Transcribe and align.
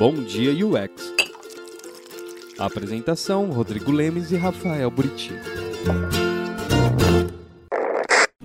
Bom 0.00 0.14
Dia 0.14 0.50
UX. 0.64 1.12
apresentação: 2.58 3.50
Rodrigo 3.50 3.92
Lemes 3.92 4.30
e 4.30 4.36
Rafael 4.38 4.90
Buriti. 4.90 5.30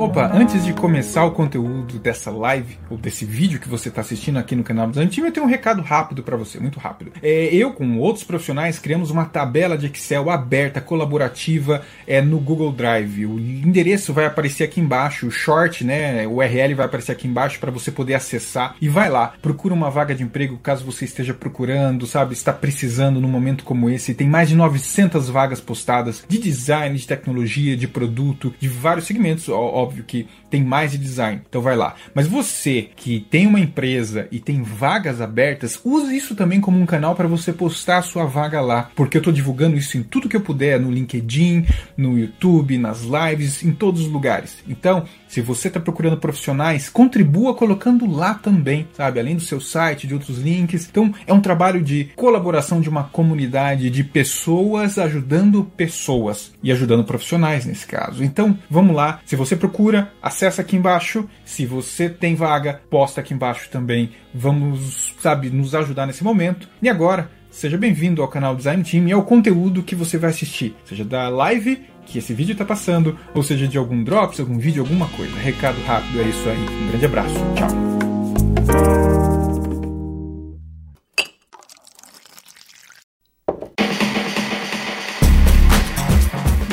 Opa, 0.06 0.30
antes 0.32 0.64
de 0.64 0.72
começar 0.72 1.26
o 1.26 1.32
conteúdo 1.32 1.98
dessa 1.98 2.30
live, 2.30 2.78
ou 2.92 2.96
desse 2.96 3.26
vídeo 3.26 3.60
que 3.60 3.68
você 3.68 3.90
está 3.90 4.02
assistindo 4.02 4.38
aqui 4.38 4.56
no 4.56 4.64
canal 4.64 4.86
do 4.88 5.08
Time, 5.08 5.28
eu 5.28 5.34
tenho 5.34 5.48
um 5.48 5.50
recado 5.50 5.82
rápido 5.82 6.22
para 6.22 6.38
você, 6.38 6.60
muito 6.60 6.80
rápido. 6.80 7.12
É, 7.24 7.46
eu, 7.46 7.74
com 7.74 7.98
outros 7.98 8.24
profissionais, 8.24 8.78
criamos 8.78 9.10
uma 9.10 9.26
tabela 9.26 9.76
de 9.76 9.88
Excel 9.88 10.30
aberta, 10.30 10.80
colaborativa, 10.80 11.82
é, 12.06 12.22
no 12.22 12.40
Google 12.40 12.72
Drive. 12.72 13.26
O 13.26 13.40
endereço 13.40 14.14
vai 14.14 14.28
aparecer 14.28 14.66
aqui 14.66 14.80
embaixo, 14.80 15.26
o 15.26 15.32
short, 15.32 15.84
né, 15.84 16.28
o 16.28 16.36
URL 16.36 16.76
vai 16.76 16.86
aparecer 16.86 17.12
aqui 17.12 17.28
embaixo 17.28 17.60
para 17.60 17.72
você 17.72 17.92
poder 17.92 18.14
acessar. 18.14 18.76
E 18.80 18.88
vai 18.88 19.10
lá, 19.10 19.34
procura 19.42 19.74
uma 19.74 19.90
vaga 19.90 20.14
de 20.14 20.22
emprego 20.22 20.60
caso 20.60 20.86
você 20.86 21.06
esteja 21.06 21.34
procurando, 21.34 22.06
sabe, 22.06 22.34
está 22.34 22.54
precisando 22.54 23.20
num 23.20 23.28
momento 23.28 23.64
como 23.64 23.90
esse. 23.90 24.14
Tem 24.14 24.30
mais 24.30 24.50
de 24.50 24.56
900 24.56 25.30
vagas 25.30 25.60
postadas 25.60 26.24
de 26.28 26.38
design, 26.38 26.96
de 26.96 27.08
tecnologia, 27.08 27.76
de 27.76 27.88
produto, 27.88 28.54
de 28.60 28.68
vários 28.68 29.08
segmentos, 29.08 29.50
ó, 29.50 29.95
óbvio 29.96 30.04
que 30.04 30.28
tem 30.50 30.64
mais 30.64 30.92
de 30.92 30.98
design. 30.98 31.42
Então 31.48 31.62
vai 31.62 31.76
lá. 31.76 31.96
Mas 32.14 32.28
você 32.28 32.90
que 32.96 33.26
tem 33.30 33.48
uma 33.48 33.60
empresa 33.60 34.28
e 34.32 34.40
tem 34.40 34.62
vagas 34.62 35.22
abertas, 35.22 35.80
use 35.84 36.16
isso 36.16 36.36
também 36.36 36.60
como 36.60 36.80
um 36.80 36.86
canal 36.86 37.16
para 37.16 37.28
você 37.28 37.54
postar 37.54 37.98
a 37.98 38.02
sua 38.02 38.26
vaga 38.26 38.60
lá, 38.62 38.90
porque 38.96 39.18
eu 39.18 39.20
estou 39.20 39.34
divulgando 39.34 39.78
isso 39.78 39.98
em 39.98 40.04
tudo 40.04 40.30
que 40.30 40.36
eu 40.36 40.42
puder, 40.42 40.80
no 40.80 40.92
LinkedIn, 40.92 41.66
no 41.98 42.18
YouTube, 42.18 42.78
nas 42.78 43.02
lives, 43.02 43.64
em 43.64 43.72
todos 43.72 44.02
os 44.02 44.08
lugares. 44.08 44.58
Então, 44.68 45.06
se 45.28 45.42
você 45.42 45.68
está 45.68 45.80
procurando 45.80 46.18
profissionais, 46.18 46.90
contribua 46.90 47.54
colocando 47.54 48.10
lá 48.10 48.34
também, 48.34 48.88
sabe? 48.94 49.20
Além 49.20 49.36
do 49.36 49.42
seu 49.42 49.60
site, 49.60 50.08
de 50.08 50.14
outros 50.14 50.40
links. 50.40 50.88
Então, 50.90 51.14
é 51.28 51.34
um 51.34 51.42
trabalho 51.42 51.82
de 51.82 52.10
colaboração 52.16 52.80
de 52.80 52.88
uma 52.90 53.04
comunidade 53.04 53.90
de 53.90 54.04
pessoas 54.04 54.98
ajudando 54.98 55.66
pessoas 55.76 56.54
e 56.64 56.72
ajudando 56.72 57.04
profissionais 57.04 57.66
nesse 57.66 57.86
caso. 57.86 58.24
Então, 58.24 58.58
vamos 58.70 58.96
lá. 58.96 59.20
Se 59.26 59.36
você 59.36 59.56
procura, 59.56 59.85
acessa 60.22 60.62
aqui 60.62 60.76
embaixo. 60.76 61.30
Se 61.44 61.66
você 61.66 62.10
tem 62.10 62.36
vaga, 62.36 62.82
posta 62.90 63.22
aqui 63.22 63.34
embaixo 63.34 63.70
também. 63.70 64.12
Vamos, 64.34 65.14
sabe, 65.20 65.50
nos 65.50 65.76
ajudar 65.76 66.08
nesse 66.08 66.24
momento. 66.24 66.68
E 66.82 66.90
agora, 66.90 67.30
seja 67.52 67.78
bem-vindo 67.78 68.22
ao 68.22 68.28
canal 68.28 68.56
Design 68.56 68.84
Team 68.84 69.08
e 69.08 69.12
ao 69.12 69.24
conteúdo 69.24 69.84
que 69.84 69.96
você 69.96 70.18
vai 70.18 70.30
assistir, 70.30 70.76
seja 70.86 71.06
da 71.06 71.30
live 71.30 71.86
que 72.06 72.20
esse 72.20 72.34
vídeo 72.34 72.54
está 72.54 72.64
passando, 72.64 73.18
ou 73.34 73.44
seja, 73.44 73.68
de 73.68 73.78
algum 73.78 74.04
drops, 74.04 74.40
algum 74.40 74.58
vídeo, 74.58 74.82
alguma 74.84 75.08
coisa. 75.10 75.36
Recado 75.38 75.82
rápido, 75.86 76.22
é 76.22 76.24
isso 76.24 76.48
aí. 76.50 76.58
Um 76.58 76.88
grande 76.90 77.06
abraço. 77.06 77.36
Tchau. 77.56 77.96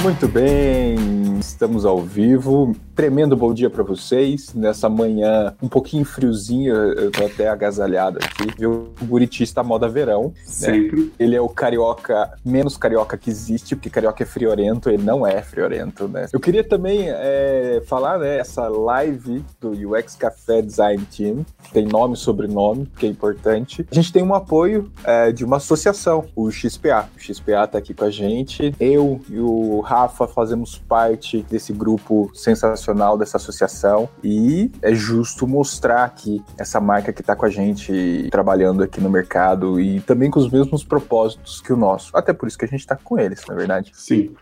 Muito 0.02 0.26
bem, 0.26 1.38
estamos 1.38 1.86
ao 1.86 2.02
vivo. 2.02 2.74
Tremendo 2.94 3.34
bom 3.34 3.54
dia 3.54 3.70
para 3.70 3.82
vocês. 3.82 4.52
Nessa 4.54 4.86
manhã 4.86 5.54
um 5.62 5.68
pouquinho 5.68 6.04
friozinho, 6.04 6.74
eu 6.74 7.10
tô 7.10 7.24
até 7.24 7.48
agasalhado 7.48 8.18
aqui. 8.18 8.54
Viu? 8.58 8.92
O 9.00 9.04
Buriti 9.04 9.42
está 9.42 9.62
moda 9.62 9.88
verão. 9.88 10.24
Né? 10.24 10.32
Sempre. 10.44 11.00
Né? 11.00 11.10
Ele 11.18 11.34
é 11.34 11.40
o 11.40 11.48
carioca, 11.48 12.30
menos 12.44 12.76
carioca 12.76 13.16
que 13.16 13.30
existe, 13.30 13.74
porque 13.74 13.88
carioca 13.88 14.22
é 14.22 14.26
friorento, 14.26 14.90
ele 14.90 15.02
não 15.02 15.26
é 15.26 15.40
friorento, 15.42 16.06
né? 16.06 16.26
Eu 16.32 16.38
queria 16.38 16.62
também 16.62 17.06
é, 17.08 17.82
falar, 17.86 18.18
né, 18.18 18.38
essa 18.38 18.68
live 18.68 19.42
do 19.58 19.70
UX 19.70 20.14
Café 20.14 20.60
Design 20.60 21.02
Team. 21.16 21.46
Tem 21.72 21.86
nome 21.86 22.14
e 22.14 22.18
sobrenome, 22.18 22.86
que 22.98 23.06
é 23.06 23.08
importante. 23.08 23.86
A 23.90 23.94
gente 23.94 24.12
tem 24.12 24.22
um 24.22 24.34
apoio 24.34 24.92
é, 25.02 25.32
de 25.32 25.44
uma 25.44 25.56
associação, 25.56 26.26
o 26.36 26.50
XPA. 26.50 27.08
O 27.16 27.20
XPA 27.20 27.66
tá 27.66 27.78
aqui 27.78 27.94
com 27.94 28.04
a 28.04 28.10
gente. 28.10 28.74
Eu 28.78 29.18
e 29.30 29.40
o 29.40 29.80
Rafa 29.80 30.28
fazemos 30.28 30.76
parte 30.76 31.42
desse 31.48 31.72
grupo 31.72 32.30
sensacional 32.34 32.81
dessa 33.18 33.36
associação 33.36 34.08
e 34.22 34.70
é 34.82 34.94
justo 34.94 35.46
mostrar 35.46 36.04
aqui 36.04 36.42
essa 36.58 36.80
marca 36.80 37.12
que 37.12 37.20
está 37.20 37.36
com 37.36 37.46
a 37.46 37.50
gente 37.50 38.28
trabalhando 38.30 38.82
aqui 38.82 39.00
no 39.00 39.10
mercado 39.10 39.80
e 39.80 40.00
também 40.00 40.30
com 40.30 40.40
os 40.40 40.50
mesmos 40.50 40.82
propósitos 40.82 41.60
que 41.60 41.72
o 41.72 41.76
nosso. 41.76 42.16
Até 42.16 42.32
por 42.32 42.48
isso 42.48 42.58
que 42.58 42.64
a 42.64 42.68
gente 42.68 42.80
está 42.80 42.96
com 42.96 43.18
eles, 43.18 43.44
na 43.46 43.54
é 43.54 43.56
verdade. 43.56 43.92
Sim. 43.94 44.34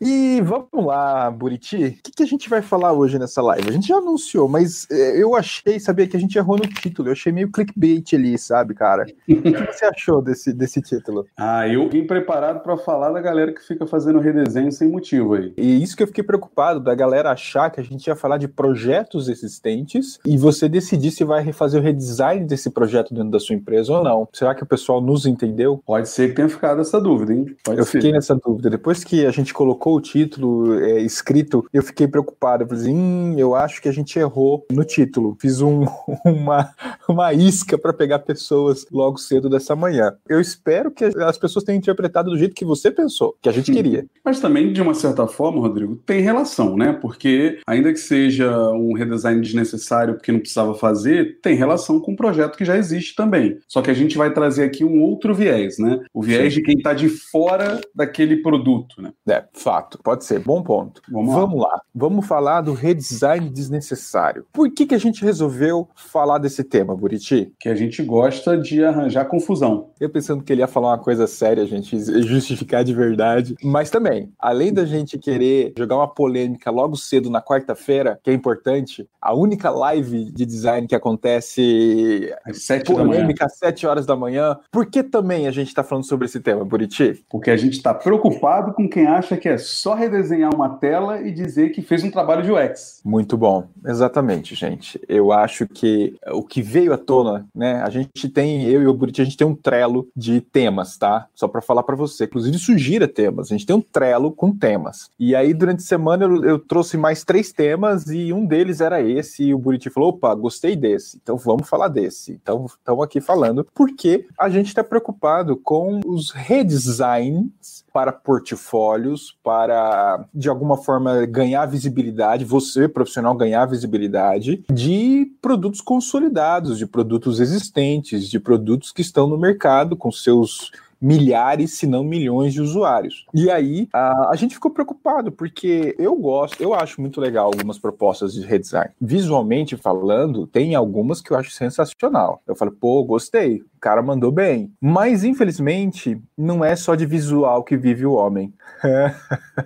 E 0.00 0.42
vamos 0.42 0.84
lá, 0.86 1.30
Buriti. 1.30 1.76
O 1.76 2.02
que, 2.02 2.12
que, 2.16 2.22
a 2.22 2.26
gente 2.26 2.50
vai 2.50 2.60
falar 2.60 2.92
hoje 2.92 3.18
nessa 3.18 3.40
live? 3.40 3.68
A 3.68 3.72
gente 3.72 3.88
já 3.88 3.96
anunciou, 3.96 4.46
mas 4.46 4.86
é, 4.90 5.22
eu 5.22 5.34
achei, 5.34 5.80
sabia 5.80 6.06
que 6.06 6.16
a 6.16 6.20
gente 6.20 6.36
errou 6.36 6.58
no 6.58 6.66
título. 6.66 7.08
Eu 7.08 7.12
achei 7.12 7.32
meio 7.32 7.50
clickbait 7.50 8.12
ali, 8.14 8.36
sabe, 8.36 8.74
cara? 8.74 9.06
O 9.26 9.42
que 9.42 9.72
você 9.72 9.86
achou 9.86 10.20
desse, 10.20 10.52
desse 10.52 10.82
título? 10.82 11.26
Ah, 11.36 11.66
eu 11.66 11.88
vim 11.88 12.06
preparado 12.06 12.62
para 12.62 12.76
falar 12.76 13.10
da 13.10 13.22
galera 13.22 13.54
que 13.54 13.66
fica 13.66 13.86
fazendo 13.86 14.18
redesenho 14.18 14.70
sem 14.70 14.88
motivo 14.88 15.34
aí. 15.34 15.54
E 15.56 15.82
isso 15.82 15.96
que 15.96 16.02
eu 16.02 16.06
fiquei 16.06 16.22
preocupado, 16.22 16.78
da 16.78 16.94
galera 16.94 17.30
achar 17.30 17.70
que 17.70 17.80
a 17.80 17.84
gente 17.84 18.06
ia 18.06 18.16
falar 18.16 18.36
de 18.36 18.48
projetos 18.48 19.30
existentes 19.30 20.18
e 20.26 20.36
você 20.36 20.68
decidir 20.68 21.10
se 21.10 21.24
vai 21.24 21.42
refazer 21.42 21.80
o 21.80 21.84
redesign 21.84 22.44
desse 22.44 22.68
projeto 22.68 23.14
dentro 23.14 23.30
da 23.30 23.40
sua 23.40 23.54
empresa 23.54 23.94
ou 23.94 24.04
não. 24.04 24.28
Será 24.30 24.54
que 24.54 24.62
o 24.62 24.66
pessoal 24.66 25.00
nos 25.00 25.24
entendeu? 25.24 25.80
Pode 25.86 26.08
ser 26.10 26.28
que 26.28 26.34
tenha 26.34 26.48
ficado 26.50 26.82
essa 26.82 27.00
dúvida, 27.00 27.32
hein? 27.32 27.56
Pode 27.64 27.78
eu 27.78 27.84
ser. 27.84 27.92
fiquei 27.92 28.12
nessa 28.12 28.34
dúvida. 28.34 28.68
Depois 28.68 29.02
que 29.02 29.24
a 29.24 29.30
gente 29.30 29.54
colocou 29.54 29.85
colocou 29.86 29.96
o 29.96 30.00
título 30.00 30.80
é, 30.80 31.00
escrito, 31.00 31.64
eu 31.72 31.82
fiquei 31.82 32.08
preocupado. 32.08 32.64
Eu 32.64 32.68
falei 32.68 32.82
assim, 32.82 32.96
hum, 32.96 33.38
eu 33.38 33.54
acho 33.54 33.80
que 33.80 33.88
a 33.88 33.92
gente 33.92 34.18
errou 34.18 34.66
no 34.70 34.84
título. 34.84 35.36
Fiz 35.40 35.60
um, 35.60 35.86
uma, 36.26 36.74
uma 37.08 37.32
isca 37.32 37.78
para 37.78 37.92
pegar 37.92 38.18
pessoas 38.20 38.84
logo 38.90 39.18
cedo 39.18 39.48
dessa 39.48 39.76
manhã. 39.76 40.12
Eu 40.28 40.40
espero 40.40 40.90
que 40.90 41.04
as 41.04 41.38
pessoas 41.38 41.64
tenham 41.64 41.78
interpretado 41.78 42.30
do 42.30 42.38
jeito 42.38 42.54
que 42.54 42.64
você 42.64 42.90
pensou, 42.90 43.36
que 43.40 43.48
a 43.48 43.52
gente 43.52 43.70
queria. 43.70 44.04
Mas 44.24 44.40
também, 44.40 44.72
de 44.72 44.82
uma 44.82 44.94
certa 44.94 45.26
forma, 45.28 45.60
Rodrigo, 45.60 45.96
tem 46.04 46.20
relação, 46.20 46.76
né? 46.76 46.92
Porque, 46.92 47.60
ainda 47.66 47.92
que 47.92 48.00
seja 48.00 48.50
um 48.72 48.92
redesign 48.92 49.40
desnecessário 49.40 50.14
porque 50.14 50.32
não 50.32 50.40
precisava 50.40 50.74
fazer, 50.74 51.38
tem 51.40 51.54
relação 51.54 52.00
com 52.00 52.12
um 52.12 52.16
projeto 52.16 52.56
que 52.56 52.64
já 52.64 52.76
existe 52.76 53.14
também. 53.14 53.58
Só 53.68 53.80
que 53.80 53.90
a 53.90 53.94
gente 53.94 54.18
vai 54.18 54.32
trazer 54.32 54.64
aqui 54.64 54.84
um 54.84 55.00
outro 55.00 55.34
viés, 55.34 55.78
né? 55.78 56.00
O 56.12 56.22
viés 56.22 56.52
Sim. 56.52 56.60
de 56.60 56.66
quem 56.66 56.76
está 56.76 56.92
de 56.92 57.08
fora 57.08 57.80
daquele 57.94 58.36
produto, 58.38 59.00
né? 59.00 59.12
É, 59.28 59.44
fato 59.52 59.75
fato. 59.76 59.98
Pode 60.02 60.24
ser, 60.24 60.40
bom 60.40 60.62
ponto. 60.62 61.02
Vamos, 61.10 61.34
Vamos 61.34 61.60
lá. 61.60 61.68
lá. 61.68 61.80
Vamos 61.94 62.26
falar 62.26 62.62
do 62.62 62.72
redesign 62.72 63.48
desnecessário. 63.50 64.46
Por 64.52 64.70
que, 64.70 64.86
que 64.86 64.94
a 64.94 64.98
gente 64.98 65.24
resolveu 65.24 65.88
falar 65.94 66.38
desse 66.38 66.64
tema, 66.64 66.96
Buriti? 66.96 67.52
Que 67.58 67.68
a 67.68 67.74
gente 67.74 68.02
gosta 68.02 68.56
de 68.56 68.84
arranjar 68.84 69.26
confusão. 69.26 69.90
Eu 70.00 70.10
pensando 70.10 70.42
que 70.42 70.52
ele 70.52 70.62
ia 70.62 70.66
falar 70.66 70.88
uma 70.88 70.98
coisa 70.98 71.26
séria, 71.26 71.62
a 71.62 71.66
gente 71.66 71.98
justificar 72.22 72.84
de 72.84 72.94
verdade. 72.94 73.54
Mas 73.62 73.90
também, 73.90 74.32
além 74.38 74.72
da 74.72 74.84
gente 74.84 75.18
querer 75.18 75.72
jogar 75.76 75.96
uma 75.96 76.08
polêmica 76.08 76.70
logo 76.70 76.96
cedo 76.96 77.30
na 77.30 77.42
quarta-feira, 77.42 78.18
que 78.22 78.30
é 78.30 78.34
importante, 78.34 79.08
a 79.20 79.34
única 79.34 79.70
live 79.70 80.30
de 80.32 80.46
design 80.46 80.86
que 80.86 80.94
acontece 80.94 82.32
às 82.44 82.62
sete 82.62 82.92
polêmica 82.92 83.46
às 83.46 83.58
sete 83.58 83.86
horas 83.86 84.06
da 84.06 84.16
manhã, 84.16 84.56
por 84.70 84.86
que 84.86 85.02
também 85.02 85.46
a 85.46 85.50
gente 85.50 85.68
está 85.68 85.82
falando 85.82 86.04
sobre 86.04 86.26
esse 86.26 86.40
tema, 86.40 86.64
Buriti? 86.64 87.24
Porque 87.28 87.50
a 87.50 87.56
gente 87.56 87.74
está 87.74 87.92
preocupado 87.92 88.72
com 88.72 88.88
quem 88.88 89.06
acha 89.06 89.36
que 89.36 89.48
é 89.48 89.58
só 89.66 89.94
redesenhar 89.94 90.54
uma 90.54 90.70
tela 90.70 91.20
e 91.20 91.30
dizer 91.30 91.70
que 91.70 91.82
fez 91.82 92.02
um 92.02 92.10
trabalho 92.10 92.42
de 92.42 92.52
UX. 92.52 93.00
Muito 93.04 93.36
bom, 93.36 93.68
exatamente, 93.84 94.54
gente. 94.54 95.00
Eu 95.08 95.32
acho 95.32 95.66
que 95.66 96.16
o 96.32 96.42
que 96.42 96.62
veio 96.62 96.92
à 96.92 96.98
tona, 96.98 97.46
né? 97.54 97.82
A 97.82 97.90
gente 97.90 98.28
tem, 98.28 98.64
eu 98.64 98.82
e 98.82 98.86
o 98.86 98.94
Buriti, 98.94 99.22
a 99.22 99.24
gente 99.24 99.36
tem 99.36 99.46
um 99.46 99.54
trelo 99.54 100.08
de 100.16 100.40
temas, 100.40 100.96
tá? 100.96 101.26
Só 101.34 101.48
para 101.48 101.60
falar 101.60 101.82
para 101.82 101.96
você. 101.96 102.24
Inclusive, 102.24 102.58
sugira 102.58 103.08
temas. 103.08 103.50
A 103.50 103.56
gente 103.56 103.66
tem 103.66 103.76
um 103.76 103.80
trelo 103.80 104.32
com 104.32 104.50
temas. 104.56 105.10
E 105.18 105.34
aí, 105.34 105.52
durante 105.52 105.80
a 105.80 105.86
semana, 105.86 106.24
eu, 106.24 106.44
eu 106.44 106.58
trouxe 106.58 106.96
mais 106.96 107.24
três 107.24 107.52
temas 107.52 108.08
e 108.08 108.32
um 108.32 108.44
deles 108.46 108.80
era 108.80 109.00
esse. 109.00 109.44
E 109.44 109.54
o 109.54 109.58
Buriti 109.58 109.90
falou: 109.90 110.10
opa, 110.10 110.34
gostei 110.34 110.76
desse. 110.76 111.18
Então 111.22 111.36
vamos 111.36 111.68
falar 111.68 111.88
desse. 111.88 112.32
Então 112.32 112.66
estamos 112.66 113.04
aqui 113.04 113.20
falando 113.20 113.66
porque 113.74 114.26
a 114.38 114.48
gente 114.48 114.68
está 114.68 114.82
preocupado 114.82 115.56
com 115.56 116.00
os 116.04 116.30
redesigns 116.30 117.84
para 117.96 118.12
portfólios, 118.12 119.34
para 119.42 120.22
de 120.34 120.50
alguma 120.50 120.76
forma 120.76 121.24
ganhar 121.24 121.64
visibilidade, 121.64 122.44
você 122.44 122.86
profissional 122.86 123.34
ganhar 123.34 123.64
visibilidade 123.64 124.62
de 124.70 125.32
produtos 125.40 125.80
consolidados, 125.80 126.76
de 126.76 126.86
produtos 126.86 127.40
existentes, 127.40 128.28
de 128.28 128.38
produtos 128.38 128.92
que 128.92 129.00
estão 129.00 129.26
no 129.26 129.38
mercado 129.38 129.96
com 129.96 130.12
seus 130.12 130.70
milhares, 131.00 131.74
se 131.74 131.86
não 131.86 132.04
milhões 132.04 132.52
de 132.52 132.60
usuários. 132.60 133.26
E 133.34 133.50
aí 133.50 133.88
a, 133.92 134.30
a 134.30 134.36
gente 134.36 134.54
ficou 134.54 134.70
preocupado, 134.70 135.30
porque 135.32 135.94
eu 135.98 136.14
gosto, 136.16 136.62
eu 136.62 136.74
acho 136.74 137.00
muito 137.00 137.20
legal 137.20 137.46
algumas 137.46 137.78
propostas 137.78 138.32
de 138.32 138.42
redesign. 138.42 138.90
Visualmente 139.00 139.76
falando, 139.76 140.46
tem 140.46 140.74
algumas 140.74 141.20
que 141.20 141.32
eu 141.32 141.36
acho 141.36 141.50
sensacional. 141.50 142.42
Eu 142.46 142.56
falo, 142.56 142.72
pô, 142.72 143.04
gostei, 143.04 143.62
o 143.76 143.80
cara 143.80 144.02
mandou 144.02 144.32
bem. 144.32 144.72
Mas, 144.80 145.22
infelizmente, 145.22 146.18
não 146.36 146.64
é 146.64 146.74
só 146.74 146.94
de 146.94 147.06
visual 147.06 147.62
que 147.62 147.76
vive 147.76 148.06
o 148.06 148.14
homem. 148.14 148.52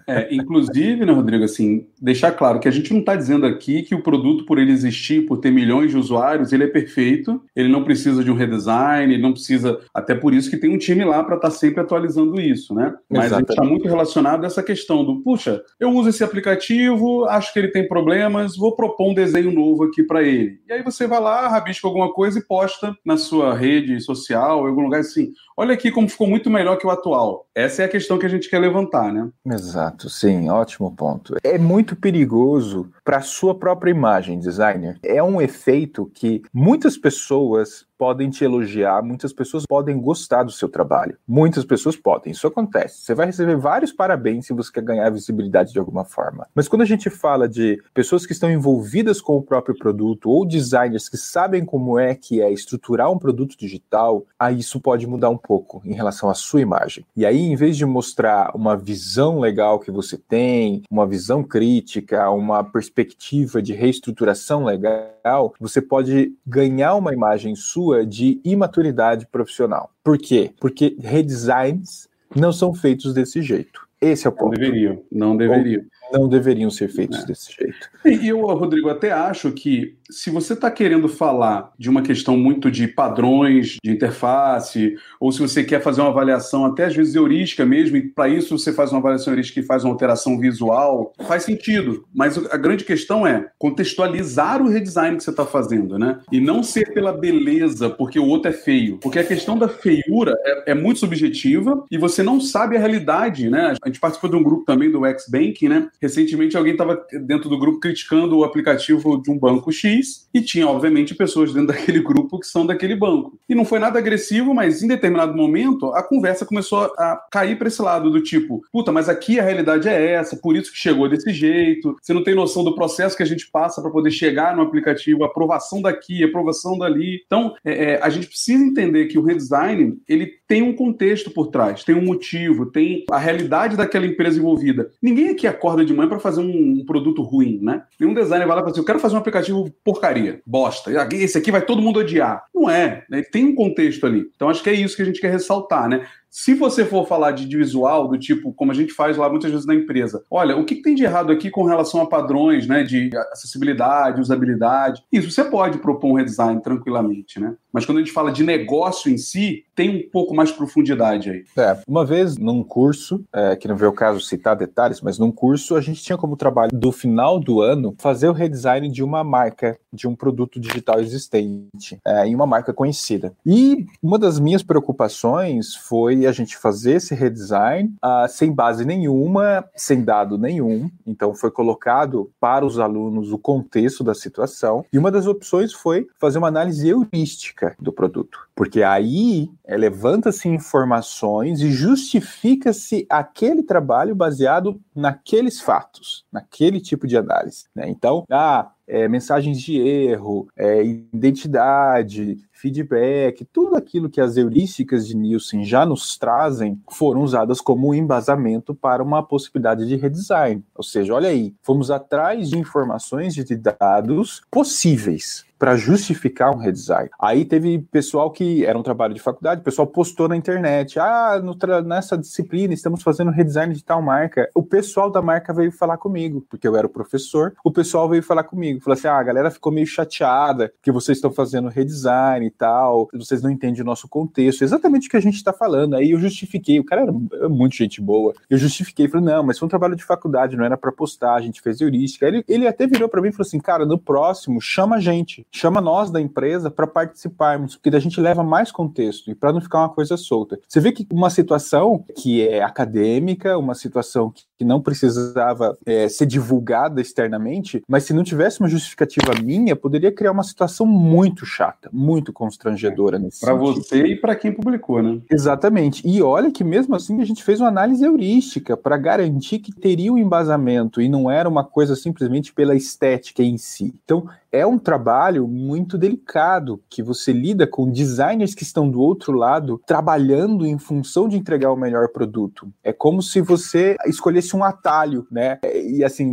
é, 0.07 0.35
inclusive, 0.35 1.05
né, 1.07 1.13
Rodrigo, 1.13 1.45
assim, 1.45 1.87
deixar 2.01 2.33
claro 2.33 2.59
que 2.59 2.69
a 2.69 2.71
gente 2.71 2.93
não 2.93 3.01
está 3.01 3.15
dizendo 3.15 3.47
aqui 3.47 3.83
que 3.83 3.95
o 3.95 4.03
produto, 4.03 4.45
por 4.45 4.59
ele 4.59 4.73
existir, 4.73 5.27
por 5.27 5.39
ter 5.39 5.51
milhões 5.51 5.91
de 5.91 5.97
usuários, 5.97 6.53
ele 6.53 6.65
é 6.65 6.69
perfeito, 6.69 7.41
ele 7.55 7.69
não 7.69 7.85
precisa 7.85 8.23
de 8.25 8.31
um 8.31 8.35
redesign, 8.35 9.13
ele 9.13 9.23
não 9.23 9.33
precisa. 9.33 9.81
Até 9.95 10.15
por 10.15 10.35
isso 10.35 10.51
que 10.51 10.57
tem 10.57 10.71
um 10.71 10.79
time 10.79 11.05
lá 11.05 11.20
para 11.25 11.37
estar 11.37 11.49
tá 11.49 11.55
sempre 11.55 11.81
atualizando 11.81 12.41
isso, 12.41 12.75
né? 12.75 12.95
Mas 13.09 13.27
Exatamente. 13.27 13.51
está 13.51 13.65
muito 13.65 13.89
relacionado 13.89 14.45
a 14.45 14.47
essa 14.47 14.63
questão 14.63 15.05
do, 15.05 15.21
puxa, 15.23 15.63
eu 15.79 15.91
uso 15.91 16.09
esse 16.09 16.25
aplicativo, 16.25 17.25
acho 17.27 17.53
que 17.53 17.59
ele 17.59 17.69
tem 17.69 17.87
problemas, 17.87 18.57
vou 18.57 18.75
propor 18.75 19.11
um 19.11 19.15
desenho 19.15 19.53
novo 19.53 19.85
aqui 19.85 20.03
para 20.03 20.23
ele. 20.23 20.61
E 20.69 20.73
aí 20.73 20.83
você 20.83 21.07
vai 21.07 21.21
lá, 21.21 21.49
rabisca 21.49 21.87
alguma 21.87 22.13
coisa 22.13 22.39
e 22.39 22.45
posta 22.45 22.95
na 23.05 23.17
sua 23.17 23.55
rede 23.55 24.01
social, 24.01 24.65
em 24.65 24.69
algum 24.69 24.83
lugar 24.83 25.01
assim. 25.01 25.33
Olha 25.57 25.75
aqui 25.75 25.91
como 25.91 26.09
ficou 26.09 26.27
muito 26.27 26.49
melhor 26.49 26.77
que 26.77 26.87
o 26.87 26.91
atual. 26.91 27.47
Essa 27.55 27.83
é 27.83 27.85
a 27.85 27.89
questão 27.89 28.19
que 28.19 28.27
a 28.27 28.29
gente 28.29 28.49
quer 28.49 28.59
levantar, 28.59 29.13
né? 29.13 29.29
Exato, 29.47 30.09
sim, 30.09 30.49
ótimo 30.49 30.95
ponto. 30.95 31.37
É 31.43 31.59
muito 31.59 31.95
perigoso 31.95 32.91
para 33.05 33.19
a 33.19 33.23
sua 33.23 33.55
própria 33.55 33.91
imagem, 33.91 34.39
designer. 34.39 34.99
É 35.03 35.23
um 35.23 35.41
efeito 35.41 36.11
que 36.15 36.43
muitas 36.53 36.97
pessoas 36.97 37.90
podem 38.01 38.31
te 38.31 38.43
elogiar, 38.43 39.03
muitas 39.03 39.31
pessoas 39.31 39.67
podem 39.67 40.01
gostar 40.01 40.43
do 40.43 40.51
seu 40.51 40.71
trabalho. 40.71 41.19
Muitas 41.29 41.67
pessoas 41.67 41.97
podem, 41.97 42.33
isso 42.33 42.47
acontece. 42.47 43.03
Você 43.03 43.15
vai 43.15 43.27
receber 43.27 43.59
vários 43.59 43.93
parabéns 43.93 44.47
se 44.47 44.55
você 44.55 44.73
quer 44.73 44.83
ganhar 44.83 45.11
visibilidade 45.11 45.71
de 45.71 45.79
alguma 45.79 46.03
forma. 46.03 46.47
Mas 46.55 46.67
quando 46.67 46.81
a 46.81 46.87
gente 46.87 47.11
fala 47.11 47.47
de 47.47 47.79
pessoas 47.93 48.25
que 48.25 48.33
estão 48.33 48.51
envolvidas 48.51 49.21
com 49.21 49.37
o 49.37 49.43
próprio 49.43 49.77
produto 49.77 50.31
ou 50.31 50.47
designers 50.47 51.11
que 51.11 51.19
sabem 51.19 51.63
como 51.63 51.99
é 51.99 52.15
que 52.15 52.41
é 52.41 52.51
estruturar 52.51 53.13
um 53.13 53.19
produto 53.19 53.55
digital, 53.55 54.25
aí 54.39 54.61
isso 54.61 54.81
pode 54.81 55.07
mudar 55.07 55.29
um 55.29 55.37
pouco 55.37 55.83
em 55.85 55.93
relação 55.93 56.31
à 56.31 56.35
sua 56.35 56.63
imagem. 56.63 57.05
E 57.15 57.27
aí, 57.27 57.39
em 57.39 57.55
vez 57.55 57.77
de 57.77 57.85
mostrar 57.85 58.57
uma 58.57 58.79
visão 58.79 59.39
legal 59.39 59.79
que 59.79 59.91
você 59.91 60.17
tem, 60.17 60.85
uma 60.91 61.07
visão 61.07 61.43
crítica, 61.43 62.31
uma 62.31 62.65
perspectiva 62.65 63.61
de 63.61 63.75
reestruturação 63.75 64.65
legal, 64.65 65.53
você 65.61 65.83
pode 65.83 66.33
ganhar 66.47 66.95
uma 66.95 67.13
imagem 67.13 67.55
sua 67.55 67.90
sua 67.91 68.07
de 68.07 68.41
imaturidade 68.45 69.27
profissional. 69.27 69.91
Por 70.05 70.17
quê? 70.17 70.53
Porque 70.61 70.97
redesigns 71.01 72.09
não 72.35 72.53
são 72.53 72.73
feitos 72.73 73.13
desse 73.13 73.43
jeito. 73.43 73.89
Esse 74.01 74.27
é 74.27 74.31
o 74.31 74.33
ponto. 74.33 74.53
Não 74.53 74.59
deveriam, 74.59 75.03
não 75.11 75.37
deveriam. 75.37 75.83
Não 76.13 76.29
deveriam 76.29 76.71
ser 76.71 76.89
feitos 76.89 77.23
é. 77.23 77.27
desse 77.27 77.53
jeito. 77.53 77.89
E 78.05 78.29
eu, 78.29 78.41
Rodrigo, 78.41 78.89
até 78.89 79.13
acho 79.13 79.53
que 79.53 79.97
se 80.11 80.31
você 80.31 80.55
está 80.55 80.71
querendo 80.71 81.09
falar 81.09 81.73
de 81.79 81.89
uma 81.89 82.03
questão 82.03 82.37
muito 82.37 82.71
de 82.71 82.89
padrões 82.89 83.77
de 83.83 83.91
interface, 83.91 84.97
ou 85.21 85.31
se 85.31 85.41
você 85.41 85.63
quer 85.63 85.81
fazer 85.81 86.01
uma 86.01 86.11
avaliação 86.11 86.65
até 86.65 86.87
às 86.87 86.97
vezes 86.97 87.15
heurística 87.15 87.65
mesmo, 87.65 87.97
e 87.97 88.03
para 88.03 88.29
isso 88.29 88.59
você 88.59 88.73
faz 88.73 88.91
uma 88.91 88.99
avaliação 88.99 89.33
heurística 89.33 89.61
e 89.61 89.65
faz 89.65 89.85
uma 89.85 89.93
alteração 89.93 90.39
visual, 90.39 91.13
faz 91.27 91.45
sentido. 91.45 92.05
Mas 92.15 92.37
a 92.51 92.57
grande 92.57 92.85
questão 92.85 93.27
é 93.27 93.49
contextualizar 93.59 94.61
o 94.61 94.69
redesign 94.69 95.17
que 95.17 95.25
você 95.25 95.31
está 95.31 95.47
fazendo, 95.47 95.99
né? 95.99 96.19
E 96.33 96.41
não 96.41 96.63
ser 96.63 96.93
pela 96.93 97.13
beleza, 97.13 97.89
porque 97.91 98.19
o 98.19 98.27
outro 98.27 98.51
é 98.51 98.53
feio. 98.53 98.99
Porque 98.99 99.19
a 99.19 99.25
questão 99.25 99.57
da 99.57 99.69
feiura 99.69 100.35
é, 100.45 100.73
é 100.73 100.75
muito 100.75 101.01
subjetiva 101.01 101.85
e 101.91 101.99
você 101.99 102.23
não 102.23 102.41
sabe 102.41 102.77
a 102.77 102.81
realidade, 102.81 103.49
né? 103.49 103.75
A 103.83 103.89
gente 103.89 104.01
participou 104.01 104.31
de 104.31 104.37
um 104.37 104.43
grupo 104.43 104.65
também 104.65 104.91
do 104.91 105.05
X-Banking, 105.07 105.69
né? 105.69 105.89
Recentemente 106.01 106.57
alguém 106.57 106.73
estava 106.73 107.05
dentro 107.27 107.49
do 107.49 107.59
grupo 107.59 107.81
criticando 107.81 108.39
o 108.39 108.45
aplicativo 108.45 109.21
de 109.23 109.31
um 109.31 109.39
banco 109.39 109.71
X 109.71 110.29
e 110.33 110.41
tinha, 110.41 110.67
obviamente, 110.67 111.15
pessoas 111.15 111.53
dentro 111.53 111.69
daquele 111.75 112.01
grupo 112.01 112.39
que 112.39 112.47
são 112.47 112.67
daquele 112.67 112.97
banco. 112.97 113.39
E 113.49 113.55
não 113.55 113.65
foi 113.65 113.79
nada 113.79 113.99
agressivo, 113.99 114.55
mas 114.55 114.83
em 114.83 114.89
determinado 114.89 115.37
momento 115.37 115.93
a 115.93 116.03
conversa 116.03 116.47
começou 116.47 116.93
a 116.99 117.21
cair 117.31 117.59
para 117.59 117.69
esse 117.69 117.83
lado 117.83 118.11
do 118.11 118.23
tipo, 118.23 118.63
puta, 118.73 118.91
mas 118.93 119.09
aqui 119.09 119.39
a 119.39 119.43
realidade 119.43 119.89
é 119.89 120.13
essa, 120.13 120.37
por 120.37 120.57
isso 120.57 120.73
que 120.73 120.79
chegou 120.79 121.09
desse 121.09 121.33
jeito, 121.33 121.97
você 122.01 122.13
não 122.13 122.25
tem 122.25 122.35
noção 122.35 122.65
do 122.65 122.75
processo 122.75 123.17
que 123.17 123.23
a 123.23 123.27
gente 123.27 123.51
passa 123.51 123.83
para 123.83 123.91
poder 123.91 124.11
chegar 124.11 124.57
no 124.57 124.63
aplicativo, 124.63 125.25
aprovação 125.25 125.83
daqui, 125.83 126.25
aprovação 126.25 126.79
dali. 126.79 127.23
Então, 127.27 127.55
é, 127.65 127.93
é, 127.93 128.03
a 128.03 128.09
gente 128.09 128.27
precisa 128.27 128.65
entender 128.65 129.07
que 129.07 129.19
o 129.19 129.23
redesign, 129.23 129.99
ele 130.09 130.27
tem 130.47 130.63
um 130.63 130.75
contexto 130.75 131.31
por 131.31 131.49
trás, 131.49 131.85
tem 131.85 131.95
um 131.95 132.05
motivo, 132.05 132.67
tem 132.67 133.05
a 133.11 133.19
realidade 133.19 133.77
daquela 133.77 134.07
empresa 134.07 134.39
envolvida. 134.39 134.91
Ninguém 135.01 135.31
aqui 135.31 135.47
acorda 135.47 135.85
de 135.85 135.90
manhã 135.95 136.09
para 136.09 136.19
fazer 136.19 136.41
um, 136.41 136.81
um, 136.81 136.85
produto 136.85 137.23
ruim, 137.23 137.59
né? 137.63 137.83
Nenhum 137.99 138.15
designer 138.15 138.47
vai 138.47 138.57
lá 138.57 138.63
e 138.63 138.65
fala 138.65 138.71
assim, 138.71 138.81
eu 138.81 138.85
quero 138.85 138.99
fazer 138.99 139.15
um 139.15 139.19
aplicativo 139.19 139.71
porcaria, 139.85 140.41
bosta. 140.47 140.91
Esse 141.13 141.39
aqui 141.39 141.51
vai 141.51 141.63
todo 141.63 141.83
mundo 141.83 142.01
odiar. 142.01 142.45
Não 142.55 142.69
é, 142.69 143.05
né? 143.09 143.23
tem 143.23 143.45
um 143.45 143.55
contexto 143.55 144.07
ali. 144.07 144.31
Então 144.35 144.49
acho 144.49 144.63
que 144.63 144.71
é 144.71 144.75
isso 144.75 144.97
que 144.97 145.03
a 145.03 145.05
gente 145.05 145.21
quer 145.21 145.31
ressaltar, 145.31 145.89
né? 145.89 146.07
Se 146.31 146.55
você 146.55 146.85
for 146.85 147.09
falar 147.09 147.33
de 147.33 147.57
visual, 147.57 148.07
do 148.07 148.17
tipo, 148.17 148.53
como 148.53 148.71
a 148.71 148.75
gente 148.75 148.93
faz 148.93 149.17
lá 149.17 149.29
muitas 149.29 149.51
vezes 149.51 149.67
na 149.67 149.75
empresa, 149.75 150.23
olha, 150.31 150.57
o 150.57 150.65
que, 150.65 150.77
tem 150.77 150.95
de 150.95 151.03
errado 151.03 151.33
aqui 151.33 151.51
com 151.51 151.65
relação 151.65 152.01
a 152.01 152.07
padrões 152.07 152.69
né, 152.69 152.85
de 152.85 153.11
acessibilidade, 153.33 154.21
usabilidade? 154.21 155.03
Isso 155.13 155.31
você 155.31 155.43
pode 155.43 155.79
propor 155.79 156.13
um 156.13 156.15
redesign 156.15 156.63
tranquilamente, 156.63 157.41
né? 157.41 157.57
Mas 157.73 157.85
quando 157.85 157.99
a 157.99 158.01
gente 158.01 158.13
fala 158.13 158.31
de 158.31 158.45
negócio 158.45 159.11
em 159.11 159.19
si, 159.19 159.65
tem 159.75 159.91
um 159.91 160.11
pouco 160.11 160.35
mais 160.35 160.53
profundidade 160.53 161.31
aí. 161.31 161.45
É, 161.57 161.79
uma 161.87 162.05
vez 162.05 162.37
num 162.37 162.63
curso, 162.63 163.25
é, 163.33 163.57
que 163.57 163.67
não 163.67 163.77
veio 163.77 163.91
o 163.91 163.95
caso 163.95 164.21
citar 164.21 164.57
detalhes, 164.57 165.01
mas 165.01 165.19
num 165.19 165.33
curso 165.33 165.75
a 165.75 165.81
gente 165.81 166.03
tinha 166.03 166.19
como 166.19 166.37
trabalho 166.37 166.71
do 166.73 166.93
final 166.93 167.41
do 167.41 167.61
ano 167.61 167.95
fazer 167.99 168.29
o 168.29 168.33
redesign 168.33 168.89
de 168.89 169.03
uma 169.03 169.25
marca, 169.25 169.79
de 169.93 170.07
um 170.07 170.15
produto 170.15 170.61
digital 170.61 171.01
existente, 171.01 171.99
é, 172.07 172.27
em 172.27 172.35
uma 172.35 172.47
marca 172.47 172.73
conhecida. 172.73 173.33
E 173.45 173.87
uma 174.03 174.19
das 174.19 174.39
minhas 174.39 174.63
preocupações 174.63 175.75
foi 175.75 176.20
a 176.27 176.33
gente 176.33 176.57
fazer 176.57 176.93
esse 176.93 177.15
redesign 177.15 177.95
uh, 178.05 178.29
sem 178.29 178.53
base 178.53 178.85
nenhuma, 178.85 179.65
sem 179.75 180.05
dado 180.05 180.39
nenhum. 180.39 180.91
Então 181.07 181.35
foi 181.35 181.51
colocado 181.51 182.31
para 182.41 182.65
os 182.65 182.79
alunos 182.79 183.33
o 183.33 183.39
contexto 183.39 184.05
da 184.05 184.15
situação. 184.15 184.85
E 184.93 184.99
uma 184.99 185.11
das 185.11 185.27
opções 185.27 185.73
foi 185.73 186.07
fazer 186.19 186.39
uma 186.39 186.49
análise 186.49 186.89
heurística 186.89 187.75
do 187.79 187.93
produto. 187.93 188.49
Porque 188.55 188.83
aí 188.83 189.51
é, 189.65 189.77
levanta-se 189.77 190.49
informações 190.49 191.61
e 191.61 191.71
justifica-se 191.71 193.07
aquele 193.09 193.63
trabalho 193.63 194.15
baseado 194.15 194.81
naqueles 194.95 195.61
fatos, 195.61 196.25
naquele 196.31 196.81
tipo 196.81 197.07
de 197.07 197.17
análise. 197.17 197.65
Né? 197.75 197.89
Então, 197.89 198.25
ah, 198.31 198.71
é, 198.91 199.09
mensagens 199.09 199.61
de 199.61 199.79
erro, 199.79 200.49
é, 200.57 200.83
identidade, 200.83 202.39
feedback, 202.53 203.45
tudo 203.45 203.77
aquilo 203.77 204.11
que 204.11 204.21
as 204.21 204.37
heurísticas 204.37 205.07
de 205.07 205.17
Nielsen 205.17 205.65
já 205.65 205.87
nos 205.87 206.19
trazem 206.19 206.79
foram 206.91 207.23
usadas 207.23 207.61
como 207.61 207.95
embasamento 207.95 208.75
para 208.75 209.03
uma 209.03 209.23
possibilidade 209.23 209.87
de 209.87 209.97
redesign. 209.97 210.65
Ou 210.75 210.83
seja, 210.83 211.15
olha 211.15 211.29
aí, 211.29 211.55
fomos 211.63 211.91
atrás 211.91 212.51
de 212.51 212.59
informações 212.59 213.35
de 213.35 213.57
dados 213.57 214.43
possíveis 214.51 215.49
para 215.61 215.77
justificar 215.77 216.57
um 216.57 216.59
redesign. 216.59 217.11
Aí 217.21 217.45
teve 217.45 217.81
pessoal 217.93 218.31
que 218.31 218.65
era 218.65 218.79
um 218.79 218.83
trabalho 218.83 219.13
de 219.13 219.21
faculdade, 219.21 219.61
o 219.61 219.65
pessoal 219.65 219.87
postou 219.87 220.27
na 220.27 220.35
internet, 220.35 220.99
ah, 220.99 221.39
nessa 221.85 222.17
disciplina 222.17 222.73
estamos 222.73 223.03
fazendo 223.03 223.31
redesign 223.31 223.75
de 223.75 223.85
tal 223.85 224.01
marca. 224.01 224.49
O 224.55 224.63
pessoal 224.63 225.11
da 225.11 225.21
marca 225.21 225.53
veio 225.53 225.71
falar 225.71 225.99
comigo, 225.99 226.47
porque 226.49 226.67
eu 226.67 226.75
era 226.77 226.87
o 226.87 226.91
professor, 226.91 227.53
o 227.63 227.71
pessoal 227.71 228.09
veio 228.09 228.23
falar 228.23 228.45
comigo, 228.45 228.81
falou 228.81 228.95
assim, 228.95 229.07
ah, 229.07 229.19
a 229.19 229.23
galera 229.23 229.51
ficou 229.51 229.71
meio 229.71 229.87
chateada 229.87 230.73
que 230.83 230.91
vocês 230.91 231.19
estão 231.19 231.31
fazendo 231.31 231.69
redesign 231.69 232.47
e 232.47 232.51
tal, 232.51 233.11
vocês 233.13 233.43
não 233.43 233.51
entendem 233.51 233.83
o 233.83 233.85
nosso 233.85 234.09
contexto, 234.09 234.63
exatamente 234.63 235.09
o 235.09 235.11
que 235.11 235.17
a 235.19 235.21
gente 235.21 235.37
está 235.37 235.53
falando. 235.53 235.95
Aí 235.95 236.13
eu 236.13 236.19
justifiquei, 236.19 236.81
o 236.81 236.85
cara 236.85 237.03
era 237.03 237.49
muito 237.51 237.77
gente 237.77 238.01
boa, 238.01 238.33
eu 238.49 238.57
justifiquei, 238.57 239.09
falei, 239.09 239.27
não, 239.27 239.43
mas 239.43 239.59
foi 239.59 239.67
um 239.67 239.69
trabalho 239.71 239.95
de 239.95 240.05
faculdade, 240.05 240.57
não 240.57 240.65
era 240.65 240.79
para 240.79 240.91
postar, 240.91 241.35
a 241.35 241.41
gente 241.43 241.61
fez 241.61 241.83
heurística. 241.83 242.27
Ele, 242.27 242.43
ele 242.49 242.67
até 242.67 242.87
virou 242.87 243.11
para 243.11 243.21
mim 243.21 243.29
e 243.29 243.33
falou 243.33 243.47
assim, 243.47 243.61
cara, 243.61 243.85
no 243.85 243.99
próximo, 243.99 244.59
chama 244.59 244.97
a 244.97 245.01
gente 245.01 245.47
chama 245.53 245.81
nós 245.81 246.11
da 246.11 246.21
empresa 246.21 246.71
para 246.71 246.87
participarmos, 246.87 247.77
porque 247.77 247.95
a 247.95 248.01
gente 248.01 248.21
leva 248.21 248.43
mais 248.43 248.71
contexto 248.71 249.31
e 249.31 249.35
para 249.35 249.53
não 249.53 249.61
ficar 249.61 249.79
uma 249.79 249.89
coisa 249.89 250.17
solta. 250.17 250.59
Você 250.69 250.81
vê 250.81 250.93
que 250.93 251.07
uma 251.13 251.31
situação 251.31 252.05
que 252.17 252.47
é 252.47 252.63
acadêmica, 252.63 253.59
uma 253.59 253.75
situação 253.75 254.33
que 254.61 254.65
não 254.65 254.79
precisava 254.79 255.75
é, 255.87 256.07
ser 256.07 256.27
divulgada 256.27 257.01
externamente, 257.01 257.83
mas 257.89 258.05
se 258.05 258.13
não 258.13 258.23
tivesse 258.23 258.61
uma 258.61 258.69
justificativa 258.69 259.33
minha, 259.43 259.75
poderia 259.75 260.13
criar 260.13 260.33
uma 260.33 260.43
situação 260.43 260.85
muito 260.85 261.47
chata, 261.47 261.89
muito 261.91 262.31
constrangedora 262.31 263.19
nesse 263.19 263.41
Para 263.41 263.55
você 263.55 264.05
e 264.05 264.17
para 264.17 264.37
quem 264.37 264.53
publicou, 264.53 265.03
né? 265.03 265.19
Exatamente. 265.31 266.07
E 266.07 266.21
olha 266.21 266.51
que 266.51 266.63
mesmo 266.63 266.95
assim 266.95 267.23
a 267.23 267.25
gente 267.25 267.43
fez 267.43 267.59
uma 267.59 267.71
análise 267.71 268.05
heurística 268.05 268.77
para 268.77 268.99
garantir 268.99 269.61
que 269.61 269.73
teria 269.73 270.13
um 270.13 270.19
embasamento 270.19 271.01
e 271.01 271.09
não 271.09 271.31
era 271.31 271.49
uma 271.49 271.65
coisa 271.65 271.97
simplesmente 271.97 272.53
pela 272.53 272.77
estética 272.77 273.43
em 273.43 273.57
si. 273.57 273.95
Então, 274.05 274.29
é 274.53 274.67
um 274.67 274.79
trabalho 274.79 275.47
muito 275.47 275.97
delicado 275.97 276.83
que 276.91 277.03
você 277.03 277.33
lida 277.33 277.67
com 277.67 277.91
designers 277.91 278.55
que 278.55 278.65
estão 278.65 278.91
do 278.91 279.01
outro 279.01 279.33
lado 279.33 279.81
trabalhando 279.87 280.67
em 280.67 280.77
função 280.77 281.29
de 281.29 281.37
entregar 281.37 281.71
o 281.71 281.77
melhor 281.77 282.09
produto. 282.09 282.69
É 282.83 282.93
como 282.93 283.23
se 283.23 283.41
você 283.41 283.97
escolhesse 284.07 284.50
um 284.57 284.65
atalho, 284.65 285.27
né? 285.31 285.59
E 285.65 286.05
assim, 286.05 286.27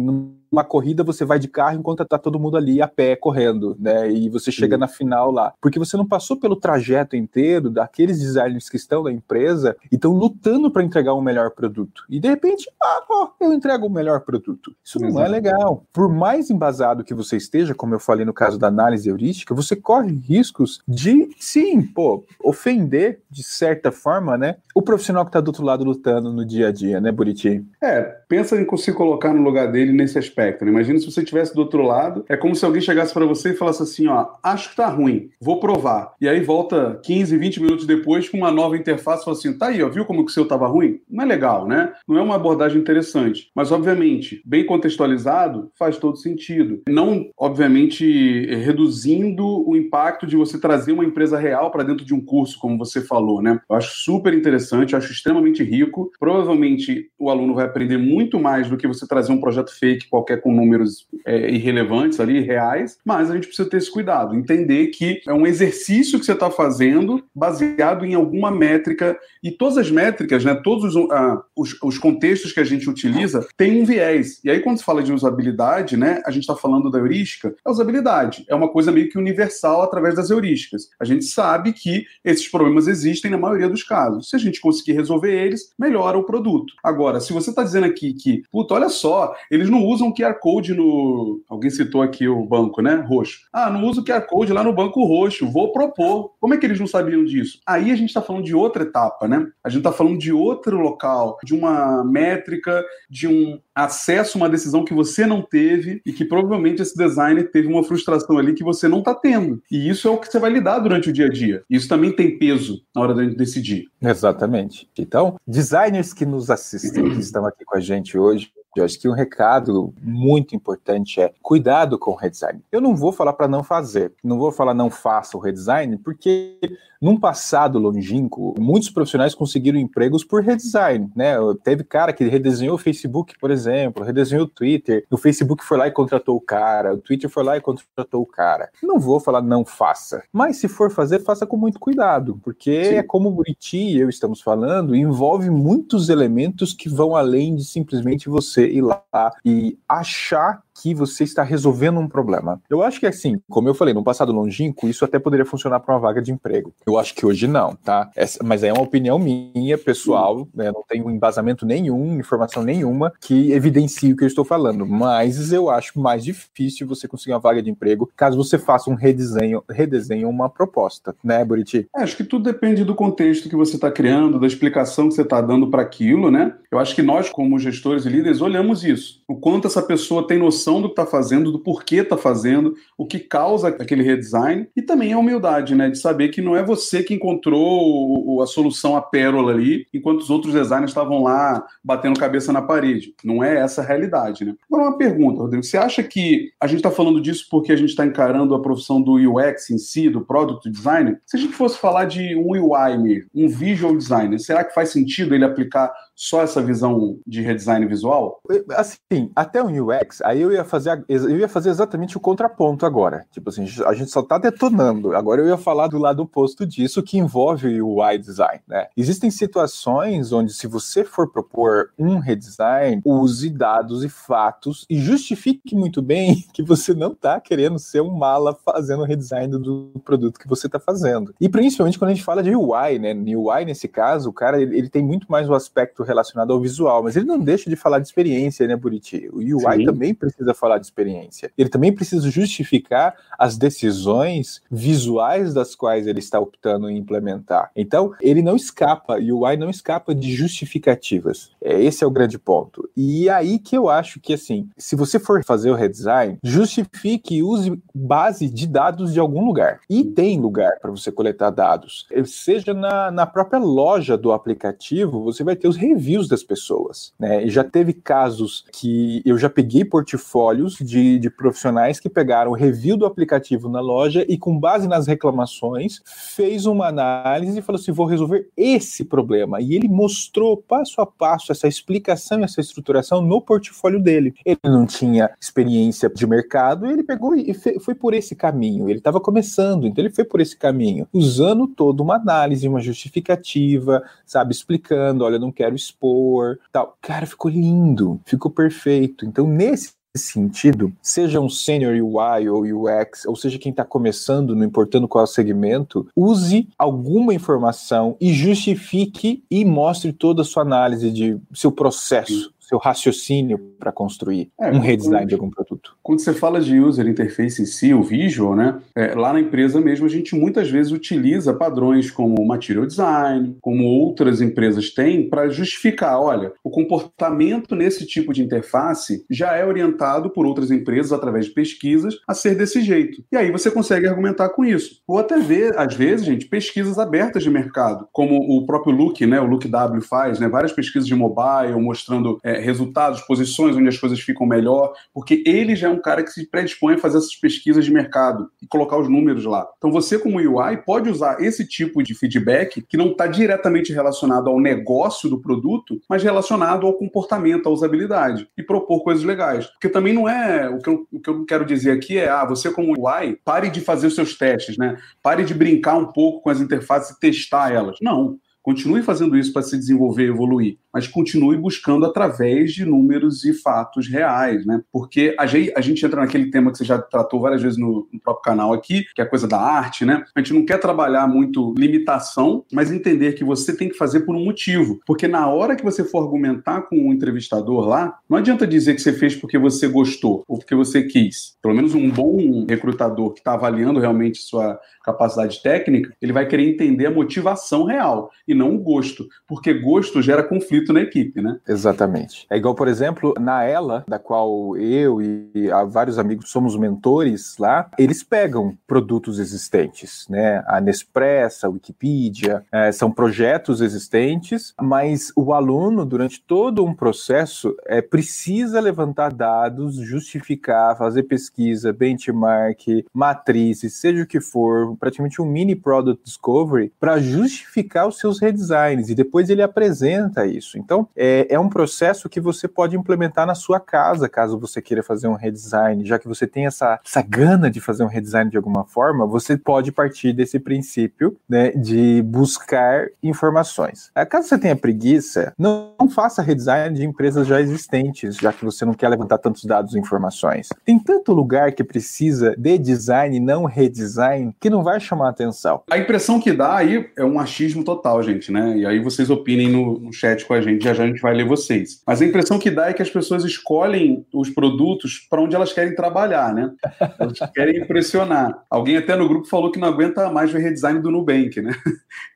uma 0.51 0.63
corrida 0.63 1.03
você 1.03 1.25
vai 1.25 1.39
de 1.39 1.47
carro 1.47 1.79
enquanto 1.79 2.05
tá 2.05 2.17
todo 2.17 2.39
mundo 2.39 2.57
ali 2.57 2.81
a 2.81 2.87
pé 2.87 3.15
correndo, 3.15 3.75
né? 3.79 4.11
E 4.11 4.29
você 4.29 4.51
chega 4.51 4.75
Sim. 4.75 4.79
na 4.79 4.87
final 4.87 5.31
lá. 5.31 5.53
Porque 5.61 5.79
você 5.79 5.97
não 5.97 6.07
passou 6.07 6.37
pelo 6.37 6.55
trajeto 6.55 7.15
inteiro 7.15 7.69
daqueles 7.69 8.19
designers 8.19 8.69
que 8.69 8.77
estão 8.77 9.03
na 9.03 9.11
empresa 9.11 9.75
e 9.91 9.95
estão 9.95 10.11
lutando 10.11 10.71
para 10.71 10.83
entregar 10.83 11.13
um 11.13 11.21
melhor 11.21 11.51
produto. 11.51 12.03
E 12.09 12.19
de 12.19 12.27
repente, 12.27 12.69
ah, 12.81 13.03
ó, 13.09 13.29
eu 13.39 13.53
entrego 13.53 13.85
o 13.85 13.89
um 13.89 13.93
melhor 13.93 14.21
produto. 14.21 14.75
Isso 14.83 14.99
não 14.99 15.21
é 15.21 15.27
legal. 15.27 15.83
Por 15.91 16.09
mais 16.09 16.49
embasado 16.49 17.03
que 17.03 17.13
você 17.13 17.37
esteja, 17.37 17.75
como 17.75 17.93
eu 17.93 17.99
falei 17.99 18.25
no 18.25 18.33
caso 18.33 18.57
da 18.57 18.67
análise 18.67 19.09
heurística, 19.09 19.53
você 19.53 19.75
corre 19.75 20.13
riscos 20.13 20.81
de, 20.87 21.29
sim, 21.39 21.81
pô, 21.81 22.23
ofender 22.43 23.21
de 23.29 23.43
certa 23.43 23.91
forma, 23.91 24.37
né? 24.37 24.57
O 24.73 24.81
profissional 24.81 25.25
que 25.25 25.29
está 25.29 25.41
do 25.41 25.47
outro 25.47 25.63
lado 25.63 25.83
lutando 25.83 26.31
no 26.31 26.45
dia 26.45 26.67
a 26.67 26.71
dia, 26.71 27.01
né, 27.01 27.11
Buriti? 27.11 27.65
É, 27.81 28.01
pensa 28.27 28.59
em 28.59 28.77
se 28.77 28.93
colocar 28.93 29.33
no 29.33 29.41
lugar 29.41 29.71
dele 29.71 29.91
nesse 29.91 30.19
aspecto 30.19 30.36
aspecto. 30.37 30.63
Né? 30.63 30.71
Imagina 30.71 30.99
se 30.99 31.11
você 31.11 31.21
estivesse 31.21 31.55
do 31.55 31.61
outro 31.61 31.81
lado, 31.81 32.23
é 32.29 32.37
como 32.37 32.55
se 32.55 32.63
alguém 32.63 32.81
chegasse 32.81 33.13
para 33.13 33.25
você 33.25 33.49
e 33.49 33.55
falasse 33.55 33.81
assim, 33.81 34.07
ó, 34.07 34.27
acho 34.43 34.69
que 34.69 34.75
tá 34.75 34.87
ruim, 34.87 35.29
vou 35.41 35.59
provar. 35.59 36.13
E 36.21 36.29
aí 36.29 36.39
volta 36.39 36.99
15, 37.03 37.35
20 37.35 37.61
minutos 37.61 37.87
depois 37.87 38.29
com 38.29 38.37
uma 38.37 38.51
nova 38.51 38.77
interface 38.77 39.21
e 39.21 39.25
fala 39.25 39.37
assim, 39.37 39.57
tá 39.57 39.67
aí, 39.67 39.81
ó, 39.81 39.89
viu 39.89 40.05
como 40.05 40.23
que 40.23 40.31
o 40.31 40.33
seu 40.33 40.47
tava 40.47 40.67
ruim? 40.67 40.99
Não 41.09 41.23
é 41.23 41.27
legal, 41.27 41.67
né? 41.67 41.91
Não 42.07 42.17
é 42.17 42.21
uma 42.21 42.35
abordagem 42.35 42.79
interessante. 42.79 43.49
Mas, 43.55 43.71
obviamente, 43.71 44.41
bem 44.45 44.65
contextualizado, 44.65 45.71
faz 45.77 45.97
todo 45.97 46.17
sentido. 46.17 46.83
Não, 46.87 47.29
obviamente, 47.37 48.45
reduzindo 48.57 49.67
o 49.67 49.75
impacto 49.75 50.27
de 50.27 50.35
você 50.35 50.59
trazer 50.59 50.91
uma 50.91 51.05
empresa 51.05 51.37
real 51.37 51.71
para 51.71 51.83
dentro 51.83 52.05
de 52.05 52.13
um 52.13 52.23
curso, 52.23 52.59
como 52.59 52.77
você 52.77 53.01
falou, 53.01 53.41
né? 53.41 53.59
Eu 53.69 53.75
acho 53.75 53.97
super 53.97 54.33
interessante, 54.33 54.95
acho 54.95 55.11
extremamente 55.11 55.63
rico. 55.63 56.11
Provavelmente 56.19 57.09
o 57.17 57.29
aluno 57.29 57.55
vai 57.55 57.65
aprender 57.65 57.97
muito 57.97 58.39
mais 58.39 58.69
do 58.69 58.77
que 58.77 58.87
você 58.87 59.07
trazer 59.07 59.31
um 59.31 59.39
projeto 59.39 59.71
fake 59.77 60.09
qualquer 60.09 60.26
qualquer 60.27 60.41
com 60.41 60.53
números 60.53 61.07
é, 61.25 61.49
irrelevantes 61.49 62.19
ali, 62.19 62.41
reais, 62.41 62.97
mas 63.05 63.31
a 63.31 63.35
gente 63.35 63.47
precisa 63.47 63.69
ter 63.69 63.77
esse 63.77 63.89
cuidado, 63.89 64.35
entender 64.35 64.87
que 64.87 65.21
é 65.25 65.33
um 65.33 65.47
exercício 65.47 66.19
que 66.19 66.25
você 66.25 66.33
está 66.33 66.51
fazendo 66.51 67.23
baseado 67.33 68.05
em 68.05 68.13
alguma 68.13 68.51
métrica, 68.51 69.17
e 69.41 69.51
todas 69.51 69.77
as 69.77 69.89
métricas, 69.89 70.43
né, 70.43 70.55
todos 70.55 70.95
os, 70.95 71.11
ah, 71.11 71.41
os, 71.55 71.81
os, 71.81 71.97
contextos 71.97 72.51
que 72.51 72.59
a 72.59 72.63
gente 72.63 72.89
utiliza 72.89 73.45
têm 73.55 73.81
um 73.81 73.85
viés. 73.85 74.43
E 74.43 74.49
aí, 74.49 74.59
quando 74.59 74.77
se 74.77 74.83
fala 74.83 75.01
de 75.01 75.13
usabilidade, 75.13 75.95
né, 75.95 76.21
a 76.25 76.31
gente 76.31 76.41
está 76.41 76.55
falando 76.55 76.91
da 76.91 76.99
heurística, 76.99 77.55
a 77.63 77.71
usabilidade 77.71 78.45
é 78.49 78.55
uma 78.55 78.69
coisa 78.69 78.91
meio 78.91 79.09
que 79.09 79.17
universal 79.17 79.81
através 79.81 80.15
das 80.15 80.29
heurísticas. 80.29 80.89
A 80.99 81.05
gente 81.05 81.25
sabe 81.25 81.71
que 81.71 82.05
esses 82.25 82.47
problemas 82.49 82.87
existem 82.87 83.31
na 83.31 83.37
maioria 83.37 83.69
dos 83.69 83.83
casos. 83.83 84.29
Se 84.29 84.35
a 84.35 84.39
gente 84.39 84.59
conseguir 84.59 84.93
resolver 84.93 85.31
eles, 85.31 85.71
melhora 85.77 86.17
o 86.17 86.23
produto. 86.23 86.73
Agora, 86.83 87.19
se 87.19 87.31
você 87.31 87.49
está 87.49 87.63
dizendo 87.63 87.85
aqui 87.85 88.13
que, 88.13 88.43
puta, 88.51 88.73
olha 88.73 88.89
só, 88.89 89.35
eles 89.51 89.69
não 89.69 89.83
usam 89.85 90.11
QR 90.17 90.39
Code 90.39 90.73
no. 90.73 91.41
Alguém 91.47 91.69
citou 91.69 92.01
aqui 92.01 92.27
o 92.27 92.43
banco, 92.43 92.81
né? 92.81 92.95
Roxo. 93.07 93.41
Ah, 93.53 93.69
não 93.69 93.85
uso 93.85 94.03
QR 94.03 94.25
Code 94.27 94.51
lá 94.51 94.63
no 94.63 94.73
banco 94.73 95.05
roxo, 95.05 95.49
vou 95.49 95.71
propor. 95.71 96.31
Como 96.39 96.53
é 96.53 96.57
que 96.57 96.65
eles 96.65 96.79
não 96.79 96.87
sabiam 96.87 97.23
disso? 97.23 97.59
Aí 97.65 97.91
a 97.91 97.95
gente 97.95 98.09
está 98.09 98.21
falando 98.21 98.43
de 98.43 98.55
outra 98.55 98.83
etapa, 98.83 99.27
né? 99.27 99.45
A 99.63 99.69
gente 99.69 99.79
está 99.79 99.91
falando 99.91 100.17
de 100.17 100.33
outro 100.33 100.77
local, 100.77 101.37
de 101.43 101.53
uma 101.53 102.03
métrica, 102.03 102.83
de 103.09 103.27
um 103.27 103.59
acesso 103.75 104.37
a 104.37 104.41
uma 104.41 104.49
decisão 104.49 104.83
que 104.83 104.93
você 104.93 105.25
não 105.25 105.41
teve 105.41 106.01
e 106.05 106.11
que 106.11 106.25
provavelmente 106.25 106.81
esse 106.81 106.97
designer 106.97 107.51
teve 107.51 107.67
uma 107.67 107.83
frustração 107.83 108.37
ali 108.37 108.53
que 108.53 108.63
você 108.63 108.87
não 108.87 108.99
está 108.99 109.13
tendo. 109.13 109.61
E 109.71 109.87
isso 109.87 110.07
é 110.07 110.11
o 110.11 110.17
que 110.17 110.27
você 110.27 110.39
vai 110.39 110.51
lidar 110.51 110.79
durante 110.79 111.09
o 111.09 111.13
dia 111.13 111.27
a 111.27 111.29
dia. 111.29 111.63
Isso 111.69 111.87
também 111.87 112.11
tem 112.11 112.37
peso 112.37 112.81
na 112.95 113.01
hora 113.01 113.13
de 113.13 113.35
decidir. 113.35 113.87
Exatamente. 114.01 114.89
Então, 114.97 115.35
designers 115.47 116.13
que 116.13 116.25
nos 116.25 116.49
assistem, 116.49 117.09
que 117.11 117.19
estão 117.19 117.45
aqui 117.45 117.63
com 117.63 117.77
a 117.77 117.79
gente 117.79 118.17
hoje, 118.17 118.51
eu 118.79 118.85
acho 118.85 118.99
que 118.99 119.07
um 119.07 119.13
recado 119.13 119.93
muito 120.01 120.55
importante 120.55 121.21
é 121.21 121.33
cuidado 121.41 121.97
com 121.97 122.11
o 122.11 122.15
redesign. 122.15 122.61
Eu 122.71 122.81
não 122.81 122.95
vou 122.95 123.11
falar 123.11 123.33
para 123.33 123.47
não 123.47 123.63
fazer, 123.63 124.13
não 124.23 124.37
vou 124.37 124.51
falar 124.51 124.73
não 124.73 124.89
faça 124.89 125.37
o 125.37 125.39
redesign, 125.39 125.97
porque 125.97 126.59
num 127.01 127.19
passado 127.19 127.79
longínquo, 127.79 128.55
muitos 128.59 128.89
profissionais 128.89 129.35
conseguiram 129.35 129.79
empregos 129.79 130.23
por 130.23 130.43
redesign, 130.43 131.09
né? 131.15 131.35
Teve 131.63 131.83
cara 131.83 132.13
que 132.13 132.23
redesenhou 132.25 132.75
o 132.75 132.79
Facebook, 132.79 133.35
por 133.39 133.51
exemplo, 133.51 134.03
redesenhou 134.03 134.45
o 134.45 134.49
Twitter, 134.49 135.05
o 135.09 135.17
Facebook 135.17 135.63
foi 135.63 135.77
lá 135.77 135.87
e 135.87 135.91
contratou 135.91 136.35
o 136.35 136.41
cara, 136.41 136.93
o 136.93 136.97
Twitter 136.97 137.29
foi 137.29 137.43
lá 137.43 137.57
e 137.57 137.61
contratou 137.61 138.21
o 138.21 138.25
cara. 138.25 138.69
Não 138.81 138.99
vou 138.99 139.19
falar 139.19 139.41
não 139.41 139.63
faça, 139.63 140.23
mas 140.31 140.57
se 140.57 140.67
for 140.67 140.91
fazer, 140.91 141.19
faça 141.19 141.45
com 141.45 141.57
muito 141.57 141.79
cuidado, 141.79 142.39
porque 142.43 142.85
Sim. 142.85 142.95
é 142.95 143.03
como 143.03 143.29
o 143.29 143.31
Buriti 143.31 143.77
e 143.77 143.99
eu 143.99 144.09
estamos 144.09 144.41
falando, 144.41 144.95
envolve 144.95 145.49
muitos 145.49 146.09
elementos 146.09 146.73
que 146.73 146.89
vão 146.89 147.15
além 147.15 147.55
de 147.55 147.63
simplesmente 147.63 148.29
você 148.29 148.67
ir 148.67 148.81
lá 148.81 149.31
e 149.45 149.77
achar 149.87 150.61
que 150.81 150.93
você 150.93 151.23
está 151.23 151.43
resolvendo 151.43 151.99
um 151.99 152.07
problema. 152.07 152.61
Eu 152.69 152.83
acho 152.83 152.99
que 152.99 153.05
assim, 153.05 153.41
como 153.49 153.67
eu 153.67 153.73
falei, 153.73 153.93
no 153.93 154.03
passado 154.03 154.31
longínquo, 154.31 154.87
isso 154.87 155.03
até 155.03 155.19
poderia 155.19 155.45
funcionar 155.45 155.79
para 155.79 155.93
uma 155.95 155.99
vaga 155.99 156.21
de 156.21 156.31
emprego. 156.31 156.73
Eu 156.85 156.97
acho 156.97 157.13
que 157.13 157.25
hoje 157.25 157.47
não, 157.47 157.75
tá? 157.75 158.09
Essa, 158.15 158.43
mas 158.43 158.63
é 158.63 158.71
uma 158.71 158.83
opinião 158.83 159.17
minha, 159.17 159.77
pessoal, 159.77 160.47
né? 160.53 160.71
não 160.71 160.83
tenho 160.87 161.09
embasamento 161.09 161.65
nenhum, 161.65 162.19
informação 162.19 162.63
nenhuma 162.63 163.11
que 163.19 163.51
evidencie 163.51 164.13
o 164.13 164.17
que 164.17 164.23
eu 164.23 164.27
estou 164.27 164.45
falando. 164.45 164.85
Mas 164.85 165.51
eu 165.51 165.69
acho 165.69 165.99
mais 165.99 166.23
difícil 166.23 166.87
você 166.87 167.07
conseguir 167.07 167.33
uma 167.33 167.39
vaga 167.39 167.61
de 167.61 167.69
emprego 167.69 168.09
caso 168.15 168.37
você 168.37 168.57
faça 168.57 168.89
um 168.89 168.95
redesenho, 168.95 169.63
redesenho 169.69 170.29
uma 170.29 170.49
proposta, 170.49 171.15
né, 171.23 171.43
Buriti? 171.43 171.87
É, 171.95 172.03
acho 172.03 172.17
que 172.17 172.23
tudo 172.23 172.43
depende 172.43 172.83
do 172.83 172.95
contexto 172.95 173.49
que 173.49 173.55
você 173.55 173.75
está 173.75 173.91
criando, 173.91 174.39
da 174.39 174.47
explicação 174.47 175.07
que 175.07 175.15
você 175.15 175.21
está 175.21 175.41
dando 175.41 175.69
para 175.69 175.81
aquilo, 175.81 176.29
né? 176.29 176.53
Eu 176.69 176.79
acho 176.79 176.93
que 176.93 177.01
nós, 177.01 177.29
como 177.29 177.57
gestores 177.57 178.05
e 178.05 178.09
líderes, 178.09 178.41
olhamos 178.41 178.83
isso. 178.83 179.21
O 179.27 179.35
quanto 179.35 179.67
essa 179.67 179.81
pessoa 179.81 180.27
tem 180.27 180.37
noção 180.37 180.66
noção 180.67 180.81
do 180.81 180.89
que 180.89 180.99
está 180.99 181.05
fazendo, 181.05 181.51
do 181.51 181.59
porquê 181.59 181.97
está 181.97 182.17
fazendo, 182.17 182.75
o 182.97 183.05
que 183.05 183.19
causa 183.19 183.69
aquele 183.69 184.03
redesign, 184.03 184.67
e 184.75 184.81
também 184.81 185.13
a 185.13 185.17
humildade, 185.17 185.73
né? 185.73 185.89
De 185.89 185.97
saber 185.97 186.29
que 186.29 186.41
não 186.41 186.55
é 186.55 186.63
você 186.63 187.01
que 187.01 187.13
encontrou 187.13 188.41
a 188.41 188.45
solução, 188.45 188.95
a 188.95 189.01
pérola 189.01 189.53
ali, 189.53 189.87
enquanto 189.93 190.21
os 190.21 190.29
outros 190.29 190.53
designers 190.53 190.91
estavam 190.91 191.23
lá 191.23 191.65
batendo 191.83 192.19
cabeça 192.19 192.51
na 192.51 192.61
parede. 192.61 193.13
Não 193.23 193.43
é 193.43 193.57
essa 193.57 193.81
a 193.81 193.85
realidade, 193.85 194.43
né? 194.43 194.55
Agora, 194.69 194.89
uma 194.89 194.97
pergunta, 194.97 195.41
Rodrigo. 195.41 195.63
Você 195.63 195.77
acha 195.77 196.03
que 196.03 196.51
a 196.59 196.67
gente 196.67 196.77
está 196.77 196.91
falando 196.91 197.21
disso 197.21 197.47
porque 197.49 197.71
a 197.71 197.75
gente 197.75 197.89
está 197.89 198.05
encarando 198.05 198.53
a 198.53 198.61
profissão 198.61 199.01
do 199.01 199.13
UX 199.13 199.69
em 199.69 199.77
si, 199.77 200.09
do 200.09 200.21
Product 200.21 200.69
Designer? 200.69 201.21
Se 201.25 201.37
a 201.37 201.39
gente 201.39 201.53
fosse 201.53 201.77
falar 201.77 202.05
de 202.05 202.35
um 202.35 202.51
UI 202.51 203.25
um 203.33 203.47
Visual 203.47 203.95
Designer, 203.95 204.39
será 204.39 204.63
que 204.63 204.73
faz 204.73 204.89
sentido 204.89 205.33
ele 205.33 205.45
aplicar 205.45 205.91
só 206.17 206.41
essa 206.41 206.63
visão 206.63 207.19
de 207.27 207.43
redesign 207.43 207.85
visual? 207.85 208.41
Assim, 208.75 209.31
até 209.35 209.61
o 209.61 209.67
UX, 209.67 210.19
aí 210.23 210.41
eu 210.41 210.51
ia 210.51 210.63
fazer 210.63 211.05
eu 211.07 211.37
ia 211.37 211.47
fazer 211.47 211.69
exatamente 211.69 212.17
o 212.17 212.19
contraponto 212.19 212.85
agora. 212.85 213.25
Tipo 213.31 213.49
assim, 213.49 213.65
a 213.85 213.93
gente 213.93 214.09
só 214.09 214.23
tá 214.23 214.39
detonando. 214.39 215.15
Agora 215.15 215.41
eu 215.41 215.47
ia 215.47 215.57
falar 215.57 215.87
do 215.87 215.99
lado 215.99 216.23
oposto 216.23 216.65
disso 216.65 217.03
que 217.03 217.19
envolve 217.19 217.79
o 217.79 217.99
UI 217.99 218.17
design, 218.17 218.61
né? 218.67 218.87
Existem 218.97 219.29
situações 219.29 220.33
onde 220.33 220.53
se 220.53 220.65
você 220.65 221.03
for 221.03 221.31
propor 221.31 221.91
um 221.99 222.17
redesign, 222.17 223.01
use 223.05 223.49
dados 223.51 224.03
e 224.03 224.09
fatos 224.09 224.85
e 224.89 224.97
justifique 224.97 225.75
muito 225.75 226.01
bem 226.01 226.43
que 226.51 226.63
você 226.63 226.95
não 226.95 227.13
tá 227.13 227.39
querendo 227.39 227.77
ser 227.77 228.01
um 228.01 228.11
mala 228.11 228.57
fazendo 228.65 229.01
o 229.01 229.05
redesign 229.05 229.59
do 229.59 229.91
produto 230.03 230.39
que 230.39 230.47
você 230.47 230.67
tá 230.67 230.79
fazendo. 230.79 231.35
E 231.39 231.47
principalmente 231.47 231.99
quando 231.99 232.09
a 232.09 232.13
gente 232.13 232.25
fala 232.25 232.41
de 232.41 232.55
UI, 232.55 232.97
né? 232.97 233.13
UI 233.13 233.65
nesse 233.65 233.87
caso, 233.87 234.29
o 234.29 234.33
cara 234.33 234.59
ele, 234.59 234.75
ele 234.75 234.89
tem 234.89 235.03
muito 235.03 235.27
mais 235.29 235.47
o 235.47 235.53
aspecto 235.53 236.06
relacionado 236.07 236.51
ao 236.51 236.59
visual, 236.59 237.03
mas 237.03 237.15
ele 237.15 237.25
não 237.25 237.39
deixa 237.39 237.69
de 237.69 237.75
falar 237.75 237.99
de 237.99 238.07
experiência, 238.07 238.67
né, 238.67 238.75
Buriti? 238.75 239.29
O 239.31 239.37
UI 239.37 239.77
Sim. 239.77 239.85
também 239.85 240.13
precisa 240.13 240.53
falar 240.53 240.77
de 240.77 240.85
experiência. 240.85 241.51
Ele 241.57 241.69
também 241.69 241.93
precisa 241.93 242.29
justificar 242.29 243.15
as 243.37 243.57
decisões 243.57 244.61
visuais 244.71 245.53
das 245.53 245.75
quais 245.75 246.07
ele 246.07 246.19
está 246.19 246.39
optando 246.39 246.89
em 246.89 246.97
implementar. 246.97 247.71
Então, 247.75 248.13
ele 248.21 248.41
não 248.41 248.55
escapa, 248.55 249.19
e 249.19 249.31
o 249.31 249.41
UI 249.41 249.57
não 249.57 249.69
escapa 249.69 250.15
de 250.15 250.33
justificativas. 250.35 251.51
É, 251.61 251.81
esse 251.83 252.03
é 252.03 252.07
o 252.07 252.11
grande 252.11 252.39
ponto. 252.39 252.89
E 252.95 253.29
aí 253.29 253.59
que 253.59 253.77
eu 253.77 253.89
acho 253.89 254.19
que, 254.19 254.33
assim, 254.33 254.69
se 254.77 254.95
você 254.95 255.19
for 255.19 255.43
fazer 255.43 255.69
o 255.71 255.75
redesign, 255.75 256.37
justifique 256.43 257.35
e 257.35 257.43
use 257.43 257.81
base 257.93 258.49
de 258.49 258.67
dados 258.67 259.13
de 259.13 259.19
algum 259.19 259.45
lugar. 259.45 259.79
E 259.89 260.03
tem 260.03 260.39
lugar 260.39 260.79
para 260.79 260.91
você 260.91 261.11
coletar 261.11 261.49
dados. 261.49 262.07
Seja 262.25 262.73
na, 262.73 263.11
na 263.11 263.25
própria 263.25 263.59
loja 263.59 264.17
do 264.17 264.31
aplicativo, 264.31 265.23
você 265.23 265.43
vai 265.43 265.55
ter 265.55 265.67
os 265.67 265.75
reviews 265.75 265.96
das 266.27 266.43
pessoas. 266.43 267.13
Né? 267.19 267.45
E 267.45 267.49
já 267.49 267.63
teve 267.63 267.93
casos 267.93 268.65
que 268.71 269.21
eu 269.25 269.37
já 269.37 269.49
peguei 269.49 269.83
portfólios 269.83 270.75
de, 270.75 271.19
de 271.19 271.29
profissionais 271.29 271.99
que 271.99 272.09
pegaram 272.09 272.51
o 272.51 272.55
review 272.55 272.95
do 272.95 273.05
aplicativo 273.05 273.69
na 273.69 273.79
loja 273.79 274.25
e, 274.27 274.37
com 274.37 274.57
base 274.57 274.87
nas 274.87 275.07
reclamações, 275.07 276.01
fez 276.05 276.65
uma 276.65 276.87
análise 276.87 277.57
e 277.59 277.61
falou 277.61 277.79
assim: 277.79 277.91
vou 277.91 278.05
resolver 278.05 278.49
esse 278.55 279.03
problema. 279.03 279.61
E 279.61 279.73
ele 279.73 279.87
mostrou 279.87 280.57
passo 280.57 281.01
a 281.01 281.05
passo 281.05 281.51
essa 281.51 281.67
explicação, 281.67 282.43
essa 282.43 282.61
estruturação 282.61 283.21
no 283.21 283.41
portfólio 283.41 284.01
dele. 284.01 284.33
Ele 284.45 284.59
não 284.63 284.85
tinha 284.85 285.29
experiência 285.39 286.09
de 286.09 286.27
mercado, 286.27 286.85
ele 286.85 287.03
pegou 287.03 287.35
e 287.35 287.53
foi 287.53 287.95
por 287.95 288.13
esse 288.13 288.35
caminho. 288.35 288.89
Ele 288.89 288.99
estava 288.99 289.19
começando, 289.19 289.87
então 289.87 290.03
ele 290.03 290.13
foi 290.13 290.23
por 290.23 290.39
esse 290.39 290.55
caminho, 290.55 291.07
usando 291.11 291.67
toda 291.67 292.03
uma 292.03 292.15
análise, 292.15 292.67
uma 292.67 292.81
justificativa, 292.81 294.03
sabe, 294.25 294.53
explicando, 294.53 295.23
olha, 295.23 295.39
não 295.39 295.51
quero 295.51 295.75
expor, 295.87 296.59
tal. 296.71 296.97
Cara, 297.01 297.25
ficou 297.25 297.49
lindo, 297.49 298.19
ficou 298.25 298.51
perfeito. 298.51 299.25
Então, 299.25 299.47
nesse 299.47 299.97
sentido, 300.15 300.91
seja 301.01 301.39
um 301.39 301.49
senior 301.49 301.93
UI 301.93 302.49
ou 302.49 302.63
UX, 302.63 303.25
ou 303.25 303.35
seja 303.35 303.59
quem 303.59 303.69
está 303.69 303.85
começando, 303.85 304.55
não 304.55 304.65
importando 304.65 305.07
qual 305.07 305.27
segmento, 305.27 306.07
use 306.15 306.67
alguma 306.77 307.33
informação 307.33 308.17
e 308.19 308.33
justifique 308.33 309.43
e 309.49 309.63
mostre 309.63 310.11
toda 310.11 310.41
a 310.41 310.45
sua 310.45 310.63
análise 310.63 311.11
de 311.11 311.37
seu 311.53 311.71
processo 311.71 312.51
seu 312.67 312.77
raciocínio 312.77 313.57
para 313.79 313.91
construir 313.91 314.51
é, 314.59 314.69
um 314.71 314.79
redesign 314.79 315.19
quando, 315.19 315.29
de 315.29 315.35
algum 315.35 315.49
produto. 315.49 315.95
Quando 316.03 316.19
você 316.19 316.33
fala 316.33 316.59
de 316.59 316.77
user 316.79 317.07
interface 317.07 317.61
em 317.61 317.65
si, 317.65 317.93
o 317.93 318.03
visual, 318.03 318.55
né? 318.55 318.79
É, 318.93 319.15
lá 319.15 319.31
na 319.31 319.39
empresa 319.39 319.79
mesmo 319.79 320.05
a 320.05 320.09
gente 320.09 320.35
muitas 320.35 320.69
vezes 320.69 320.91
utiliza 320.91 321.53
padrões 321.53 322.11
como 322.11 322.45
material 322.45 322.85
design, 322.85 323.55
como 323.61 323.85
outras 323.85 324.41
empresas 324.41 324.89
têm, 324.89 325.29
para 325.29 325.47
justificar, 325.49 326.19
olha, 326.19 326.51
o 326.63 326.69
comportamento 326.69 327.75
nesse 327.75 328.05
tipo 328.05 328.33
de 328.33 328.43
interface 328.43 329.25
já 329.29 329.55
é 329.55 329.65
orientado 329.65 330.29
por 330.29 330.45
outras 330.45 330.69
empresas 330.69 331.13
através 331.13 331.45
de 331.45 331.51
pesquisas 331.51 332.15
a 332.27 332.33
ser 332.33 332.55
desse 332.55 332.81
jeito. 332.81 333.23
E 333.31 333.37
aí 333.37 333.49
você 333.49 333.71
consegue 333.71 334.07
argumentar 334.07 334.49
com 334.49 334.65
isso. 334.65 335.01
Ou 335.07 335.17
até 335.17 335.39
ver, 335.39 335.77
às 335.77 335.93
vezes, 335.93 336.25
gente, 336.25 336.47
pesquisas 336.47 336.99
abertas 336.99 337.43
de 337.43 337.49
mercado, 337.49 338.07
como 338.11 338.35
o 338.35 338.65
próprio 338.65 338.93
Look, 338.93 339.25
né? 339.25 339.39
O 339.39 339.45
Look 339.45 339.67
W 339.67 340.01
faz, 340.01 340.39
né? 340.39 340.49
Várias 340.49 340.73
pesquisas 340.73 341.07
de 341.07 341.15
mobile 341.15 341.79
mostrando 341.79 342.39
é, 342.43 342.56
resultados, 342.59 343.21
posições 343.21 343.75
onde 343.75 343.87
as 343.87 343.97
coisas 343.97 344.19
ficam 344.19 344.45
melhor, 344.45 344.93
porque 345.13 345.43
ele 345.45 345.75
já 345.75 345.87
é 345.87 345.91
um 345.91 346.01
cara 346.01 346.23
que 346.23 346.31
se 346.31 346.49
predispõe 346.49 346.95
a 346.95 346.97
fazer 346.97 347.17
essas 347.17 347.35
pesquisas 347.35 347.85
de 347.85 347.91
mercado 347.91 348.49
e 348.61 348.67
colocar 348.67 348.97
os 348.97 349.09
números 349.09 349.45
lá. 349.45 349.67
Então 349.77 349.91
você, 349.91 350.17
como 350.17 350.37
UI, 350.37 350.77
pode 350.77 351.09
usar 351.09 351.41
esse 351.41 351.65
tipo 351.67 352.03
de 352.03 352.13
feedback 352.13 352.81
que 352.81 352.97
não 352.97 353.11
está 353.11 353.27
diretamente 353.27 353.93
relacionado 353.93 354.49
ao 354.49 354.59
negócio 354.59 355.29
do 355.29 355.39
produto, 355.39 355.99
mas 356.09 356.23
relacionado 356.23 356.85
ao 356.85 356.93
comportamento, 356.93 357.67
à 357.67 357.71
usabilidade 357.71 358.47
e 358.57 358.63
propor 358.63 359.03
coisas 359.03 359.23
legais. 359.23 359.65
Porque 359.67 359.89
também 359.89 360.13
não 360.13 360.27
é 360.27 360.69
o 360.69 360.79
que 360.79 360.89
eu, 360.89 361.07
o 361.11 361.19
que 361.19 361.29
eu 361.29 361.45
quero 361.45 361.65
dizer 361.65 361.91
aqui 361.91 362.17
é, 362.17 362.29
ah, 362.29 362.45
você 362.45 362.71
como 362.71 362.93
UI, 362.97 363.37
pare 363.43 363.69
de 363.69 363.81
fazer 363.81 364.07
os 364.07 364.15
seus 364.15 364.37
testes, 364.37 364.77
né? 364.77 364.97
Pare 365.21 365.43
de 365.43 365.53
brincar 365.53 365.97
um 365.97 366.11
pouco 366.11 366.41
com 366.41 366.49
as 366.49 366.61
interfaces 366.61 367.15
e 367.15 367.19
testar 367.19 367.71
elas. 367.71 367.97
Não. 368.01 368.37
Continue 368.67 369.01
fazendo 369.01 369.37
isso 369.37 369.53
para 369.53 369.61
se 369.61 369.77
desenvolver 369.77 370.25
evoluir, 370.25 370.77
mas 370.93 371.07
continue 371.07 371.55
buscando 371.55 372.05
através 372.05 372.73
de 372.73 372.83
números 372.83 373.45
e 373.45 373.53
fatos 373.53 374.09
reais, 374.09 374.65
né? 374.65 374.81
Porque 374.91 375.33
a 375.39 375.45
gente, 375.45 375.71
a 375.73 375.79
gente 375.79 376.05
entra 376.05 376.19
naquele 376.19 376.51
tema 376.51 376.69
que 376.69 376.77
você 376.77 376.83
já 376.83 377.01
tratou 377.01 377.39
várias 377.39 377.61
vezes 377.61 377.77
no, 377.77 378.09
no, 378.11 378.19
próprio 378.19 378.43
canal 378.43 378.73
aqui, 378.73 379.05
que 379.15 379.21
é 379.21 379.23
a 379.23 379.29
coisa 379.29 379.47
da 379.47 379.57
arte, 379.57 380.03
né? 380.03 380.25
A 380.35 380.41
gente 380.41 380.53
não 380.53 380.65
quer 380.65 380.81
trabalhar 380.81 381.25
muito 381.29 381.73
limitação, 381.77 382.65
mas 382.73 382.91
entender 382.91 383.35
que 383.35 383.43
você 383.45 383.73
tem 383.73 383.87
que 383.87 383.95
fazer 383.95 384.25
por 384.25 384.35
um 384.35 384.43
motivo. 384.43 384.99
Porque 385.07 385.29
na 385.29 385.47
hora 385.47 385.73
que 385.73 385.83
você 385.85 386.03
for 386.03 386.21
argumentar 386.21 386.81
com 386.81 386.97
o 386.97 387.07
um 387.07 387.13
entrevistador 387.13 387.87
lá, 387.87 388.19
não 388.29 388.37
adianta 388.37 388.67
dizer 388.67 388.95
que 388.95 389.01
você 389.01 389.13
fez 389.13 389.33
porque 389.33 389.57
você 389.57 389.87
gostou 389.87 390.43
ou 390.45 390.59
porque 390.59 390.75
você 390.75 391.03
quis. 391.03 391.55
Pelo 391.61 391.73
menos 391.73 391.95
um 391.95 392.09
bom 392.09 392.65
recrutador 392.67 393.31
que 393.31 393.39
está 393.39 393.53
avaliando 393.53 394.01
realmente 394.01 394.39
sua 394.39 394.77
capacidade 395.05 395.63
técnica, 395.63 396.13
ele 396.21 396.33
vai 396.33 396.45
querer 396.45 396.67
entender 396.69 397.05
a 397.05 397.11
motivação 397.11 397.85
real 397.85 398.29
e 398.45 398.56
não 398.57 398.75
o 398.75 398.79
gosto, 398.79 399.27
porque 399.47 399.73
gosto 399.73 400.21
gera 400.21 400.43
conflito 400.43 400.91
na 400.91 401.01
equipe, 401.01 401.41
né? 401.41 401.59
Exatamente. 401.67 402.45
É 402.49 402.57
igual, 402.57 402.75
por 402.75 402.87
exemplo, 402.87 403.33
na 403.39 403.63
Ela, 403.63 404.03
da 404.07 404.19
qual 404.19 404.75
eu 404.77 405.21
e 405.21 405.69
vários 405.89 406.17
amigos 406.17 406.49
somos 406.49 406.75
mentores 406.75 407.57
lá, 407.57 407.89
eles 407.97 408.23
pegam 408.23 408.77
produtos 408.87 409.39
existentes, 409.39 410.25
né? 410.29 410.63
A 410.67 410.81
Nespresso, 410.81 411.65
a 411.65 411.69
Wikipedia, 411.69 412.63
é, 412.71 412.91
são 412.91 413.11
projetos 413.11 413.81
existentes, 413.81 414.73
mas 414.81 415.31
o 415.35 415.53
aluno, 415.53 416.05
durante 416.05 416.41
todo 416.41 416.83
um 416.83 416.93
processo, 416.93 417.75
é, 417.85 418.01
precisa 418.01 418.79
levantar 418.79 419.33
dados, 419.33 419.95
justificar, 419.95 420.97
fazer 420.97 421.23
pesquisa, 421.23 421.93
benchmark, 421.93 423.05
matrizes, 423.13 423.99
seja 423.99 424.23
o 424.23 424.27
que 424.27 424.39
for, 424.39 424.95
praticamente 424.97 425.41
um 425.41 425.45
mini 425.45 425.75
product 425.75 426.23
discovery 426.23 426.91
para 426.99 427.19
justificar 427.19 428.07
os 428.07 428.17
seus 428.17 428.39
redesigns 428.47 429.09
e 429.09 429.15
depois 429.15 429.49
ele 429.49 429.61
apresenta 429.61 430.45
isso. 430.45 430.77
Então 430.77 431.07
é, 431.15 431.47
é 431.49 431.59
um 431.59 431.69
processo 431.69 432.29
que 432.29 432.39
você 432.39 432.67
pode 432.67 432.95
implementar 432.95 433.45
na 433.45 433.55
sua 433.55 433.79
casa, 433.79 434.29
caso 434.29 434.59
você 434.59 434.81
queira 434.81 435.03
fazer 435.03 435.27
um 435.27 435.35
redesign, 435.35 436.05
já 436.05 436.17
que 436.17 436.27
você 436.27 436.47
tem 436.47 436.65
essa, 436.65 436.99
essa 437.05 437.21
gana 437.21 437.69
de 437.69 437.79
fazer 437.79 438.03
um 438.03 438.07
redesign 438.07 438.49
de 438.49 438.57
alguma 438.57 438.85
forma, 438.85 439.25
você 439.25 439.57
pode 439.57 439.91
partir 439.91 440.33
desse 440.33 440.59
princípio 440.59 441.37
né, 441.47 441.71
de 441.71 442.21
buscar 442.21 443.07
informações. 443.21 444.11
É, 444.15 444.25
caso 444.25 444.47
você 444.47 444.57
tenha 444.57 444.75
preguiça, 444.75 445.53
não, 445.57 445.93
não 445.99 446.09
faça 446.09 446.41
redesign 446.41 446.95
de 446.95 447.05
empresas 447.05 447.47
já 447.47 447.61
existentes, 447.61 448.35
já 448.37 448.53
que 448.53 448.63
você 448.63 448.85
não 448.85 448.93
quer 448.93 449.09
levantar 449.09 449.37
tantos 449.37 449.65
dados 449.65 449.95
e 449.95 449.99
informações. 449.99 450.69
Tem 450.85 450.99
tanto 450.99 451.33
lugar 451.33 451.71
que 451.71 451.83
precisa 451.83 452.55
de 452.57 452.77
design 452.77 453.39
não 453.39 453.65
redesign 453.65 454.55
que 454.59 454.69
não 454.69 454.83
vai 454.83 454.99
chamar 454.99 455.29
atenção. 455.29 455.83
A 455.89 455.97
impressão 455.97 456.39
que 456.39 456.53
dá 456.53 456.75
aí 456.75 457.09
é 457.15 457.23
um 457.23 457.39
achismo 457.39 457.83
total, 457.83 458.21
gente, 458.21 458.36
né? 458.49 458.77
E 458.77 458.85
aí 458.85 458.99
vocês 458.99 459.29
opinem 459.29 459.69
no, 459.69 459.99
no 459.99 460.13
chat 460.13 460.45
com 460.45 460.53
a 460.53 460.61
gente, 460.61 460.83
já 460.83 460.93
já 460.93 461.03
a 461.03 461.07
gente 461.07 461.21
vai 461.21 461.33
ler 461.33 461.45
vocês. 461.45 462.01
Mas 462.05 462.21
a 462.21 462.25
impressão 462.25 462.59
que 462.59 462.69
dá 462.69 462.89
é 462.89 462.93
que 462.93 463.01
as 463.01 463.09
pessoas 463.09 463.43
escolhem 463.43 464.25
os 464.33 464.49
produtos 464.49 465.25
para 465.29 465.41
onde 465.41 465.55
elas 465.55 465.73
querem 465.73 465.95
trabalhar, 465.95 466.53
né? 466.53 466.71
Elas 467.19 467.39
querem 467.53 467.81
impressionar. 467.81 468.63
Alguém 468.69 468.97
até 468.97 469.15
no 469.15 469.27
grupo 469.27 469.47
falou 469.47 469.71
que 469.71 469.79
não 469.79 469.87
aguenta 469.87 470.29
mais 470.31 470.51
ver 470.51 470.59
redesign 470.59 471.01
do 471.01 471.11
Nubank, 471.11 471.61
né? 471.61 471.71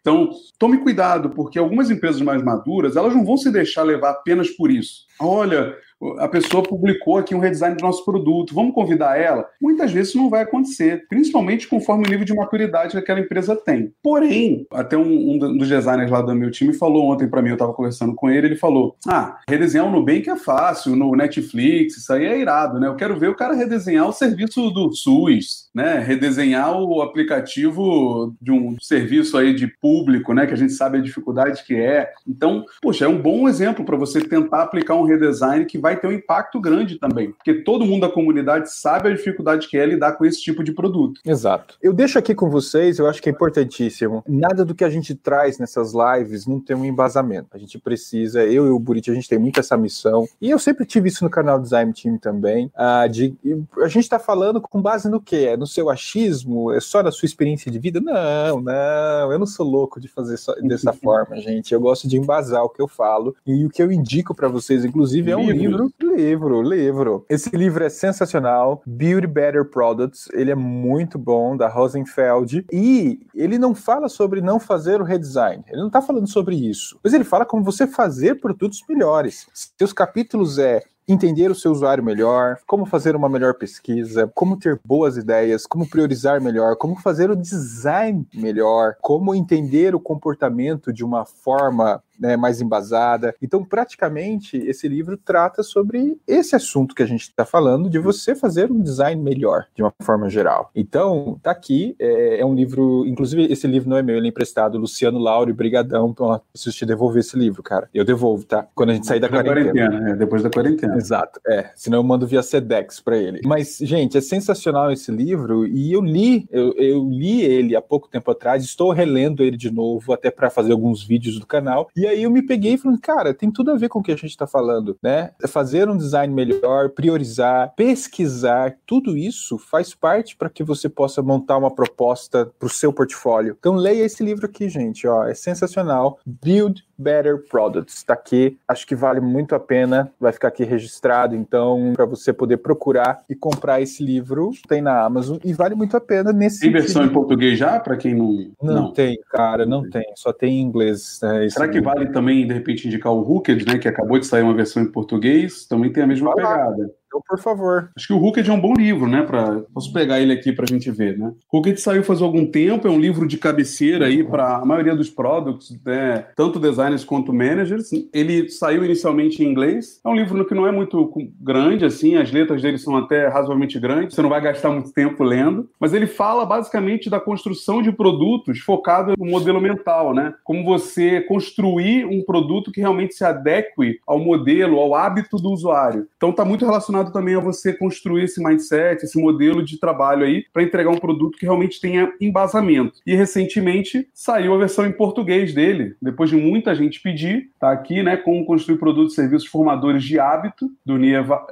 Então, 0.02 0.32
tome 0.58 0.80
cuidado, 0.80 1.30
porque 1.30 1.60
algumas 1.60 1.92
empresas 1.92 2.22
mais 2.22 2.44
maduras, 2.44 2.96
elas 2.96 3.14
não 3.14 3.24
vão 3.24 3.38
se 3.38 3.52
deixar 3.52 3.84
levar 3.84 4.10
apenas 4.10 4.50
por 4.50 4.72
isso. 4.72 5.06
Olha, 5.20 5.76
a 6.18 6.28
pessoa 6.28 6.64
publicou 6.64 7.18
aqui 7.18 7.36
um 7.36 7.40
redesign 7.40 7.76
do 7.76 7.84
nosso 7.84 8.04
produto, 8.04 8.54
vamos 8.54 8.74
convidar 8.74 9.20
ela? 9.20 9.48
Muitas 9.62 9.92
vezes 9.92 10.16
não 10.16 10.30
vai 10.30 10.42
acontecer, 10.42 11.06
principalmente 11.08 11.68
conforme 11.68 12.06
o 12.06 12.10
nível 12.10 12.26
de 12.26 12.34
maturidade 12.34 12.92
que 12.92 12.98
aquela 12.98 13.20
empresa 13.20 13.56
tem. 13.56 13.94
Porém, 14.02 14.66
até 14.72 14.98
um, 14.98 15.32
um 15.32 15.58
dos 15.58 15.68
designers 15.68 16.10
lá 16.10 16.22
do 16.22 16.36
meu 16.36 16.52
time 16.52 16.74
falou 16.74 17.12
ontem 17.12 17.28
para 17.28 17.42
mim, 17.42 17.50
eu 17.50 17.56
estava 17.56 17.74
conversando 17.74 18.16
com 18.16 18.30
ele, 18.30 18.48
ele 18.48 18.56
falou: 18.56 18.96
Ah, 19.08 19.40
redesenhar 19.48 19.88
o 19.88 19.92
Nubank 19.92 20.30
é 20.30 20.36
fácil, 20.36 20.96
no 20.96 21.16
Netflix, 21.16 21.98
isso 21.98 22.12
aí 22.14 22.26
é 22.26 22.40
irado, 22.40 22.80
né? 22.80 22.88
Eu 22.88 22.96
quero 22.96 23.18
ver 23.18 23.30
o 23.30 23.36
cara 23.36 23.54
redesenhar 23.54 24.08
o 24.08 24.14
serviço 24.14 24.70
do 24.72 24.92
SUS, 24.94 25.70
né? 25.74 26.00
Redesenhar 26.00 26.80
o 26.80 27.02
aplicativo 27.02 28.34
de 28.42 28.52
um 28.52 28.76
serviço 28.80 29.38
aí 29.38 29.54
de 29.54 29.68
público, 29.68 30.34
né? 30.34 30.46
Que 30.46 30.54
a 30.54 30.58
gente 30.58 30.74
sabe 30.74 30.98
a 30.98 31.02
dificuldade 31.02 31.64
que 31.64 31.76
é. 31.76 32.12
Então, 32.28 32.66
poxa, 32.82 33.06
é 33.06 33.08
um 33.08 33.22
bom 33.22 33.48
exemplo 33.48 33.86
para 33.86 33.98
você 33.98 34.22
tentar 34.22 34.64
aplicar 34.64 34.96
um 34.96 35.04
redesign 35.04 35.66
que 35.66 35.78
vai 35.78 35.91
vai 35.92 36.00
ter 36.00 36.08
um 36.08 36.12
impacto 36.12 36.60
grande 36.60 36.98
também, 36.98 37.32
porque 37.32 37.56
todo 37.64 37.86
mundo 37.86 38.02
da 38.02 38.10
comunidade 38.10 38.72
sabe 38.74 39.10
a 39.10 39.14
dificuldade 39.14 39.68
que 39.68 39.78
é 39.78 39.86
lidar 39.86 40.14
com 40.14 40.26
esse 40.26 40.42
tipo 40.42 40.64
de 40.64 40.72
produto. 40.72 41.20
Exato. 41.26 41.78
Eu 41.82 41.94
deixo 41.94 42.18
aqui 42.18 42.34
com 42.34 42.50
vocês, 42.50 43.00
eu 43.00 43.08
acho 43.08 43.22
que 43.22 43.30
é 43.30 43.32
importantíssimo. 43.32 44.24
Nada 44.28 44.64
do 44.64 44.74
que 44.74 44.84
a 44.84 44.90
gente 44.90 45.14
traz 45.16 45.58
nessas 45.58 45.94
lives 45.94 46.46
não 46.48 46.60
tem 46.60 46.76
um 46.76 46.86
embasamento. 46.86 47.50
A 47.52 47.58
gente 47.58 47.78
precisa, 47.78 48.44
eu 48.44 48.68
e 48.68 48.70
o 48.70 48.80
Buriti, 48.80 49.12
a 49.12 49.14
gente 49.14 49.28
tem 49.28 49.40
muito 49.40 49.60
essa 49.60 49.76
missão, 49.76 50.28
e 50.42 50.50
eu 50.50 50.60
sempre 50.60 50.86
tive 50.86 51.10
isso 51.10 51.24
no 51.24 51.30
canal 51.30 51.60
Design 51.60 51.94
Team 51.94 52.18
também, 52.18 52.72
uh, 52.76 53.10
de 53.10 53.36
a 53.82 53.88
gente 53.88 54.04
está 54.04 54.20
falando 54.20 54.62
com 54.62 54.82
base 54.82 55.10
no 55.10 55.20
quê? 55.20 55.48
É 55.52 55.58
no 55.58 55.68
seu 55.68 55.90
achismo? 55.90 56.72
É 56.72 56.80
só 56.80 57.04
na 57.04 57.12
sua 57.12 57.26
experiência 57.26 57.72
de 57.72 57.80
vida? 57.80 58.00
Não, 58.00 58.62
não, 58.62 59.32
eu 59.32 59.40
não 59.40 59.46
sou 59.46 59.66
louco 59.66 60.00
de 60.00 60.08
fazer 60.08 60.38
só, 60.38 60.54
dessa 60.56 60.94
forma, 60.94 61.38
gente. 61.38 61.74
Eu 61.74 61.82
gosto 61.82 62.08
de 62.08 62.18
embasar 62.18 62.64
o 62.64 62.70
que 62.70 62.82
eu 62.82 62.88
falo, 62.88 63.36
e 63.46 63.66
o 63.66 63.70
que 63.70 63.82
eu 63.82 63.92
indico 63.92 64.34
para 64.34 64.48
vocês, 64.48 64.86
inclusive, 64.86 65.32
é 65.32 65.38
um 65.38 65.50
livro 65.50 65.72
livro, 65.72 65.81
livro, 66.02 66.62
livro. 66.62 67.26
Esse 67.30 67.56
livro 67.56 67.84
é 67.84 67.90
sensacional. 67.90 68.82
Beauty 68.86 69.28
Better 69.28 69.66
Products. 69.66 70.28
Ele 70.34 70.52
é 70.52 70.56
muito 70.56 71.18
bom, 71.18 71.56
da 71.56 71.68
Rosenfeld. 71.68 72.66
E 72.72 73.20
ele 73.34 73.58
não 73.58 73.74
fala 73.74 74.10
sobre 74.10 74.42
não 74.42 74.60
fazer 74.60 75.02
o 75.02 75.06
redesign. 75.06 75.64
Ele 75.68 75.80
não 75.80 75.88
está 75.88 76.02
falando 76.02 76.28
sobre 76.28 76.56
isso. 76.56 77.00
Mas 77.04 77.14
ele 77.14 77.24
fala 77.24 77.46
como 77.46 77.64
você 77.64 77.88
fazer 77.88 78.40
produtos 78.40 78.84
melhores. 78.88 79.48
Seus 79.78 79.94
capítulos 79.94 80.58
é 80.60 80.84
entender 81.08 81.50
o 81.52 81.56
seu 81.56 81.72
usuário 81.72 82.04
melhor, 82.04 82.58
como 82.66 82.86
fazer 82.86 83.16
uma 83.16 83.30
melhor 83.30 83.56
pesquisa, 83.56 84.32
como 84.34 84.58
ter 84.58 84.80
boas 84.86 85.18
ideias, 85.18 85.66
como 85.66 85.90
priorizar 85.90 86.42
melhor, 86.42 86.76
como 86.78 86.96
fazer 86.96 87.30
o 87.30 87.36
design 87.36 88.26
melhor, 88.34 88.96
como 89.02 89.36
entender 89.36 89.96
o 89.96 90.00
comportamento 90.00 90.94
de 90.94 91.04
uma 91.04 91.26
forma 91.26 92.02
né, 92.22 92.38
mais 92.38 92.62
embasada. 92.62 93.36
Então, 93.42 93.66
praticamente, 93.66 94.58
esse 94.58 94.88
livro 94.88 95.18
trata 95.18 95.64
sobre 95.64 96.18
esse 96.28 96.56
assunto 96.56 96.94
que 96.94 97.02
a 97.02 97.06
gente 97.08 97.24
está 97.24 97.44
falando, 97.44 97.90
de 97.90 97.98
você 97.98 98.36
fazer 98.36 98.72
um 98.72 98.80
design 98.80 99.22
melhor, 99.22 99.66
de 99.76 99.82
uma 99.82 99.94
forma 100.02 100.30
geral. 100.30 100.70
Então, 100.76 101.40
tá 101.42 101.50
aqui, 101.52 101.96
é, 102.00 102.40
é 102.40 102.46
um 102.46 102.54
livro, 102.54 103.06
inclusive 103.08 103.52
esse 103.52 103.66
livro 103.66 103.90
não 103.90 103.98
é 103.98 104.04
meu, 104.04 104.18
ele 104.18 104.28
é 104.28 104.30
emprestado, 104.30 104.78
Luciano 104.78 105.18
Lauro, 105.18 105.54
brigadão, 105.54 106.10
então, 106.10 106.40
preciso 106.52 106.78
te 106.78 106.86
devolver 106.86 107.22
esse 107.22 107.38
livro, 107.38 107.64
cara. 107.64 107.90
Eu 107.94 108.06
devolvo, 108.06 108.46
tá? 108.46 108.68
Quando 108.76 108.92
a 108.92 108.94
gente 108.94 109.08
sair 109.08 109.20
da 109.20 109.28
quarentena. 109.28 109.72
quarentena 109.74 110.10
é, 110.12 110.16
depois 110.16 110.44
da 110.44 110.50
quarentena. 110.50 110.96
Exato, 110.96 111.40
é. 111.48 111.72
Senão 111.76 112.00
eu 112.00 112.04
mando 112.04 112.28
via 112.28 112.44
Sedex 112.44 113.00
para 113.00 113.18
ele. 113.18 113.42
Mas, 113.44 113.78
gente, 113.82 114.18
é 114.18 114.22
sensacional 114.22 114.92
esse 114.92 115.12
livro 115.12 115.66
e 115.66 115.92
eu 115.92 116.02
li, 116.02 116.48
eu, 116.52 116.74
eu 116.74 117.10
li 117.10 117.42
ele 117.42 117.76
há 117.76 117.82
pouco 117.82 118.08
tempo 118.08 118.30
atrás, 118.30 118.64
estou 118.64 118.92
relendo 118.92 119.44
ele 119.44 119.58
de 119.58 119.72
novo, 119.72 120.14
até 120.14 120.30
para 120.30 120.50
fazer 120.50 120.72
alguns 120.72 121.04
vídeos 121.04 121.40
do 121.40 121.48
canal. 121.48 121.90
E 121.96 122.06
aí 122.12 122.24
eu 122.24 122.32
me 122.32 122.42
peguei 122.42 122.78
falei, 122.78 122.98
cara, 123.00 123.34
tem 123.34 123.52
tudo 123.52 123.72
a 123.72 123.76
ver 123.76 123.90
com 123.90 124.00
o 124.00 124.04
que 124.04 124.12
a 124.12 124.16
gente 124.16 124.30
está 124.30 124.48
falando, 124.48 124.98
né? 125.02 125.32
Fazer 125.48 125.90
um 125.90 125.98
design 125.98 126.34
melhor, 126.34 126.90
priorizar, 126.90 127.74
pesquisar, 127.76 128.76
tudo 128.86 129.18
isso 129.18 129.58
faz 129.58 129.94
parte 129.94 130.36
para 130.36 130.50
que 130.50 130.64
você 130.64 130.90
possa 130.90 131.22
montar 131.22 131.58
uma 131.58 131.74
proposta 131.74 132.52
para 132.60 132.68
o 132.68 132.70
seu 132.70 132.92
portfólio. 132.94 133.56
Então 133.58 133.76
leia 133.76 134.04
esse 134.04 134.24
livro 134.24 134.46
aqui, 134.46 134.70
gente, 134.70 135.08
ó, 135.08 135.26
é 135.26 135.34
sensacional. 135.34 136.20
Build 136.26 136.84
Better 137.02 137.44
Products. 137.50 137.98
Está 137.98 138.14
aqui, 138.14 138.58
acho 138.68 138.86
que 138.86 138.96
vale 138.96 139.20
muito 139.20 139.56
a 139.56 139.60
pena, 139.60 140.12
vai 140.20 140.32
ficar 140.32 140.50
aqui 140.50 140.64
registrado, 140.64 141.36
então, 141.36 141.94
para 141.96 142.06
você 142.06 142.32
poder 142.32 142.58
procurar 142.58 143.24
e 143.30 143.36
comprar 143.36 143.82
esse 143.82 144.04
livro, 144.04 144.52
tem 144.68 144.82
na 144.82 145.04
Amazon 145.04 145.38
e 145.44 145.54
vale 145.54 145.76
muito 145.76 145.98
a 145.98 146.02
pena 146.02 146.32
nesse. 146.32 146.62
Tem 146.62 146.72
versão 146.72 147.04
em 147.04 147.10
português 147.10 147.58
já, 147.58 147.80
para 147.80 147.98
quem 147.98 148.16
não... 148.16 148.52
não. 148.62 148.82
Não 148.82 148.94
tem, 148.94 149.18
cara, 149.30 149.66
não 149.66 149.90
tem, 149.90 150.04
só 150.16 150.34
tem 150.34 150.60
em 150.60 150.62
inglês. 150.62 151.20
Né, 151.22 151.50
Será 151.50 151.68
que 151.68 151.76
livro. 151.76 151.90
vale 151.94 152.12
também, 152.12 152.46
de 152.46 152.54
repente, 152.54 152.88
indicar 152.88 153.12
o 153.12 153.22
Hooked, 153.22 153.66
né, 153.66 153.78
que 153.78 153.88
acabou 153.88 154.20
de 154.20 154.26
sair 154.26 154.44
uma 154.44 154.54
versão 154.54 154.82
em 154.82 154.92
português, 154.92 155.66
também 155.66 155.92
tem 155.92 156.04
a 156.04 156.08
mesma 156.08 156.34
pegada. 156.36 156.84
Lá. 156.84 157.01
Então, 157.12 157.22
por 157.28 157.40
favor. 157.40 157.90
Acho 157.98 158.08
que 158.08 158.14
o 158.14 158.24
Hooked 158.24 158.50
é 158.50 158.54
um 158.54 158.60
bom 158.60 158.74
livro, 158.74 159.06
né? 159.06 159.22
Pra... 159.24 159.62
Posso 159.74 159.92
pegar 159.92 160.22
ele 160.22 160.32
aqui 160.32 160.54
para 160.54 160.64
a 160.64 160.68
gente 160.68 160.90
ver, 160.90 161.18
né? 161.18 161.34
Hooked 161.52 161.80
saiu 161.82 162.04
faz 162.04 162.22
algum 162.22 162.46
tempo, 162.46 162.88
é 162.88 162.92
um 162.92 163.00
livro 163.00 163.28
de 163.28 163.38
cabeceira 163.38 164.06
aí 164.06 164.24
para 164.24 164.58
a 164.58 164.66
maioria 164.66 164.96
dos 164.96 165.10
products, 165.10 165.78
né? 165.86 166.26
tanto 166.36 166.60
designers 166.60 167.04
quanto 167.04 167.34
managers. 167.34 167.90
Ele 168.14 168.50
saiu 168.50 168.86
inicialmente 168.86 169.44
em 169.44 169.48
inglês. 169.48 170.00
É 170.06 170.08
um 170.08 170.16
livro 170.16 170.46
que 170.46 170.56
não 170.56 170.66
é 170.66 170.72
muito 170.72 171.12
grande, 171.40 171.84
assim, 171.84 172.16
as 172.16 172.32
letras 172.32 172.62
dele 172.62 172.78
são 172.78 172.96
até 172.96 173.28
razoavelmente 173.28 173.80
grandes, 173.80 174.16
você 174.16 174.22
não 174.22 174.30
vai 174.30 174.40
gastar 174.40 174.70
muito 174.70 174.94
tempo 174.94 175.24
lendo, 175.24 175.70
mas 175.80 175.94
ele 175.94 176.08
fala 176.08 176.46
basicamente 176.46 177.10
da 177.10 177.20
construção 177.20 177.82
de 177.82 177.92
produtos 177.92 178.60
focado 178.60 179.14
no 179.18 179.26
modelo 179.26 179.60
mental, 179.60 180.14
né? 180.14 180.34
Como 180.44 180.64
você 180.64 181.22
construir 181.22 182.06
um 182.06 182.24
produto 182.24 182.72
que 182.72 182.80
realmente 182.80 183.16
se 183.16 183.24
adeque 183.24 184.00
ao 184.08 184.20
modelo, 184.20 184.80
ao 184.80 184.96
hábito 184.96 185.38
do 185.38 185.52
usuário. 185.52 186.08
Então 186.18 186.30
está 186.30 186.46
muito 186.46 186.66
relacionado 186.66 187.01
relacionado 187.02 187.12
também 187.12 187.36
a 187.36 187.40
você 187.40 187.74
construir 187.74 188.24
esse 188.24 188.42
mindset, 188.42 189.04
esse 189.04 189.20
modelo 189.20 189.64
de 189.64 189.80
trabalho 189.80 190.26
aí, 190.26 190.46
para 190.54 190.64
entregar 190.64 190.92
um 190.92 191.00
produto 191.00 191.38
que 191.38 191.46
realmente 191.46 191.82
tenha 191.82 192.12
embasamento. 192.22 193.00
E 193.06 193.16
recentemente 193.16 194.08
saiu 194.14 194.54
a 194.54 194.58
versão 194.58 194.86
em 194.86 194.92
português 194.92 195.54
dele, 195.54 195.96
depois 196.02 196.30
de 196.30 196.36
muita 196.36 196.76
gente 196.76 197.02
pedir, 197.02 197.50
tá 197.60 197.72
aqui, 197.72 198.04
né? 198.04 198.18
Como 198.18 198.46
construir 198.46 198.78
produtos 198.78 199.14
e 199.14 199.16
serviços 199.16 199.48
formadores 199.48 200.04
de 200.04 200.20
hábito, 200.20 200.70
do 200.86 200.98
Nieva 200.98 201.46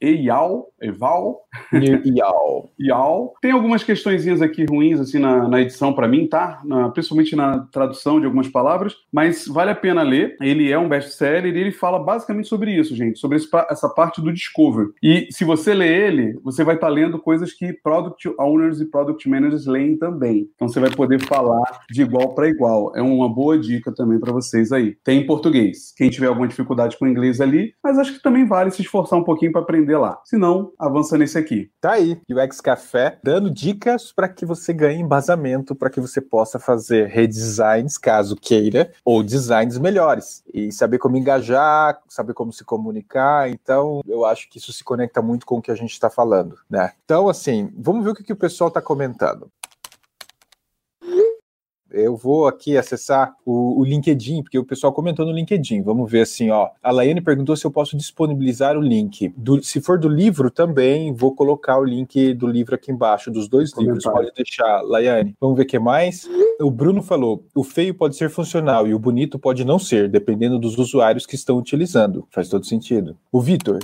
Eial, 0.00 0.68
Eval. 0.80 1.43
Ial. 2.78 3.34
Tem 3.40 3.50
algumas 3.50 3.82
questõezinhas 3.82 4.42
aqui 4.42 4.64
ruins, 4.64 5.00
assim, 5.00 5.18
na, 5.18 5.48
na 5.48 5.60
edição 5.60 5.92
para 5.92 6.08
mim, 6.08 6.26
tá? 6.26 6.60
Na, 6.64 6.88
principalmente 6.90 7.36
na 7.36 7.60
tradução 7.72 8.20
de 8.20 8.26
algumas 8.26 8.48
palavras, 8.48 8.94
mas 9.12 9.46
vale 9.46 9.70
a 9.70 9.74
pena 9.74 10.02
ler. 10.02 10.36
Ele 10.40 10.70
é 10.70 10.78
um 10.78 10.88
best-seller 10.88 11.54
e 11.54 11.58
ele 11.58 11.72
fala 11.72 11.98
basicamente 11.98 12.48
sobre 12.48 12.72
isso, 12.72 12.94
gente, 12.94 13.18
sobre 13.18 13.36
esse, 13.36 13.48
essa 13.70 13.88
parte 13.88 14.20
do 14.20 14.32
discovery 14.32 14.74
e 15.02 15.28
se 15.30 15.44
você 15.44 15.74
lê 15.74 16.06
ele, 16.06 16.38
você 16.42 16.64
vai 16.64 16.74
estar 16.74 16.86
tá 16.86 16.92
lendo 16.92 17.18
coisas 17.18 17.52
que 17.52 17.72
product 17.72 18.28
owners 18.38 18.80
e 18.80 18.86
product 18.86 19.28
managers 19.28 19.66
leem 19.66 19.96
também. 19.96 20.48
Então 20.54 20.68
você 20.68 20.80
vai 20.80 20.90
poder 20.90 21.20
falar 21.24 21.84
de 21.90 22.02
igual 22.02 22.34
para 22.34 22.48
igual. 22.48 22.92
É 22.96 23.02
uma 23.02 23.28
boa 23.28 23.58
dica 23.58 23.92
também 23.92 24.18
para 24.18 24.32
vocês 24.32 24.72
aí. 24.72 24.96
Tem 25.04 25.20
em 25.20 25.26
português. 25.26 25.92
Quem 25.96 26.10
tiver 26.10 26.26
alguma 26.26 26.48
dificuldade 26.48 26.96
com 26.98 27.06
inglês 27.06 27.40
ali, 27.40 27.74
mas 27.82 27.98
acho 27.98 28.14
que 28.14 28.22
também 28.22 28.46
vale 28.46 28.70
se 28.70 28.82
esforçar 28.82 29.18
um 29.18 29.24
pouquinho 29.24 29.52
para 29.52 29.60
aprender 29.60 29.96
lá. 29.96 30.20
Se 30.24 30.36
não, 30.36 30.72
avança 30.78 31.18
nesse 31.18 31.38
aqui. 31.44 31.70
Tá 31.80 31.92
aí, 31.92 32.18
UX 32.28 32.60
Café, 32.60 33.18
dando 33.22 33.50
dicas 33.50 34.12
para 34.12 34.28
que 34.28 34.46
você 34.46 34.72
ganhe 34.72 35.00
embasamento, 35.00 35.74
para 35.74 35.90
que 35.90 36.00
você 36.00 36.20
possa 36.20 36.58
fazer 36.58 37.08
redesigns, 37.08 37.98
caso 37.98 38.34
queira, 38.34 38.90
ou 39.04 39.22
designs 39.22 39.78
melhores. 39.78 40.42
E 40.52 40.72
saber 40.72 40.98
como 40.98 41.16
engajar, 41.16 42.00
saber 42.08 42.32
como 42.32 42.52
se 42.52 42.64
comunicar. 42.64 43.50
Então, 43.50 44.00
eu 44.06 44.24
acho 44.24 44.48
que 44.48 44.58
isso 44.58 44.72
se 44.72 44.82
conecta 44.82 45.20
muito 45.20 45.46
com 45.46 45.58
o 45.58 45.62
que 45.62 45.70
a 45.70 45.74
gente 45.76 45.92
está 45.92 46.08
falando, 46.08 46.56
né? 46.68 46.92
Então, 47.04 47.28
assim, 47.28 47.70
vamos 47.76 48.02
ver 48.04 48.10
o 48.10 48.14
que, 48.14 48.24
que 48.24 48.32
o 48.32 48.36
pessoal 48.36 48.68
está 48.68 48.80
comentando. 48.80 49.50
Eu 51.94 52.16
vou 52.16 52.48
aqui 52.48 52.76
acessar 52.76 53.32
o, 53.46 53.80
o, 53.80 53.84
LinkedIn, 53.84 54.42
porque 54.42 54.58
o 54.58 54.64
pessoal 54.64 54.92
comentou 54.92 55.24
no 55.24 55.32
LinkedIn. 55.32 55.82
Vamos 55.82 56.10
ver 56.10 56.22
assim, 56.22 56.50
ó. 56.50 56.70
A 56.82 56.90
Laiane 56.90 57.20
perguntou 57.20 57.56
se 57.56 57.64
eu 57.64 57.70
posso 57.70 57.96
disponibilizar 57.96 58.76
o 58.76 58.80
link. 58.80 59.32
Do, 59.36 59.62
se 59.62 59.80
for 59.80 59.98
do 59.98 60.08
livro 60.08 60.50
também, 60.50 61.12
vou 61.12 61.34
colocar 61.34 61.78
o 61.78 61.84
link 61.84 62.34
do 62.34 62.46
livro 62.46 62.74
aqui 62.74 62.90
embaixo, 62.90 63.30
dos 63.30 63.48
dois 63.48 63.72
livros. 63.78 64.02
Pode 64.02 64.32
deixar, 64.34 64.82
Laiane. 64.82 65.36
Vamos 65.40 65.56
ver 65.56 65.62
o 65.62 65.66
que 65.66 65.78
mais. 65.78 66.28
O 66.60 66.70
Bruno 66.70 67.02
falou: 67.02 67.44
o 67.54 67.62
feio 67.62 67.94
pode 67.94 68.16
ser 68.16 68.28
funcional 68.28 68.86
e 68.88 68.94
o 68.94 68.98
bonito 68.98 69.38
pode 69.38 69.64
não 69.64 69.78
ser, 69.78 70.08
dependendo 70.08 70.58
dos 70.58 70.76
usuários 70.76 71.26
que 71.26 71.36
estão 71.36 71.56
utilizando. 71.56 72.26
Faz 72.30 72.48
todo 72.48 72.66
sentido. 72.66 73.16
O 73.30 73.40
Vitor, 73.40 73.78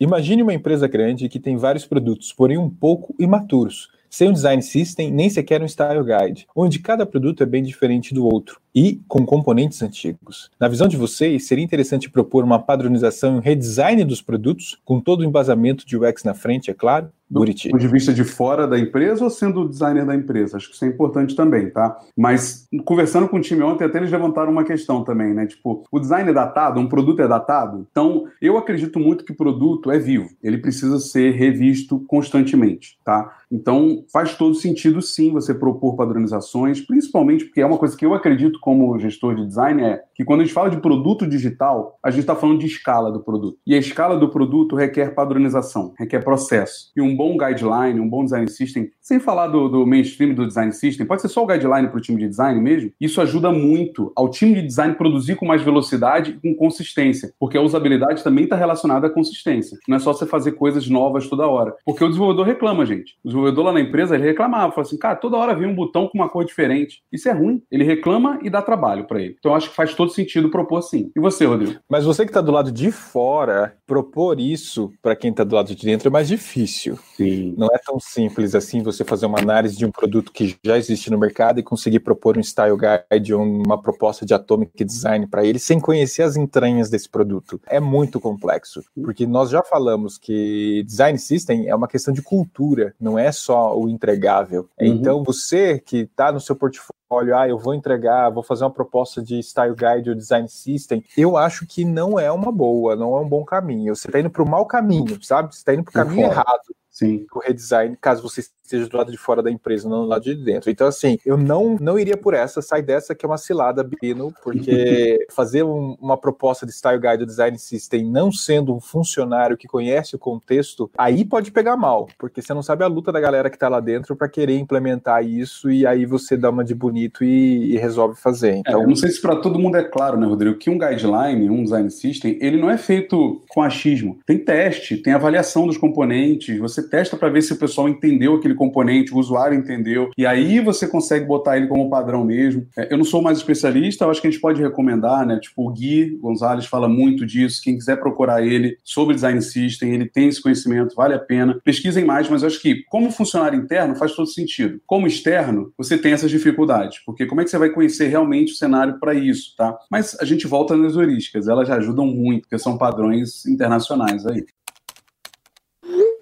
Imagine 0.00 0.42
uma 0.42 0.52
empresa 0.52 0.88
grande 0.88 1.28
que 1.28 1.38
tem 1.38 1.56
vários 1.56 1.86
produtos, 1.86 2.32
porém 2.32 2.58
um 2.58 2.68
pouco 2.68 3.14
imaturos, 3.16 3.90
sem 4.14 4.28
um 4.28 4.32
design 4.32 4.62
system, 4.62 5.10
nem 5.10 5.28
sequer 5.28 5.60
um 5.60 5.66
style 5.66 6.04
guide, 6.04 6.46
onde 6.54 6.78
cada 6.78 7.04
produto 7.04 7.42
é 7.42 7.46
bem 7.46 7.64
diferente 7.64 8.14
do 8.14 8.24
outro 8.24 8.60
e 8.74 9.00
com 9.06 9.24
componentes 9.24 9.82
antigos. 9.82 10.50
Na 10.58 10.68
visão 10.68 10.88
de 10.88 10.96
vocês, 10.96 11.46
seria 11.46 11.64
interessante 11.64 12.10
propor 12.10 12.42
uma 12.42 12.58
padronização 12.58 13.34
e 13.34 13.38
um 13.38 13.40
redesign 13.40 14.04
dos 14.04 14.20
produtos, 14.20 14.80
com 14.84 15.00
todo 15.00 15.20
o 15.20 15.24
embasamento 15.24 15.86
de 15.86 15.96
UX 15.96 16.24
na 16.24 16.34
frente, 16.34 16.70
é 16.70 16.74
claro? 16.74 17.10
do 17.28 17.40
Buriti. 17.40 17.70
ponto 17.70 17.80
de 17.80 17.88
vista 17.88 18.12
de 18.12 18.22
fora 18.22 18.66
da 18.66 18.78
empresa 18.78 19.24
ou 19.24 19.30
sendo 19.30 19.62
o 19.62 19.68
designer 19.68 20.04
da 20.04 20.14
empresa? 20.14 20.56
Acho 20.56 20.68
que 20.68 20.74
isso 20.74 20.84
é 20.84 20.88
importante 20.88 21.34
também, 21.34 21.70
tá? 21.70 21.98
Mas 22.16 22.68
conversando 22.84 23.28
com 23.28 23.38
o 23.38 23.40
time 23.40 23.62
ontem, 23.62 23.84
até 23.84 23.98
eles 23.98 24.10
levantaram 24.10 24.52
uma 24.52 24.64
questão 24.64 25.02
também, 25.02 25.32
né? 25.32 25.46
Tipo, 25.46 25.84
o 25.90 25.98
design 25.98 26.30
é 26.30 26.32
datado, 26.32 26.80
um 26.80 26.88
produto 26.88 27.20
é 27.22 27.28
datado? 27.28 27.86
Então, 27.90 28.26
eu 28.40 28.56
acredito 28.56 29.00
muito 29.00 29.24
que 29.24 29.32
o 29.32 29.36
produto 29.36 29.90
é 29.90 29.98
vivo, 29.98 30.30
ele 30.42 30.58
precisa 30.58 30.98
ser 30.98 31.32
revisto 31.32 31.98
constantemente, 32.06 32.98
tá? 33.04 33.36
Então, 33.50 34.04
faz 34.12 34.36
todo 34.36 34.54
sentido 34.54 35.00
sim 35.00 35.32
você 35.32 35.54
propor 35.54 35.96
padronizações, 35.96 36.80
principalmente 36.80 37.44
porque 37.44 37.60
é 37.60 37.66
uma 37.66 37.78
coisa 37.78 37.96
que 37.96 38.04
eu 38.04 38.14
acredito 38.14 38.58
como 38.64 38.98
gestor 38.98 39.34
de 39.34 39.44
design 39.44 39.82
é 39.82 40.02
que 40.14 40.24
quando 40.24 40.40
a 40.40 40.44
gente 40.44 40.54
fala 40.54 40.70
de 40.70 40.78
produto 40.78 41.28
digital, 41.28 41.98
a 42.02 42.10
gente 42.10 42.20
está 42.20 42.34
falando 42.34 42.60
de 42.60 42.66
escala 42.66 43.12
do 43.12 43.22
produto. 43.22 43.58
E 43.66 43.74
a 43.74 43.78
escala 43.78 44.16
do 44.16 44.30
produto 44.30 44.74
requer 44.74 45.14
padronização, 45.14 45.92
requer 45.98 46.24
processo. 46.24 46.90
E 46.96 47.02
um 47.02 47.14
bom 47.14 47.36
guideline, 47.36 48.00
um 48.00 48.08
bom 48.08 48.24
design 48.24 48.48
system, 48.48 48.90
sem 49.04 49.20
falar 49.20 49.48
do, 49.48 49.68
do 49.68 49.86
mainstream 49.86 50.34
do 50.34 50.46
design 50.46 50.72
system, 50.72 51.06
pode 51.06 51.20
ser 51.20 51.28
só 51.28 51.44
o 51.44 51.46
guideline 51.46 51.88
para 51.88 51.98
o 51.98 52.00
time 52.00 52.18
de 52.18 52.26
design 52.26 52.58
mesmo, 52.58 52.90
isso 52.98 53.20
ajuda 53.20 53.52
muito 53.52 54.10
ao 54.16 54.30
time 54.30 54.54
de 54.54 54.62
design 54.62 54.94
produzir 54.94 55.36
com 55.36 55.44
mais 55.44 55.60
velocidade 55.60 56.30
e 56.30 56.40
com 56.40 56.56
consistência, 56.58 57.34
porque 57.38 57.58
a 57.58 57.60
usabilidade 57.60 58.24
também 58.24 58.44
está 58.44 58.56
relacionada 58.56 59.06
à 59.06 59.10
consistência. 59.10 59.78
Não 59.86 59.98
é 59.98 60.00
só 60.00 60.14
você 60.14 60.24
fazer 60.24 60.52
coisas 60.52 60.88
novas 60.88 61.28
toda 61.28 61.46
hora. 61.46 61.74
Porque 61.84 62.02
o 62.02 62.08
desenvolvedor 62.08 62.46
reclama, 62.46 62.86
gente. 62.86 63.16
O 63.24 63.46
Edu 63.46 63.62
lá 63.62 63.72
na 63.72 63.80
empresa, 63.80 64.14
ele 64.14 64.24
reclamava, 64.24 64.72
falou 64.72 64.86
assim, 64.86 64.96
cara, 64.96 65.16
toda 65.16 65.36
hora 65.36 65.54
vem 65.54 65.68
um 65.68 65.74
botão 65.74 66.08
com 66.08 66.16
uma 66.16 66.28
cor 66.28 66.44
diferente. 66.44 67.02
Isso 67.12 67.28
é 67.28 67.32
ruim. 67.32 67.62
Ele 67.70 67.84
reclama 67.84 68.38
e 68.42 68.48
dá 68.48 68.62
trabalho 68.62 69.06
para 69.06 69.20
ele. 69.20 69.36
Então 69.38 69.52
eu 69.52 69.56
acho 69.56 69.68
que 69.68 69.76
faz 69.76 69.94
todo 69.94 70.10
sentido 70.12 70.48
propor 70.48 70.80
sim. 70.82 71.10
E 71.14 71.20
você, 71.20 71.44
Rodrigo? 71.44 71.78
Mas 71.90 72.04
você 72.04 72.24
que 72.24 72.30
está 72.30 72.40
do 72.40 72.52
lado 72.52 72.72
de 72.72 72.90
fora, 72.90 73.76
propor 73.86 74.40
isso 74.40 74.92
para 75.02 75.16
quem 75.16 75.30
está 75.30 75.44
do 75.44 75.54
lado 75.54 75.74
de 75.74 75.84
dentro 75.84 76.08
é 76.08 76.10
mais 76.10 76.28
difícil. 76.28 76.96
Sim. 77.16 77.54
Não 77.58 77.66
é 77.66 77.78
tão 77.84 77.98
simples 78.00 78.54
assim 78.54 78.82
você 78.82 78.93
fazer 79.02 79.26
uma 79.26 79.40
análise 79.40 79.76
de 79.76 79.84
um 79.84 79.90
produto 79.90 80.30
que 80.30 80.56
já 80.62 80.76
existe 80.76 81.10
no 81.10 81.18
mercado 81.18 81.58
e 81.58 81.62
conseguir 81.62 82.00
propor 82.00 82.36
um 82.36 82.42
style 82.42 82.76
guide, 82.76 83.34
uma 83.34 83.80
proposta 83.80 84.24
de 84.24 84.34
atomic 84.34 84.84
design 84.84 85.26
para 85.26 85.44
ele 85.44 85.58
sem 85.58 85.80
conhecer 85.80 86.22
as 86.22 86.36
entranhas 86.36 86.90
desse 86.90 87.08
produto. 87.08 87.60
É 87.66 87.80
muito 87.80 88.20
complexo, 88.20 88.84
porque 89.02 89.26
nós 89.26 89.50
já 89.50 89.62
falamos 89.62 90.18
que 90.18 90.84
design 90.86 91.18
system 91.18 91.68
é 91.68 91.74
uma 91.74 91.88
questão 91.88 92.12
de 92.12 92.22
cultura, 92.22 92.94
não 93.00 93.18
é 93.18 93.32
só 93.32 93.76
o 93.76 93.88
entregável. 93.88 94.68
Uhum. 94.78 94.86
Então 94.86 95.24
você 95.24 95.78
que 95.78 95.98
está 95.98 96.30
no 96.30 96.40
seu 96.40 96.54
portfólio 96.54 96.94
ah, 97.36 97.48
eu 97.48 97.58
vou 97.58 97.74
entregar, 97.74 98.30
vou 98.30 98.42
fazer 98.42 98.64
uma 98.64 98.70
proposta 98.70 99.22
de 99.22 99.40
style 99.42 99.74
guide 99.74 100.10
ou 100.10 100.16
design 100.16 100.48
system, 100.48 101.04
eu 101.16 101.36
acho 101.36 101.66
que 101.66 101.84
não 101.84 102.18
é 102.18 102.30
uma 102.30 102.50
boa, 102.50 102.96
não 102.96 103.16
é 103.16 103.20
um 103.20 103.28
bom 103.28 103.44
caminho. 103.44 103.94
Você 103.94 104.08
está 104.08 104.18
indo 104.18 104.30
para 104.30 104.42
o 104.42 104.48
mau 104.48 104.66
caminho, 104.66 105.22
sabe? 105.22 105.54
Você 105.54 105.60
está 105.60 105.74
indo 105.74 105.84
para 105.84 105.90
o 105.90 106.06
caminho 106.06 106.26
errado. 106.26 106.74
Sim. 106.90 107.26
O 107.34 107.40
redesign, 107.40 107.96
caso 108.00 108.22
você 108.22 108.40
esteja 108.64 108.88
do 108.88 108.96
lado 108.96 109.12
de 109.12 109.18
fora 109.18 109.42
da 109.42 109.50
empresa, 109.50 109.88
não 109.88 110.02
do 110.02 110.08
lado 110.08 110.24
de 110.24 110.34
dentro. 110.34 110.70
Então, 110.70 110.86
assim, 110.86 111.18
eu 111.24 111.36
não, 111.36 111.76
não 111.80 111.98
iria 111.98 112.16
por 112.16 112.34
essa, 112.34 112.62
sai 112.62 112.82
dessa 112.82 113.14
que 113.14 113.24
é 113.24 113.28
uma 113.28 113.38
cilada, 113.38 113.84
Bino, 113.84 114.32
porque 114.42 115.26
fazer 115.30 115.62
um, 115.62 115.96
uma 116.00 116.16
proposta 116.16 116.64
de 116.64 116.72
Style 116.72 117.00
Guide 117.00 117.26
Design 117.26 117.58
System 117.58 118.04
não 118.04 118.32
sendo 118.32 118.74
um 118.74 118.80
funcionário 118.80 119.56
que 119.56 119.68
conhece 119.68 120.16
o 120.16 120.18
contexto, 120.18 120.90
aí 120.96 121.24
pode 121.24 121.52
pegar 121.52 121.76
mal, 121.76 122.08
porque 122.18 122.40
você 122.40 122.54
não 122.54 122.62
sabe 122.62 122.84
a 122.84 122.88
luta 122.88 123.12
da 123.12 123.20
galera 123.20 123.50
que 123.50 123.58
tá 123.58 123.68
lá 123.68 123.80
dentro 123.80 124.16
para 124.16 124.28
querer 124.28 124.58
implementar 124.58 125.24
isso 125.24 125.70
e 125.70 125.86
aí 125.86 126.06
você 126.06 126.36
dá 126.36 126.50
uma 126.50 126.64
de 126.64 126.74
bonito 126.74 127.22
e, 127.22 127.74
e 127.74 127.76
resolve 127.76 128.18
fazer. 128.18 128.56
Então, 128.56 128.82
é, 128.82 128.86
não 128.86 128.96
sei 128.96 129.10
se 129.10 129.20
para 129.20 129.36
todo 129.36 129.58
mundo 129.58 129.76
é 129.76 129.84
claro, 129.84 130.18
né, 130.18 130.26
Rodrigo, 130.26 130.58
que 130.58 130.70
um 130.70 130.78
guideline, 130.78 131.50
um 131.50 131.62
design 131.62 131.90
system, 131.90 132.38
ele 132.40 132.56
não 132.56 132.70
é 132.70 132.78
feito 132.78 133.42
com 133.48 133.62
achismo. 133.62 134.18
Tem 134.24 134.38
teste, 134.38 134.96
tem 134.96 135.12
avaliação 135.12 135.66
dos 135.66 135.76
componentes, 135.76 136.58
você 136.58 136.82
testa 136.82 137.16
para 137.16 137.28
ver 137.28 137.42
se 137.42 137.52
o 137.52 137.58
pessoal 137.58 137.88
entendeu 137.88 138.34
aquele 138.34 138.53
componente, 138.54 139.14
o 139.14 139.18
usuário 139.18 139.56
entendeu, 139.56 140.10
e 140.16 140.26
aí 140.26 140.60
você 140.60 140.86
consegue 140.86 141.26
botar 141.26 141.56
ele 141.56 141.66
como 141.66 141.90
padrão 141.90 142.24
mesmo. 142.24 142.66
É, 142.76 142.92
eu 142.92 142.98
não 142.98 143.04
sou 143.04 143.22
mais 143.22 143.38
especialista, 143.38 144.04
eu 144.04 144.10
acho 144.10 144.20
que 144.20 144.26
a 144.26 144.30
gente 144.30 144.40
pode 144.40 144.60
recomendar, 144.60 145.26
né? 145.26 145.38
Tipo, 145.40 145.68
o 145.68 145.72
Gui 145.72 146.18
Gonzalez 146.20 146.66
fala 146.66 146.88
muito 146.88 147.26
disso. 147.26 147.60
Quem 147.62 147.76
quiser 147.76 147.96
procurar 147.96 148.44
ele 148.44 148.78
sobre 148.82 149.14
design 149.14 149.40
system, 149.40 149.94
ele 149.94 150.06
tem 150.06 150.28
esse 150.28 150.42
conhecimento, 150.42 150.94
vale 150.94 151.14
a 151.14 151.18
pena. 151.18 151.58
Pesquisem 151.64 152.04
mais, 152.04 152.28
mas 152.28 152.42
eu 152.42 152.48
acho 152.48 152.60
que, 152.60 152.82
como 152.88 153.10
funcionário 153.10 153.58
interno, 153.58 153.94
faz 153.96 154.14
todo 154.14 154.26
sentido. 154.26 154.80
Como 154.86 155.06
externo, 155.06 155.72
você 155.76 155.96
tem 155.96 156.12
essas 156.12 156.30
dificuldades, 156.30 156.98
porque 157.04 157.26
como 157.26 157.40
é 157.40 157.44
que 157.44 157.50
você 157.50 157.58
vai 157.58 157.70
conhecer 157.70 158.08
realmente 158.08 158.52
o 158.52 158.56
cenário 158.56 158.98
para 158.98 159.14
isso, 159.14 159.54
tá? 159.56 159.76
Mas 159.90 160.16
a 160.20 160.24
gente 160.24 160.46
volta 160.46 160.76
nas 160.76 160.96
heurísticas, 160.96 161.48
elas 161.48 161.70
ajudam 161.70 162.06
muito, 162.06 162.42
porque 162.42 162.58
são 162.58 162.78
padrões 162.78 163.46
internacionais 163.46 164.26
aí. 164.26 164.44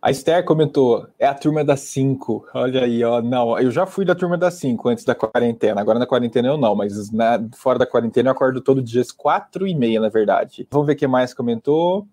A 0.03 0.11
Esther 0.11 0.45
comentou, 0.45 1.07
é 1.17 1.29
a 1.29 1.33
turma 1.33 1.62
das 1.62 1.79
5. 1.83 2.49
Olha 2.55 2.83
aí, 2.83 3.05
ó. 3.05 3.23
Não, 3.23 3.57
eu 3.57 3.71
já 3.71 3.87
fui 3.87 4.05
da 4.05 4.17
turma 4.17 4.37
das 4.37 4.55
5 4.55 4.88
antes 4.88 5.05
da 5.05 5.15
quarentena. 5.15 5.81
Agora 5.81 5.97
na 5.97 6.09
quarentena 6.09 6.49
eu 6.49 6.59
não, 6.59 6.75
mas 6.75 7.12
na, 7.12 7.38
fora 7.55 7.79
da 7.79 7.87
quarentena 7.87 8.29
eu 8.29 8.33
acordo 8.33 8.61
todo 8.61 8.83
dia 8.83 9.01
às 9.01 9.12
4 9.12 9.65
e 9.65 9.77
meia, 9.77 10.01
na 10.01 10.09
verdade. 10.09 10.67
Vamos 10.73 10.88
ver 10.88 10.97
quem 10.97 11.07
mais 11.07 11.33
comentou. 11.33 12.09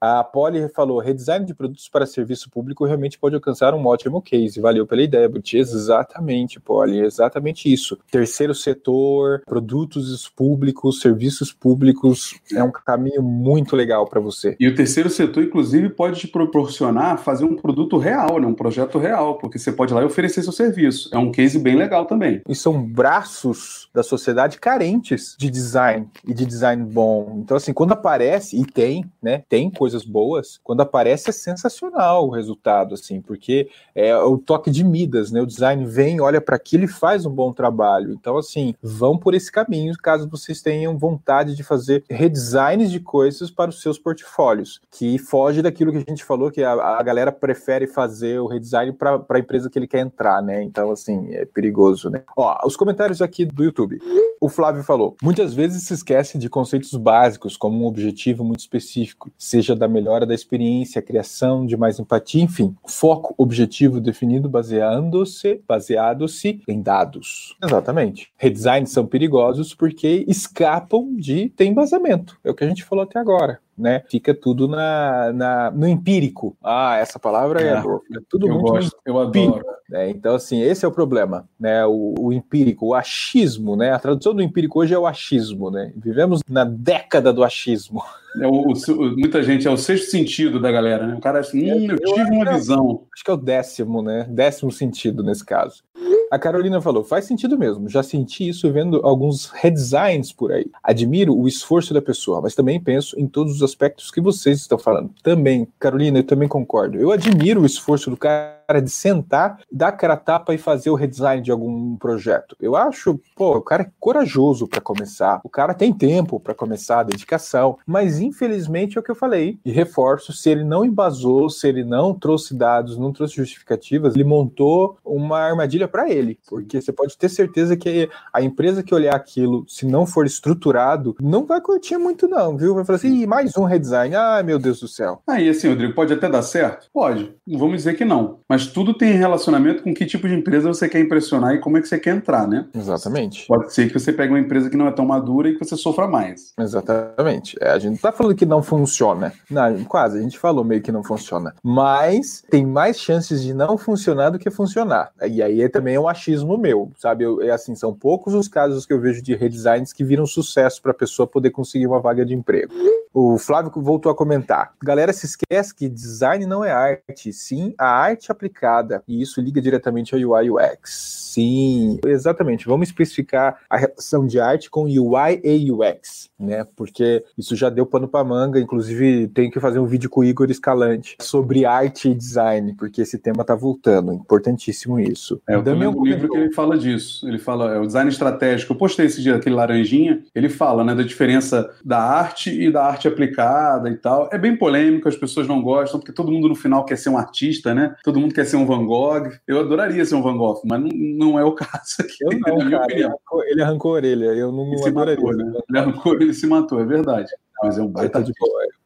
A 0.00 0.22
Polly 0.24 0.68
falou: 0.68 0.98
redesign 0.98 1.44
de 1.44 1.54
produtos 1.54 1.88
para 1.88 2.06
serviço 2.06 2.50
público 2.50 2.84
realmente 2.84 3.18
pode 3.18 3.34
alcançar 3.34 3.74
um 3.74 3.86
ótimo 3.86 4.20
case. 4.22 4.60
Valeu 4.60 4.86
pela 4.86 5.02
ideia, 5.02 5.28
Buti. 5.28 5.58
Exatamente, 5.58 6.60
Polly, 6.60 7.00
exatamente 7.00 7.72
isso. 7.72 7.98
Terceiro 8.10 8.54
setor, 8.54 9.42
produtos 9.46 10.28
públicos, 10.28 11.00
serviços 11.00 11.52
públicos, 11.52 12.34
é 12.52 12.62
um 12.62 12.70
caminho 12.70 13.22
muito 13.22 13.74
legal 13.74 14.06
para 14.06 14.20
você. 14.20 14.56
E 14.58 14.68
o 14.68 14.74
terceiro 14.74 15.10
setor, 15.10 15.44
inclusive, 15.44 15.88
pode 15.90 16.20
te 16.20 16.28
proporcionar 16.28 17.18
fazer 17.18 17.44
um 17.44 17.56
produto 17.56 17.98
real, 17.98 18.40
né? 18.40 18.46
um 18.46 18.54
projeto 18.54 18.98
real, 18.98 19.38
porque 19.38 19.58
você 19.58 19.72
pode 19.72 19.92
ir 19.92 19.94
lá 19.94 20.02
e 20.02 20.04
oferecer 20.04 20.42
seu 20.42 20.52
serviço. 20.52 21.10
É 21.12 21.18
um 21.18 21.30
case 21.30 21.58
bem 21.58 21.76
legal 21.76 22.06
também. 22.06 22.42
E 22.48 22.54
são 22.54 22.82
braços 22.82 23.88
da 23.94 24.02
sociedade 24.02 24.58
carentes 24.58 25.34
de 25.38 25.50
design 25.50 26.08
e 26.26 26.34
de 26.34 26.44
design 26.44 26.84
bom. 26.84 27.40
Então, 27.42 27.56
assim, 27.56 27.72
quando 27.72 27.92
aparece, 27.92 28.58
e 28.60 28.64
tem, 28.64 29.04
né? 29.22 29.42
Tem 29.48 29.70
coisa 29.70 29.87
coisas 29.88 30.04
boas, 30.04 30.60
quando 30.62 30.82
aparece 30.82 31.30
é 31.30 31.32
sensacional 31.32 32.26
o 32.26 32.30
resultado, 32.30 32.94
assim, 32.94 33.22
porque 33.22 33.70
é 33.94 34.14
o 34.16 34.36
toque 34.36 34.70
de 34.70 34.84
Midas, 34.84 35.30
né? 35.30 35.40
O 35.40 35.46
design 35.46 35.86
vem, 35.86 36.20
olha 36.20 36.40
para 36.40 36.56
aquilo 36.56 36.84
e 36.84 36.88
faz 36.88 37.24
um 37.24 37.30
bom 37.30 37.52
trabalho. 37.52 38.12
Então, 38.12 38.36
assim, 38.36 38.74
vão 38.82 39.16
por 39.16 39.34
esse 39.34 39.50
caminho 39.50 39.94
caso 40.02 40.28
vocês 40.28 40.60
tenham 40.60 40.98
vontade 40.98 41.56
de 41.56 41.62
fazer 41.62 42.04
redesigns 42.10 42.90
de 42.90 43.00
coisas 43.00 43.50
para 43.50 43.70
os 43.70 43.80
seus 43.80 43.98
portfólios, 43.98 44.80
que 44.90 45.18
foge 45.18 45.62
daquilo 45.62 45.90
que 45.90 45.98
a 45.98 46.04
gente 46.06 46.24
falou, 46.24 46.50
que 46.50 46.62
a, 46.62 46.72
a 46.72 47.02
galera 47.02 47.32
prefere 47.32 47.86
fazer 47.86 48.38
o 48.38 48.46
redesign 48.46 48.92
para 48.92 49.24
a 49.28 49.38
empresa 49.38 49.70
que 49.70 49.78
ele 49.78 49.86
quer 49.86 50.00
entrar, 50.00 50.42
né? 50.42 50.62
Então, 50.62 50.90
assim, 50.90 51.32
é 51.32 51.46
perigoso, 51.46 52.10
né? 52.10 52.22
Ó, 52.36 52.58
os 52.66 52.76
comentários 52.76 53.22
aqui 53.22 53.46
do 53.46 53.64
YouTube. 53.64 53.98
O 54.40 54.48
Flávio 54.48 54.84
falou: 54.84 55.16
muitas 55.22 55.54
vezes 55.54 55.84
se 55.84 55.94
esquece 55.94 56.38
de 56.38 56.50
conceitos 56.50 56.94
básicos, 56.94 57.56
como 57.56 57.84
um 57.84 57.86
objetivo 57.86 58.44
muito 58.44 58.60
específico, 58.60 59.30
seja 59.38 59.74
da 59.78 59.88
melhora 59.88 60.26
da 60.26 60.34
experiência, 60.34 61.00
criação 61.00 61.64
de 61.64 61.76
mais 61.76 61.98
empatia, 61.98 62.42
enfim, 62.42 62.74
foco 62.86 63.34
objetivo 63.38 64.00
definido 64.00 64.48
baseando-se 64.48 65.62
baseado-se 65.66 66.60
em 66.68 66.82
dados. 66.82 67.56
Exatamente. 67.62 68.30
Redesigns 68.36 68.90
são 68.90 69.06
perigosos 69.06 69.74
porque 69.74 70.24
escapam 70.28 71.14
de 71.16 71.48
ter 71.50 71.64
embasamento. 71.64 72.38
É 72.44 72.50
o 72.50 72.54
que 72.54 72.64
a 72.64 72.68
gente 72.68 72.84
falou 72.84 73.04
até 73.04 73.18
agora 73.18 73.60
né? 73.78 74.02
Fica 74.08 74.34
tudo 74.34 74.66
na, 74.66 75.32
na, 75.32 75.70
no 75.70 75.86
empírico. 75.86 76.56
Ah, 76.62 76.96
essa 76.96 77.18
palavra 77.18 77.62
é, 77.62 77.68
é 77.68 77.80
boa. 77.80 78.00
Fica 78.06 78.22
tudo 78.28 78.48
eu 78.48 78.54
muito 78.54 78.72
gosto, 78.72 78.96
eu 79.04 79.18
adoro. 79.18 79.64
Né? 79.88 80.10
Então, 80.10 80.34
assim, 80.34 80.60
esse 80.60 80.84
é 80.84 80.88
o 80.88 80.92
problema, 80.92 81.48
né? 81.58 81.86
O, 81.86 82.14
o, 82.18 82.32
empírico, 82.32 82.88
o 82.88 82.94
achismo, 82.94 83.74
né? 83.74 83.92
A 83.92 83.98
tradução 83.98 84.34
do 84.34 84.42
empírico 84.42 84.80
hoje 84.80 84.92
é 84.92 84.98
o 84.98 85.06
achismo, 85.06 85.70
né? 85.70 85.92
Vivemos 85.96 86.42
na 86.48 86.64
década 86.64 87.32
do 87.32 87.42
achismo. 87.42 88.02
É 88.40 88.46
o, 88.46 88.72
o, 88.72 89.16
muita 89.16 89.42
gente 89.42 89.66
é 89.66 89.70
o 89.70 89.76
sexto 89.76 90.10
sentido 90.10 90.60
da 90.60 90.70
galera, 90.70 91.06
né? 91.06 91.14
O 91.14 91.20
cara 91.20 91.40
assim, 91.40 91.72
hum, 91.72 91.86
eu, 91.86 91.96
eu 91.98 92.14
tive 92.14 92.30
uma 92.30 92.52
visão. 92.52 93.02
Acho 93.14 93.24
que 93.24 93.30
é 93.30 93.34
o 93.34 93.38
décimo, 93.38 94.02
né? 94.02 94.26
Décimo 94.28 94.70
sentido 94.70 95.22
nesse 95.22 95.44
caso. 95.44 95.82
A 96.30 96.38
Carolina 96.38 96.80
falou: 96.80 97.04
faz 97.04 97.24
sentido 97.24 97.58
mesmo. 97.58 97.88
Já 97.88 98.02
senti 98.02 98.48
isso 98.48 98.70
vendo 98.72 99.00
alguns 99.04 99.46
redesigns 99.46 100.32
por 100.32 100.52
aí. 100.52 100.66
Admiro 100.82 101.36
o 101.36 101.48
esforço 101.48 101.94
da 101.94 102.02
pessoa, 102.02 102.40
mas 102.40 102.54
também 102.54 102.80
penso 102.80 103.18
em 103.18 103.26
todos 103.26 103.54
os 103.54 103.62
aspectos 103.62 104.10
que 104.10 104.20
vocês 104.20 104.60
estão 104.60 104.78
falando. 104.78 105.10
Também, 105.22 105.66
Carolina, 105.78 106.18
eu 106.18 106.24
também 106.24 106.48
concordo. 106.48 106.98
Eu 106.98 107.10
admiro 107.10 107.62
o 107.62 107.66
esforço 107.66 108.10
do 108.10 108.16
cara 108.16 108.57
de 108.80 108.90
sentar, 108.90 109.60
dar 109.70 109.92
cara 109.92 110.14
a 110.14 110.16
tapa 110.16 110.54
e 110.54 110.58
fazer 110.58 110.90
o 110.90 110.94
redesign 110.94 111.42
de 111.42 111.50
algum 111.50 111.96
projeto. 111.96 112.56
Eu 112.60 112.76
acho, 112.76 113.20
pô, 113.34 113.56
o 113.56 113.62
cara 113.62 113.84
é 113.84 113.90
corajoso 113.98 114.66
para 114.66 114.80
começar. 114.80 115.40
O 115.44 115.48
cara 115.48 115.74
tem 115.74 115.92
tempo 115.92 116.40
para 116.40 116.54
começar, 116.54 117.02
dedicação. 117.02 117.78
Mas 117.86 118.20
infelizmente 118.20 118.96
é 118.96 119.00
o 119.00 119.02
que 119.02 119.10
eu 119.10 119.14
falei. 119.14 119.58
E 119.64 119.70
reforço: 119.70 120.32
se 120.32 120.50
ele 120.50 120.64
não 120.64 120.84
embasou, 120.84 121.48
se 121.48 121.68
ele 121.68 121.84
não 121.84 122.14
trouxe 122.14 122.54
dados, 122.54 122.98
não 122.98 123.12
trouxe 123.12 123.36
justificativas, 123.36 124.14
ele 124.14 124.24
montou 124.24 124.98
uma 125.04 125.38
armadilha 125.40 125.88
para 125.88 126.10
ele 126.10 126.38
porque 126.48 126.80
você 126.80 126.92
pode 126.92 127.16
ter 127.16 127.28
certeza 127.28 127.76
que 127.76 128.08
a 128.32 128.42
empresa 128.42 128.82
que 128.82 128.94
olhar 128.94 129.14
aquilo, 129.14 129.64
se 129.68 129.86
não 129.86 130.06
for 130.06 130.26
estruturado, 130.26 131.16
não 131.20 131.44
vai 131.44 131.60
curtir 131.60 131.98
muito 131.98 132.26
não, 132.26 132.56
viu? 132.56 132.74
Vai 132.74 132.84
falar 132.84 132.96
assim, 132.96 133.26
mais 133.26 133.56
um 133.56 133.64
redesign, 133.64 134.14
ai 134.14 134.42
meu 134.42 134.58
Deus 134.58 134.80
do 134.80 134.88
céu. 134.88 135.22
Aí 135.26 135.48
assim, 135.48 135.68
Rodrigo, 135.68 135.94
pode 135.94 136.12
até 136.12 136.28
dar 136.28 136.42
certo? 136.42 136.88
Pode, 136.92 137.34
não 137.46 137.58
vamos 137.58 137.76
dizer 137.76 137.94
que 137.96 138.04
não, 138.04 138.40
mas 138.48 138.57
tudo 138.66 138.94
tem 138.94 139.12
relacionamento 139.12 139.82
com 139.82 139.94
que 139.94 140.04
tipo 140.06 140.28
de 140.28 140.34
empresa 140.34 140.68
você 140.68 140.88
quer 140.88 141.00
impressionar 141.00 141.54
e 141.54 141.58
como 141.58 141.76
é 141.76 141.80
que 141.80 141.88
você 141.88 141.98
quer 141.98 142.16
entrar, 142.16 142.46
né? 142.46 142.66
Exatamente. 142.74 143.46
Pode 143.46 143.72
ser 143.72 143.88
que 143.88 143.98
você 143.98 144.12
pegue 144.12 144.32
uma 144.32 144.40
empresa 144.40 144.68
que 144.68 144.76
não 144.76 144.86
é 144.86 144.90
tão 144.90 145.06
madura 145.06 145.48
e 145.48 145.54
que 145.54 145.64
você 145.64 145.76
sofra 145.76 146.06
mais. 146.06 146.52
Exatamente. 146.58 147.56
É, 147.60 147.70
a 147.70 147.78
gente 147.78 147.92
não 147.92 147.98
tá 147.98 148.12
falando 148.12 148.34
que 148.34 148.46
não 148.46 148.62
funciona, 148.62 149.32
não, 149.50 149.84
quase, 149.84 150.18
a 150.18 150.22
gente 150.22 150.38
falou 150.38 150.64
meio 150.64 150.82
que 150.82 150.92
não 150.92 151.02
funciona, 151.02 151.54
mas 151.62 152.44
tem 152.50 152.66
mais 152.66 152.98
chances 152.98 153.42
de 153.42 153.54
não 153.54 153.78
funcionar 153.78 154.30
do 154.30 154.38
que 154.38 154.50
funcionar. 154.50 155.10
E 155.28 155.42
aí 155.42 155.68
também 155.68 155.94
é 155.94 156.00
um 156.00 156.08
achismo 156.08 156.58
meu, 156.58 156.90
sabe? 156.96 157.24
Eu, 157.24 157.40
é 157.40 157.50
assim, 157.50 157.74
são 157.74 157.94
poucos 157.94 158.34
os 158.34 158.48
casos 158.48 158.86
que 158.86 158.92
eu 158.92 159.00
vejo 159.00 159.22
de 159.22 159.34
redesigns 159.34 159.92
que 159.92 160.04
viram 160.04 160.26
sucesso 160.26 160.80
para 160.82 160.92
a 160.92 160.94
pessoa 160.94 161.26
poder 161.26 161.50
conseguir 161.50 161.86
uma 161.86 162.00
vaga 162.00 162.24
de 162.24 162.34
emprego. 162.34 162.72
O 163.20 163.36
Flávio 163.36 163.72
voltou 163.74 164.12
a 164.12 164.14
comentar. 164.14 164.74
Galera 164.80 165.12
se 165.12 165.26
esquece 165.26 165.74
que 165.74 165.88
design 165.88 166.46
não 166.46 166.64
é 166.64 166.70
arte, 166.70 167.32
sim 167.32 167.74
a 167.76 167.88
arte 167.88 168.30
aplicada, 168.30 169.02
e 169.08 169.20
isso 169.20 169.40
liga 169.40 169.60
diretamente 169.60 170.14
ao 170.14 170.20
UI 170.20 170.48
UX. 170.48 171.28
Sim, 171.38 171.98
exatamente. 172.06 172.66
Vamos 172.66 172.88
especificar 172.88 173.60
a 173.68 173.76
relação 173.76 174.24
de 174.24 174.38
arte 174.38 174.70
com 174.70 174.84
UI 174.84 175.40
e 175.42 175.70
UX, 175.70 176.30
né? 176.38 176.64
Porque 176.76 177.24
isso 177.36 177.56
já 177.56 177.68
deu 177.68 177.84
pano 177.84 178.06
para 178.06 178.24
manga. 178.24 178.60
Inclusive, 178.60 179.28
tenho 179.28 179.50
que 179.50 179.58
fazer 179.58 179.80
um 179.80 179.86
vídeo 179.86 180.08
com 180.08 180.20
o 180.20 180.24
Igor 180.24 180.50
Escalante 180.50 181.16
sobre 181.20 181.64
arte 181.64 182.10
e 182.10 182.14
design, 182.14 182.74
porque 182.74 183.02
esse 183.02 183.18
tema 183.18 183.44
tá 183.44 183.54
voltando. 183.54 184.12
Importantíssimo 184.12 184.98
isso. 184.98 185.40
É, 185.48 185.56
eu 185.56 185.62
também 185.62 185.88
um 185.88 186.04
livro 186.04 186.28
que 186.28 186.36
ele 186.36 186.52
fala 186.52 186.78
disso. 186.78 187.28
Ele 187.28 187.38
fala, 187.38 187.74
é 187.74 187.78
o 187.78 187.86
design 187.86 188.10
estratégico. 188.10 188.72
Eu 188.72 188.78
postei 188.78 189.06
esse 189.06 189.20
dia 189.20 189.34
aquele 189.34 189.56
laranjinha. 189.56 190.22
Ele 190.34 190.48
fala, 190.48 190.84
né, 190.84 190.94
da 190.94 191.02
diferença 191.02 191.68
da 191.84 191.98
arte 191.98 192.50
e 192.50 192.70
da 192.70 192.84
arte 192.84 193.07
aplicada 193.08 193.88
e 193.88 193.96
tal. 193.96 194.28
É 194.32 194.38
bem 194.38 194.56
polêmico, 194.56 195.08
as 195.08 195.16
pessoas 195.16 195.46
não 195.46 195.62
gostam, 195.62 195.98
porque 195.98 196.12
todo 196.12 196.30
mundo 196.30 196.48
no 196.48 196.54
final 196.54 196.84
quer 196.84 196.96
ser 196.96 197.08
um 197.08 197.18
artista, 197.18 197.74
né? 197.74 197.94
Todo 198.02 198.20
mundo 198.20 198.34
quer 198.34 198.44
ser 198.44 198.56
um 198.56 198.66
Van 198.66 198.84
Gogh. 198.84 199.30
Eu 199.46 199.60
adoraria 199.60 200.04
ser 200.04 200.14
um 200.14 200.22
Van 200.22 200.36
Gogh, 200.36 200.60
mas 200.64 200.80
não, 200.80 200.88
não 200.92 201.38
é 201.38 201.44
o 201.44 201.52
caso 201.56 201.96
aqui. 202.00 202.16
Eu 202.20 202.30
não, 202.38 202.70
cara, 202.70 202.92
ele 202.92 203.04
arrancou, 203.04 203.44
ele 203.44 203.62
arrancou, 203.62 203.90
a 203.92 203.94
orelha. 203.94 204.26
Eu 204.26 204.52
não 204.52 204.72
ele 204.72 204.88
adoraria. 204.88 205.16
Matou, 205.16 205.36
né? 205.36 205.60
Ele 205.68 205.78
arrancou, 205.78 206.14
ele 206.14 206.34
se 206.34 206.46
matou, 206.46 206.80
é 206.80 206.84
verdade. 206.84 207.30
Mas 207.62 207.78
é 207.78 207.82
um 207.82 207.88
baita 207.88 208.22
de. 208.22 208.32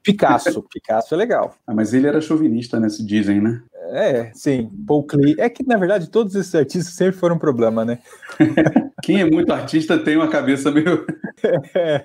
Picasso, 0.03 0.63
Picasso 0.73 1.15
é 1.15 1.17
legal. 1.17 1.55
Ah, 1.67 1.75
mas 1.75 1.93
ele 1.95 2.07
era 2.07 2.21
chauvinista, 2.21 2.81
né? 2.81 2.89
Se 2.89 3.05
dizem, 3.05 3.41
né? 3.41 3.63
É, 3.93 4.31
sim. 4.35 4.71
Paul 4.87 5.05
Klee. 5.05 5.37
É 5.39 5.49
que, 5.51 5.65
na 5.67 5.77
verdade, 5.77 6.09
todos 6.09 6.35
esses 6.35 6.55
artistas 6.55 6.95
sempre 6.95 7.19
foram 7.19 7.37
um 7.37 7.39
problema, 7.39 7.85
né? 7.85 7.99
Quem 9.03 9.21
é 9.21 9.25
muito 9.29 9.53
artista 9.53 9.99
tem 9.99 10.17
uma 10.17 10.29
cabeça 10.29 10.71
meio. 10.71 11.05
é. 11.75 12.05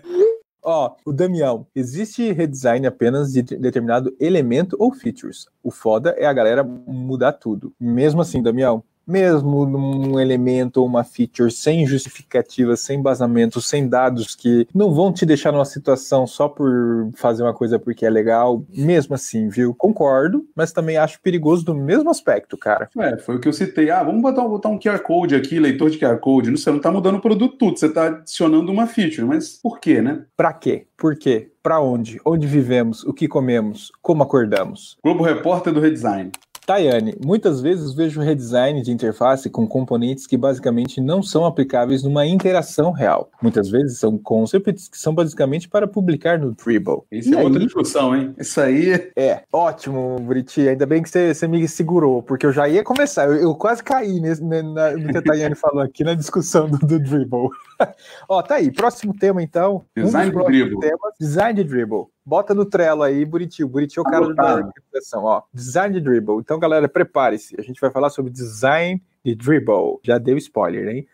Ó, 0.70 0.98
o 1.06 1.14
Damião, 1.14 1.66
existe 1.74 2.30
redesign 2.34 2.86
apenas 2.86 3.32
de 3.32 3.42
determinado 3.42 4.14
elemento 4.20 4.76
ou 4.78 4.92
features. 4.92 5.48
O 5.64 5.72
foda 5.72 6.14
é 6.18 6.26
a 6.26 6.34
galera 6.34 6.62
mudar 6.62 7.32
tudo. 7.32 7.74
Mesmo 7.80 8.20
assim, 8.20 8.44
Damião, 8.44 8.84
mesmo 9.08 9.66
num 9.66 10.20
elemento 10.20 10.78
ou 10.78 10.86
uma 10.86 11.04
feature 11.04 11.52
sem 11.52 11.86
justificativa, 11.88 12.76
sem 12.76 13.00
embasamento, 13.00 13.62
sem 13.62 13.88
dados 13.88 14.36
que 14.36 14.68
não 14.74 14.94
vão 14.94 15.14
te 15.14 15.26
deixar 15.26 15.52
numa 15.52 15.66
situação 15.66 16.28
só 16.28 16.48
por 16.50 17.10
fazer 17.16 17.44
uma 17.44 17.54
coisa 17.54 17.80
porque 17.80 18.06
é 18.06 18.10
legal, 18.10 18.64
mesmo 18.70 19.16
assim, 19.16 19.48
viu? 19.48 19.74
Concordo, 19.74 20.46
mas 20.56 20.72
também 20.72 20.98
acho 20.98 21.22
perigoso 21.22 21.64
do 21.64 21.74
mesmo 21.74 22.10
aspecto, 22.10 22.58
cara. 22.58 22.90
É, 22.98 23.18
foi 23.18 23.36
o 23.36 23.40
que 23.40 23.48
eu 23.48 23.54
citei. 23.54 23.90
Ah, 23.90 24.04
vamos 24.04 24.22
botar, 24.22 24.48
botar 24.48 24.70
um 24.70 24.80
QR 24.80 25.00
Code 25.00 25.36
aqui, 25.36 25.60
leitor 25.60 25.90
de 25.90 25.98
QR 25.98 26.18
Code. 26.18 26.52
Você 26.52 26.72
não 26.72 26.80
tá 26.80 26.92
mudando 26.92 27.16
o 27.16 27.22
produto 27.22 27.58
tudo, 27.58 27.80
você 27.80 27.90
tá 27.90 28.08
adicionando 28.08 28.72
uma 28.72 28.88
feature, 28.88 29.26
mas 29.26 29.60
por 29.62 29.80
quê, 29.80 30.02
né? 30.02 30.26
Pra 30.36 30.52
quê? 30.54 30.88
Por 30.98 31.16
quê? 31.16 31.52
Para 31.62 31.80
onde? 31.82 32.20
Onde 32.26 32.48
vivemos? 32.48 33.04
O 33.04 33.14
que 33.14 33.28
comemos? 33.28 33.92
Como 34.02 34.24
acordamos? 34.24 34.98
Globo 35.04 35.24
Repórter 35.24 35.74
do 35.74 35.80
Redesign. 35.80 36.32
Tayane, 36.68 37.16
muitas 37.26 37.62
vezes 37.62 37.94
vejo 37.94 38.20
redesign 38.20 38.82
de 38.82 38.92
interface 38.92 39.50
com 39.50 39.66
componentes 39.66 40.28
que 40.28 40.36
basicamente 40.36 41.00
não 41.00 41.24
são 41.24 41.46
aplicáveis 41.46 42.04
numa 42.04 42.26
interação 42.28 42.92
real. 42.92 43.32
Muitas 43.42 43.70
vezes 43.70 44.00
são 44.00 44.18
concepts 44.18 44.90
que 44.90 44.98
são 44.98 45.16
basicamente 45.16 45.70
para 45.70 45.88
publicar 45.88 46.38
no 46.38 46.52
Dribble. 46.52 47.04
Isso 47.10 47.34
é 47.34 47.42
outra 47.42 47.62
discussão, 47.62 48.14
hein? 48.14 48.36
Isso 48.38 48.60
aí. 48.60 49.12
É, 49.16 49.44
ótimo, 49.54 50.20
Briti. 50.20 50.68
Ainda 50.68 50.86
bem 50.86 51.02
que 51.02 51.10
você, 51.10 51.34
você 51.34 51.48
me 51.48 51.66
segurou, 51.70 52.22
porque 52.22 52.46
eu 52.46 52.52
já 52.52 52.68
ia 52.68 52.84
começar. 52.84 53.28
Eu, 53.28 53.36
eu 53.36 53.56
quase 53.56 53.82
caí 53.82 54.20
nesse, 54.20 54.44
na, 54.44 54.92
no 54.92 55.08
que 55.08 55.18
a 55.20 55.22
Tayane 55.22 55.56
falou 55.56 55.80
aqui 55.80 56.04
na 56.04 56.16
discussão 56.16 56.70
do, 56.70 56.80
do 56.80 57.00
Dribble. 57.00 57.48
Ó, 58.28 58.42
tá 58.42 58.56
aí. 58.56 58.74
Próximo 58.74 59.14
tema, 59.18 59.42
então. 59.42 59.86
Design 59.96 60.36
um 60.36 60.40
de 60.40 60.46
Dribble. 60.46 60.80
Temas, 60.82 61.14
design 61.18 61.64
de 61.64 61.64
Dribble. 61.64 62.08
Bota 62.28 62.54
no 62.54 62.66
Trello 62.66 63.04
aí, 63.04 63.24
Buriti. 63.24 63.64
O 63.64 63.70
Buriti 63.70 63.98
é 63.98 64.02
o 64.02 64.04
tá 64.04 64.12
cara 64.12 64.34
da 64.34 64.60
interpretação. 64.60 65.24
Ó, 65.24 65.44
design 65.54 65.94
de 65.94 66.02
dribble. 66.02 66.40
Então, 66.40 66.60
galera, 66.60 66.90
prepare-se. 66.90 67.56
A 67.58 67.62
gente 67.62 67.80
vai 67.80 67.90
falar 67.90 68.10
sobre 68.10 68.30
design 68.30 69.02
de 69.24 69.34
dribble. 69.34 70.00
Já 70.04 70.18
deu 70.18 70.38
spoiler, 70.38 70.90
hein? 70.90 71.08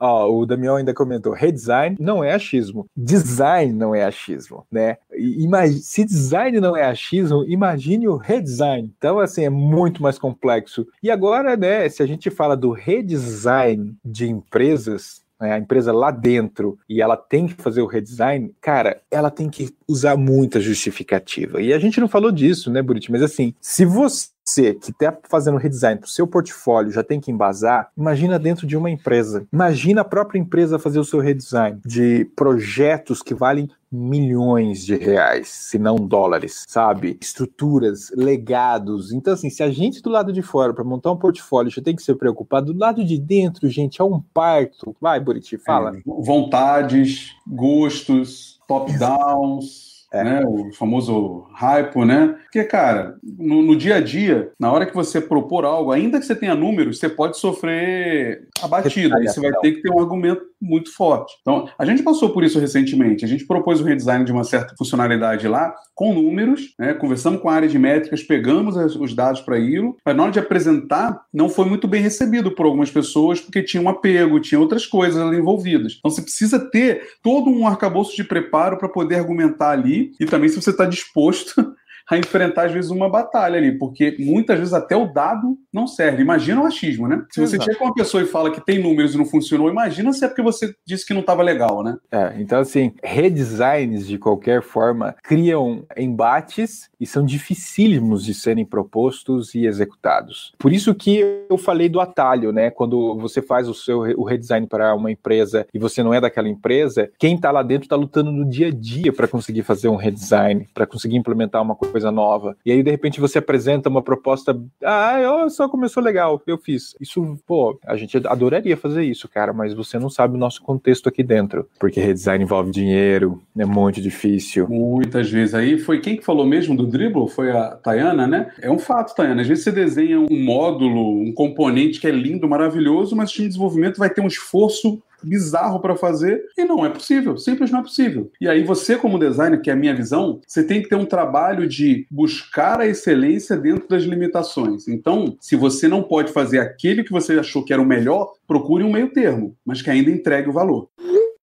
Ó, 0.00 0.30
o 0.30 0.46
Damião 0.46 0.76
ainda 0.76 0.94
comentou: 0.94 1.34
redesign 1.34 1.98
não 2.00 2.24
é 2.24 2.32
achismo, 2.32 2.88
design 2.96 3.74
não 3.74 3.94
é 3.94 4.04
achismo, 4.04 4.66
né? 4.72 4.96
Imagine, 5.14 5.80
se 5.80 6.04
design 6.06 6.58
não 6.58 6.74
é 6.74 6.84
achismo, 6.84 7.44
imagine 7.46 8.08
o 8.08 8.16
redesign. 8.16 8.90
Então, 8.96 9.18
assim, 9.18 9.44
é 9.44 9.50
muito 9.50 10.02
mais 10.02 10.18
complexo. 10.18 10.86
E 11.02 11.10
agora, 11.10 11.54
né, 11.54 11.86
se 11.90 12.02
a 12.02 12.06
gente 12.06 12.30
fala 12.30 12.56
do 12.56 12.72
redesign 12.72 13.94
de 14.02 14.26
empresas, 14.26 15.22
né, 15.40 15.52
a 15.52 15.58
empresa 15.58 15.92
lá 15.92 16.10
dentro 16.10 16.78
e 16.88 17.00
ela 17.00 17.16
tem 17.16 17.46
que 17.46 17.54
fazer 17.54 17.82
o 17.82 17.86
redesign, 17.86 18.54
cara, 18.60 19.00
ela 19.10 19.30
tem 19.30 19.48
que 19.48 19.74
usar 19.88 20.16
muita 20.16 20.60
justificativa. 20.60 21.60
E 21.60 21.72
a 21.72 21.78
gente 21.78 22.00
não 22.00 22.08
falou 22.08 22.32
disso, 22.32 22.70
né, 22.70 22.82
Buriti? 22.82 23.10
Mas 23.10 23.22
assim, 23.22 23.54
se 23.60 23.84
você 23.84 24.28
você 24.48 24.74
que 24.74 24.92
está 24.92 25.16
fazendo 25.28 25.58
redesign 25.58 25.98
para 25.98 26.06
o 26.06 26.10
seu 26.10 26.26
portfólio 26.26 26.92
já 26.92 27.02
tem 27.02 27.20
que 27.20 27.30
embasar, 27.30 27.90
imagina 27.96 28.38
dentro 28.38 28.66
de 28.66 28.76
uma 28.76 28.88
empresa. 28.88 29.46
Imagina 29.52 30.02
a 30.02 30.04
própria 30.04 30.38
empresa 30.38 30.78
fazer 30.78 31.00
o 31.00 31.04
seu 31.04 31.18
redesign 31.20 31.80
de 31.84 32.24
projetos 32.36 33.22
que 33.22 33.34
valem 33.34 33.68
milhões 33.90 34.84
de 34.84 34.94
reais, 34.96 35.48
se 35.48 35.78
não 35.78 35.96
dólares, 35.96 36.64
sabe? 36.68 37.16
Estruturas, 37.20 38.10
legados. 38.14 39.12
Então, 39.12 39.32
assim, 39.32 39.48
se 39.48 39.62
a 39.62 39.70
gente 39.70 40.02
do 40.02 40.10
lado 40.10 40.32
de 40.32 40.42
fora, 40.42 40.74
para 40.74 40.84
montar 40.84 41.12
um 41.12 41.16
portfólio, 41.16 41.70
já 41.70 41.82
tem 41.82 41.96
que 41.96 42.02
ser 42.02 42.16
preocupado, 42.16 42.72
do 42.72 42.78
lado 42.78 43.04
de 43.04 43.18
dentro, 43.18 43.68
gente, 43.68 44.00
é 44.00 44.04
um 44.04 44.20
parto. 44.20 44.94
Vai, 45.00 45.18
Buriti, 45.18 45.56
fala. 45.56 45.96
É, 45.96 46.00
vontades, 46.04 47.30
gostos, 47.46 48.58
top-downs 48.68 49.95
é. 50.12 50.24
né? 50.24 50.42
O 50.46 50.72
famoso 50.72 51.46
hype, 51.52 52.04
né? 52.04 52.36
Porque, 52.42 52.64
cara, 52.64 53.16
no, 53.22 53.62
no, 53.62 53.76
dia 53.76 53.96
a 53.96 54.00
dia, 54.00 54.50
na 54.58 54.72
hora 54.72 54.86
que 54.86 54.94
você 54.94 55.20
propor 55.20 55.64
algo, 55.64 55.92
ainda 55.92 56.18
que 56.18 56.26
você 56.26 56.34
tenha 56.34 56.54
números, 56.54 56.98
você 56.98 57.08
pode 57.08 57.38
sofrer 57.38 58.48
abatida. 58.62 59.16
Aí 59.16 59.26
você 59.26 59.40
vai 59.40 59.52
ter 59.60 59.72
que 59.72 59.82
ter 59.82 59.90
um 59.90 60.00
argumento 60.00 60.42
muito 60.60 60.94
forte. 60.94 61.34
Então, 61.40 61.68
a 61.78 61.84
gente 61.84 62.02
passou 62.02 62.30
por 62.30 62.42
isso 62.42 62.58
recentemente. 62.58 63.24
A 63.24 63.28
gente 63.28 63.46
propôs 63.46 63.80
o 63.80 63.84
redesign 63.84 64.24
de 64.24 64.32
uma 64.32 64.44
certa 64.44 64.74
funcionalidade 64.76 65.46
lá, 65.46 65.74
com 65.94 66.14
números, 66.14 66.74
né? 66.78 66.94
Conversamos 66.94 67.40
com 67.40 67.48
a 67.48 67.54
área 67.54 67.68
de 67.68 67.78
métricas, 67.78 68.22
pegamos 68.22 68.76
os 68.96 69.14
dados 69.14 69.40
para 69.40 69.58
ILO, 69.58 69.96
mas 70.04 70.16
na 70.16 70.22
hora 70.22 70.32
de 70.32 70.38
apresentar, 70.38 71.22
não 71.32 71.48
foi 71.48 71.64
muito 71.66 71.86
bem 71.86 72.02
recebido 72.02 72.50
por 72.50 72.66
algumas 72.66 72.90
pessoas, 72.90 73.40
porque 73.40 73.62
tinha 73.62 73.82
um 73.82 73.88
apego, 73.88 74.40
tinha 74.40 74.60
outras 74.60 74.86
coisas 74.86 75.20
ali 75.20 75.38
envolvidas. 75.38 75.96
Então, 75.98 76.10
você 76.10 76.22
precisa 76.22 76.58
ter 76.70 77.02
todo 77.22 77.50
um 77.50 77.66
arcabouço 77.66 78.16
de 78.16 78.24
preparo 78.24 78.78
para 78.78 78.88
poder 78.88 79.16
argumentar 79.16 79.70
ali, 79.70 80.12
e 80.20 80.26
também 80.26 80.48
se 80.48 80.60
você 80.60 80.70
está 80.70 80.86
disposto 80.86 81.74
a 82.08 82.16
enfrentar, 82.16 82.66
às 82.66 82.72
vezes, 82.72 82.90
uma 82.90 83.08
batalha 83.08 83.56
ali, 83.56 83.72
porque 83.72 84.16
muitas 84.18 84.58
vezes 84.58 84.74
até 84.74 84.96
o 84.96 85.12
dado 85.12 85.56
não 85.72 85.86
serve. 85.86 86.22
Imagina 86.22 86.62
o 86.62 86.66
achismo, 86.66 87.08
né? 87.08 87.24
Se 87.30 87.40
você 87.40 87.60
chega 87.60 87.76
com 87.76 87.84
uma 87.84 87.94
pessoa 87.94 88.22
e 88.22 88.26
fala 88.26 88.50
que 88.50 88.64
tem 88.64 88.82
números 88.82 89.14
e 89.14 89.18
não 89.18 89.24
funcionou, 89.24 89.68
imagina 89.68 90.12
se 90.12 90.24
é 90.24 90.28
porque 90.28 90.42
você 90.42 90.74
disse 90.86 91.04
que 91.04 91.12
não 91.12 91.20
estava 91.20 91.42
legal, 91.42 91.82
né? 91.82 91.96
É, 92.10 92.34
então 92.38 92.60
assim, 92.60 92.92
redesigns 93.02 94.06
de 94.06 94.18
qualquer 94.18 94.62
forma 94.62 95.14
criam 95.22 95.84
embates 95.96 96.88
e 97.00 97.06
são 97.06 97.24
dificílimos 97.24 98.24
de 98.24 98.34
serem 98.34 98.64
propostos 98.64 99.54
e 99.54 99.66
executados. 99.66 100.54
Por 100.58 100.72
isso 100.72 100.94
que 100.94 101.20
eu 101.50 101.58
falei 101.58 101.88
do 101.88 102.00
atalho, 102.00 102.52
né? 102.52 102.70
Quando 102.70 103.16
você 103.18 103.42
faz 103.42 103.68
o 103.68 103.74
seu 103.74 104.06
o 104.16 104.24
redesign 104.24 104.66
para 104.66 104.94
uma 104.94 105.10
empresa 105.10 105.66
e 105.74 105.78
você 105.78 106.02
não 106.02 106.14
é 106.14 106.20
daquela 106.20 106.48
empresa, 106.48 107.10
quem 107.18 107.34
está 107.34 107.50
lá 107.50 107.62
dentro 107.62 107.86
está 107.86 107.96
lutando 107.96 108.30
no 108.30 108.48
dia 108.48 108.68
a 108.68 108.70
dia 108.70 109.12
para 109.12 109.26
conseguir 109.26 109.62
fazer 109.62 109.88
um 109.88 109.96
redesign, 109.96 110.68
para 110.72 110.86
conseguir 110.86 111.16
implementar 111.16 111.62
uma 111.62 111.74
coisa 111.74 111.95
coisa 111.96 112.12
nova. 112.12 112.56
E 112.64 112.70
aí, 112.70 112.82
de 112.82 112.90
repente, 112.90 113.20
você 113.20 113.38
apresenta 113.38 113.88
uma 113.88 114.02
proposta. 114.02 114.58
Ah, 114.84 115.18
eu, 115.18 115.48
só 115.48 115.66
começou 115.66 116.02
legal, 116.02 116.42
eu 116.46 116.58
fiz. 116.58 116.94
Isso, 117.00 117.38
pô, 117.46 117.78
a 117.86 117.96
gente 117.96 118.18
adoraria 118.26 118.76
fazer 118.76 119.02
isso, 119.02 119.26
cara, 119.28 119.52
mas 119.52 119.72
você 119.72 119.98
não 119.98 120.10
sabe 120.10 120.34
o 120.34 120.38
nosso 120.38 120.62
contexto 120.62 121.08
aqui 121.08 121.22
dentro. 121.22 121.66
Porque 121.80 121.98
redesign 121.98 122.44
envolve 122.44 122.70
dinheiro, 122.70 123.40
é 123.56 123.64
muito 123.64 124.00
difícil. 124.02 124.68
Muitas 124.68 125.30
vezes. 125.30 125.54
Aí 125.54 125.78
foi 125.78 126.00
quem 126.00 126.16
que 126.16 126.24
falou 126.24 126.46
mesmo 126.46 126.76
do 126.76 126.86
dribble? 126.86 127.28
Foi 127.28 127.50
a 127.50 127.70
Tayana, 127.76 128.26
né? 128.26 128.52
É 128.60 128.70
um 128.70 128.78
fato, 128.78 129.14
Tayana. 129.14 129.40
Às 129.40 129.48
vezes 129.48 129.64
você 129.64 129.72
desenha 129.72 130.20
um 130.20 130.44
módulo, 130.44 131.22
um 131.22 131.32
componente 131.32 131.98
que 131.98 132.06
é 132.06 132.10
lindo, 132.10 132.46
maravilhoso, 132.46 133.16
mas 133.16 133.30
o 133.30 133.32
time 133.32 133.46
de 133.46 133.54
desenvolvimento 133.54 133.98
vai 133.98 134.10
ter 134.10 134.20
um 134.20 134.26
esforço 134.26 135.02
bizarro 135.26 135.80
para 135.80 135.96
fazer 135.96 136.44
e 136.56 136.64
não 136.64 136.84
é 136.84 136.88
possível, 136.88 137.36
simples 137.36 137.70
não 137.70 137.80
é 137.80 137.82
possível. 137.82 138.30
E 138.40 138.48
aí 138.48 138.62
você 138.62 138.96
como 138.96 139.18
designer, 139.18 139.60
que 139.60 139.70
é 139.70 139.72
a 139.72 139.76
minha 139.76 139.94
visão, 139.94 140.40
você 140.46 140.62
tem 140.62 140.82
que 140.82 140.88
ter 140.88 140.96
um 140.96 141.04
trabalho 141.04 141.66
de 141.66 142.06
buscar 142.10 142.80
a 142.80 142.86
excelência 142.86 143.56
dentro 143.56 143.88
das 143.88 144.02
limitações. 144.02 144.88
Então, 144.88 145.36
se 145.40 145.56
você 145.56 145.88
não 145.88 146.02
pode 146.02 146.32
fazer 146.32 146.58
aquele 146.58 147.04
que 147.04 147.12
você 147.12 147.38
achou 147.38 147.64
que 147.64 147.72
era 147.72 147.82
o 147.82 147.86
melhor, 147.86 148.32
procure 148.46 148.84
um 148.84 148.92
meio 148.92 149.08
termo, 149.08 149.56
mas 149.64 149.82
que 149.82 149.90
ainda 149.90 150.10
entregue 150.10 150.48
o 150.48 150.52
valor. 150.52 150.88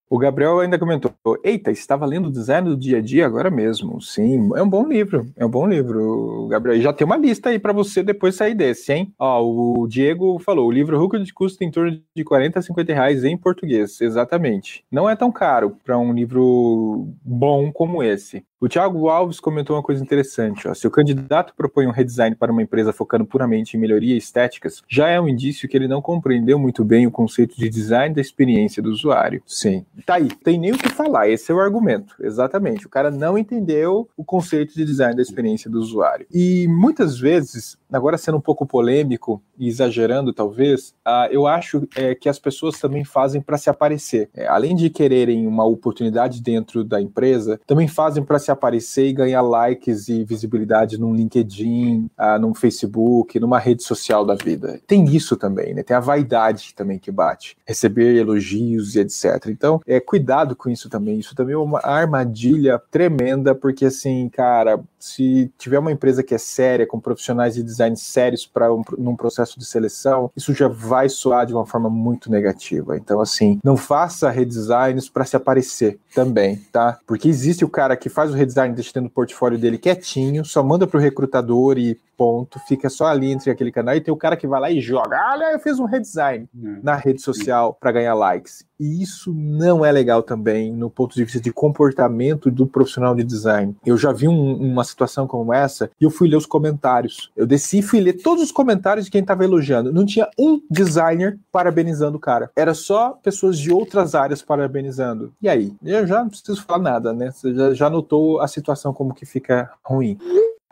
O 0.08 0.18
Gabriel 0.18 0.60
ainda 0.60 0.78
comentou: 0.78 1.12
Eita, 1.42 1.70
estava 1.70 2.04
lendo 2.06 2.28
o 2.28 2.32
design 2.32 2.68
do 2.68 2.76
dia 2.76 2.98
a 2.98 3.00
dia 3.00 3.26
agora 3.26 3.50
mesmo. 3.50 4.00
Sim, 4.00 4.50
é 4.54 4.62
um 4.62 4.68
bom 4.68 4.86
livro. 4.86 5.26
É 5.36 5.44
um 5.44 5.50
bom 5.50 5.66
livro, 5.66 6.46
Gabriel. 6.48 6.80
Já 6.80 6.92
tem 6.92 7.04
uma 7.04 7.16
lista 7.16 7.48
aí 7.48 7.58
para 7.58 7.72
você 7.72 8.02
depois 8.02 8.34
sair 8.34 8.54
desse, 8.54 8.92
hein? 8.92 9.12
Ó, 9.18 9.42
o 9.42 9.86
Diego 9.88 10.38
falou: 10.38 10.68
o 10.68 10.72
livro 10.72 10.98
Hulk 10.98 11.32
custa 11.32 11.64
em 11.64 11.70
torno 11.70 11.98
de 12.14 12.24
40 12.24 12.58
a 12.58 12.62
50 12.62 12.92
reais 12.92 13.24
em 13.24 13.36
português. 13.36 14.00
Exatamente. 14.00 14.84
Não 14.90 15.08
é 15.08 15.16
tão 15.16 15.32
caro 15.32 15.76
para 15.84 15.98
um 15.98 16.12
livro 16.12 17.08
bom 17.24 17.72
como 17.72 18.02
esse. 18.02 18.44
O 18.64 18.66
O 18.66 18.68
Thiago 18.68 19.10
Alves 19.10 19.40
comentou 19.40 19.76
uma 19.76 19.82
coisa 19.82 20.02
interessante. 20.02 20.66
Ó. 20.66 20.72
Se 20.72 20.86
o 20.86 20.90
candidato 20.90 21.52
propõe 21.54 21.86
um 21.86 21.90
redesign 21.90 22.34
para 22.34 22.50
uma 22.50 22.62
empresa 22.62 22.94
focando 22.94 23.26
puramente 23.26 23.76
em 23.76 23.80
melhoria 23.80 24.16
estéticas, 24.16 24.82
já 24.88 25.06
é 25.06 25.20
um 25.20 25.28
indício 25.28 25.68
que 25.68 25.76
ele 25.76 25.86
não 25.86 26.00
compreendeu 26.00 26.58
muito 26.58 26.82
bem 26.82 27.06
o 27.06 27.10
conceito 27.10 27.54
de 27.58 27.68
design 27.68 28.14
da 28.14 28.22
experiência 28.22 28.82
do 28.82 28.88
usuário. 28.88 29.42
Sim. 29.46 29.84
Tá 30.06 30.14
aí. 30.14 30.28
Tem 30.42 30.58
nem 30.58 30.72
o 30.72 30.78
que 30.78 30.88
falar. 30.88 31.28
Esse 31.28 31.52
é 31.52 31.54
o 31.54 31.60
argumento. 31.60 32.14
Exatamente. 32.18 32.86
O 32.86 32.88
cara 32.88 33.10
não 33.10 33.36
entendeu 33.36 34.08
o 34.16 34.24
conceito 34.24 34.74
de 34.74 34.82
design 34.82 35.14
da 35.14 35.20
experiência 35.20 35.70
do 35.70 35.78
usuário. 35.78 36.26
E 36.32 36.66
muitas 36.66 37.18
vezes, 37.18 37.76
agora 37.96 38.18
sendo 38.18 38.38
um 38.38 38.40
pouco 38.40 38.66
polêmico 38.66 39.42
e 39.58 39.68
exagerando 39.68 40.32
talvez, 40.32 40.94
uh, 41.06 41.28
eu 41.30 41.46
acho 41.46 41.86
é, 41.96 42.14
que 42.14 42.28
as 42.28 42.38
pessoas 42.38 42.78
também 42.78 43.04
fazem 43.04 43.40
para 43.40 43.58
se 43.58 43.68
aparecer. 43.68 44.28
É, 44.34 44.46
além 44.46 44.74
de 44.74 44.90
quererem 44.90 45.46
uma 45.46 45.64
oportunidade 45.64 46.42
dentro 46.42 46.84
da 46.84 47.00
empresa, 47.00 47.60
também 47.66 47.88
fazem 47.88 48.22
para 48.22 48.38
se 48.38 48.50
aparecer 48.50 49.06
e 49.06 49.12
ganhar 49.12 49.42
likes 49.42 50.08
e 50.08 50.24
visibilidade 50.24 50.98
num 50.98 51.14
LinkedIn, 51.14 52.08
uh, 52.18 52.54
Facebook, 52.54 53.38
numa 53.38 53.58
rede 53.58 53.82
social 53.82 54.24
da 54.24 54.34
vida. 54.34 54.80
Tem 54.86 55.04
isso 55.04 55.36
também, 55.36 55.74
né? 55.74 55.82
Tem 55.82 55.96
a 55.96 56.00
vaidade 56.00 56.74
também 56.74 56.98
que 56.98 57.10
bate, 57.10 57.56
receber 57.66 58.16
elogios 58.16 58.94
e 58.94 59.00
etc. 59.00 59.48
Então, 59.48 59.80
é 59.86 60.00
cuidado 60.00 60.56
com 60.56 60.70
isso 60.70 60.88
também. 60.88 61.18
Isso 61.18 61.34
também 61.34 61.54
é 61.54 61.58
uma 61.58 61.80
armadilha 61.84 62.80
tremenda, 62.90 63.54
porque 63.54 63.86
assim, 63.86 64.28
cara, 64.28 64.80
se 64.98 65.52
tiver 65.58 65.78
uma 65.78 65.92
empresa 65.92 66.22
que 66.22 66.34
é 66.34 66.38
séria, 66.38 66.86
com 66.86 66.98
profissionais 66.98 67.54
de 67.54 67.62
design 67.62 67.83
sérios 67.94 68.46
para 68.46 68.72
um, 68.72 68.82
num 68.96 69.16
processo 69.16 69.58
de 69.58 69.64
seleção, 69.64 70.30
isso 70.36 70.54
já 70.54 70.68
vai 70.68 71.08
soar 71.08 71.46
de 71.46 71.52
uma 71.52 71.66
forma 71.66 71.90
muito 71.90 72.30
negativa. 72.30 72.96
Então, 72.96 73.20
assim, 73.20 73.58
não 73.64 73.76
faça 73.76 74.30
redesigns 74.30 75.08
para 75.08 75.24
se 75.24 75.36
aparecer 75.36 75.98
também, 76.14 76.56
tá? 76.72 76.98
Porque 77.06 77.28
existe 77.28 77.64
o 77.64 77.68
cara 77.68 77.96
que 77.96 78.08
faz 78.08 78.30
o 78.30 78.34
redesign 78.34 78.74
deixando 78.74 79.06
o 79.06 79.10
portfólio 79.10 79.58
dele 79.58 79.78
quietinho, 79.78 80.44
só 80.44 80.62
manda 80.62 80.86
para 80.86 80.98
o 80.98 81.00
recrutador 81.00 81.78
e 81.78 81.98
ponto, 82.16 82.58
fica 82.60 82.88
só 82.88 83.06
ali 83.06 83.30
entre 83.32 83.50
aquele 83.50 83.72
canal 83.72 83.94
e 83.94 84.00
tem 84.00 84.12
o 84.12 84.16
cara 84.16 84.36
que 84.36 84.46
vai 84.46 84.60
lá 84.60 84.70
e 84.70 84.80
joga, 84.80 85.16
olha, 85.32 85.52
eu 85.52 85.58
fiz 85.58 85.78
um 85.78 85.84
redesign 85.84 86.48
é. 86.54 86.68
na 86.82 86.94
rede 86.94 87.20
social 87.20 87.76
para 87.78 87.92
ganhar 87.92 88.14
likes. 88.14 88.64
E 88.78 89.02
isso 89.02 89.32
não 89.32 89.84
é 89.84 89.92
legal 89.92 90.22
também 90.22 90.72
no 90.72 90.90
ponto 90.90 91.14
de 91.14 91.24
vista 91.24 91.40
de 91.40 91.52
comportamento 91.52 92.50
do 92.50 92.66
profissional 92.66 93.14
de 93.14 93.22
design. 93.22 93.76
Eu 93.84 93.96
já 93.96 94.12
vi 94.12 94.28
um, 94.28 94.54
uma 94.56 94.84
situação 94.84 95.26
como 95.26 95.52
essa 95.52 95.90
e 96.00 96.04
eu 96.04 96.10
fui 96.10 96.28
ler 96.28 96.36
os 96.36 96.46
comentários. 96.46 97.30
Eu 97.36 97.46
desci 97.46 97.78
e 97.78 97.82
fui 97.82 98.00
ler 98.00 98.14
todos 98.14 98.42
os 98.42 98.52
comentários 98.52 99.06
de 99.06 99.10
quem 99.10 99.20
estava 99.20 99.44
elogiando. 99.44 99.92
Não 99.92 100.04
tinha 100.04 100.28
um 100.38 100.60
designer 100.70 101.38
parabenizando 101.52 102.16
o 102.16 102.20
cara. 102.20 102.50
Era 102.56 102.74
só 102.74 103.10
pessoas 103.22 103.58
de 103.58 103.72
outras 103.72 104.14
áreas 104.14 104.42
parabenizando. 104.42 105.32
E 105.40 105.48
aí? 105.48 105.72
Eu 105.84 106.06
já 106.06 106.20
não 106.20 106.28
preciso 106.28 106.62
falar 106.62 106.82
nada, 106.82 107.12
né? 107.12 107.30
Você 107.30 107.54
já, 107.54 107.74
já 107.74 107.90
notou 107.90 108.40
a 108.40 108.48
situação 108.48 108.92
como 108.92 109.14
que 109.14 109.26
fica 109.26 109.70
ruim. 109.84 110.18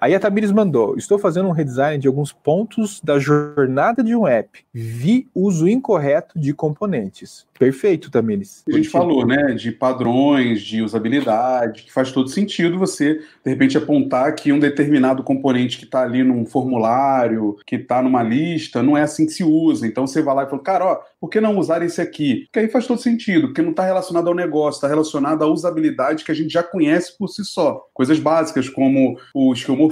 Aí 0.02 0.16
a 0.16 0.18
Tamires 0.18 0.50
mandou: 0.50 0.96
Estou 0.96 1.16
fazendo 1.16 1.48
um 1.48 1.52
redesign 1.52 1.96
de 1.96 2.08
alguns 2.08 2.32
pontos 2.32 3.00
da 3.04 3.20
jornada 3.20 4.02
de 4.02 4.16
um 4.16 4.26
app. 4.26 4.58
Vi 4.74 5.28
uso 5.32 5.68
incorreto 5.68 6.40
de 6.40 6.52
componentes. 6.52 7.46
Perfeito, 7.56 8.10
Tamires. 8.10 8.64
A 8.68 8.74
gente 8.74 8.88
falou, 8.88 9.24
né, 9.24 9.54
de 9.54 9.70
padrões, 9.70 10.62
de 10.62 10.82
usabilidade, 10.82 11.84
que 11.84 11.92
faz 11.92 12.10
todo 12.10 12.28
sentido 12.28 12.76
você, 12.76 13.14
de 13.14 13.50
repente, 13.50 13.78
apontar 13.78 14.34
que 14.34 14.52
um 14.52 14.58
determinado 14.58 15.22
componente 15.22 15.78
que 15.78 15.84
está 15.84 16.02
ali 16.02 16.24
num 16.24 16.44
formulário, 16.44 17.56
que 17.64 17.76
está 17.76 18.02
numa 18.02 18.20
lista, 18.20 18.82
não 18.82 18.96
é 18.96 19.02
assim 19.02 19.26
que 19.26 19.32
se 19.32 19.44
usa. 19.44 19.86
Então 19.86 20.08
você 20.08 20.20
vai 20.20 20.34
lá 20.34 20.42
e 20.42 20.50
fala, 20.50 20.60
cara, 20.60 20.84
ó, 20.84 21.00
por 21.20 21.28
que 21.28 21.40
não 21.40 21.56
usar 21.56 21.80
esse 21.84 22.00
aqui? 22.00 22.46
Porque 22.46 22.58
aí 22.58 22.68
faz 22.68 22.84
todo 22.84 23.00
sentido, 23.00 23.46
porque 23.46 23.62
não 23.62 23.70
está 23.70 23.84
relacionado 23.84 24.26
ao 24.26 24.34
negócio, 24.34 24.78
está 24.78 24.88
relacionado 24.88 25.44
à 25.44 25.46
usabilidade 25.46 26.24
que 26.24 26.32
a 26.32 26.34
gente 26.34 26.52
já 26.52 26.64
conhece 26.64 27.16
por 27.16 27.28
si 27.28 27.44
só. 27.44 27.80
Coisas 27.94 28.18
básicas 28.18 28.68
como 28.68 29.16
o 29.32 29.52
esquemorfismo, 29.52 29.91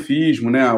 né, 0.51 0.63
a 0.63 0.77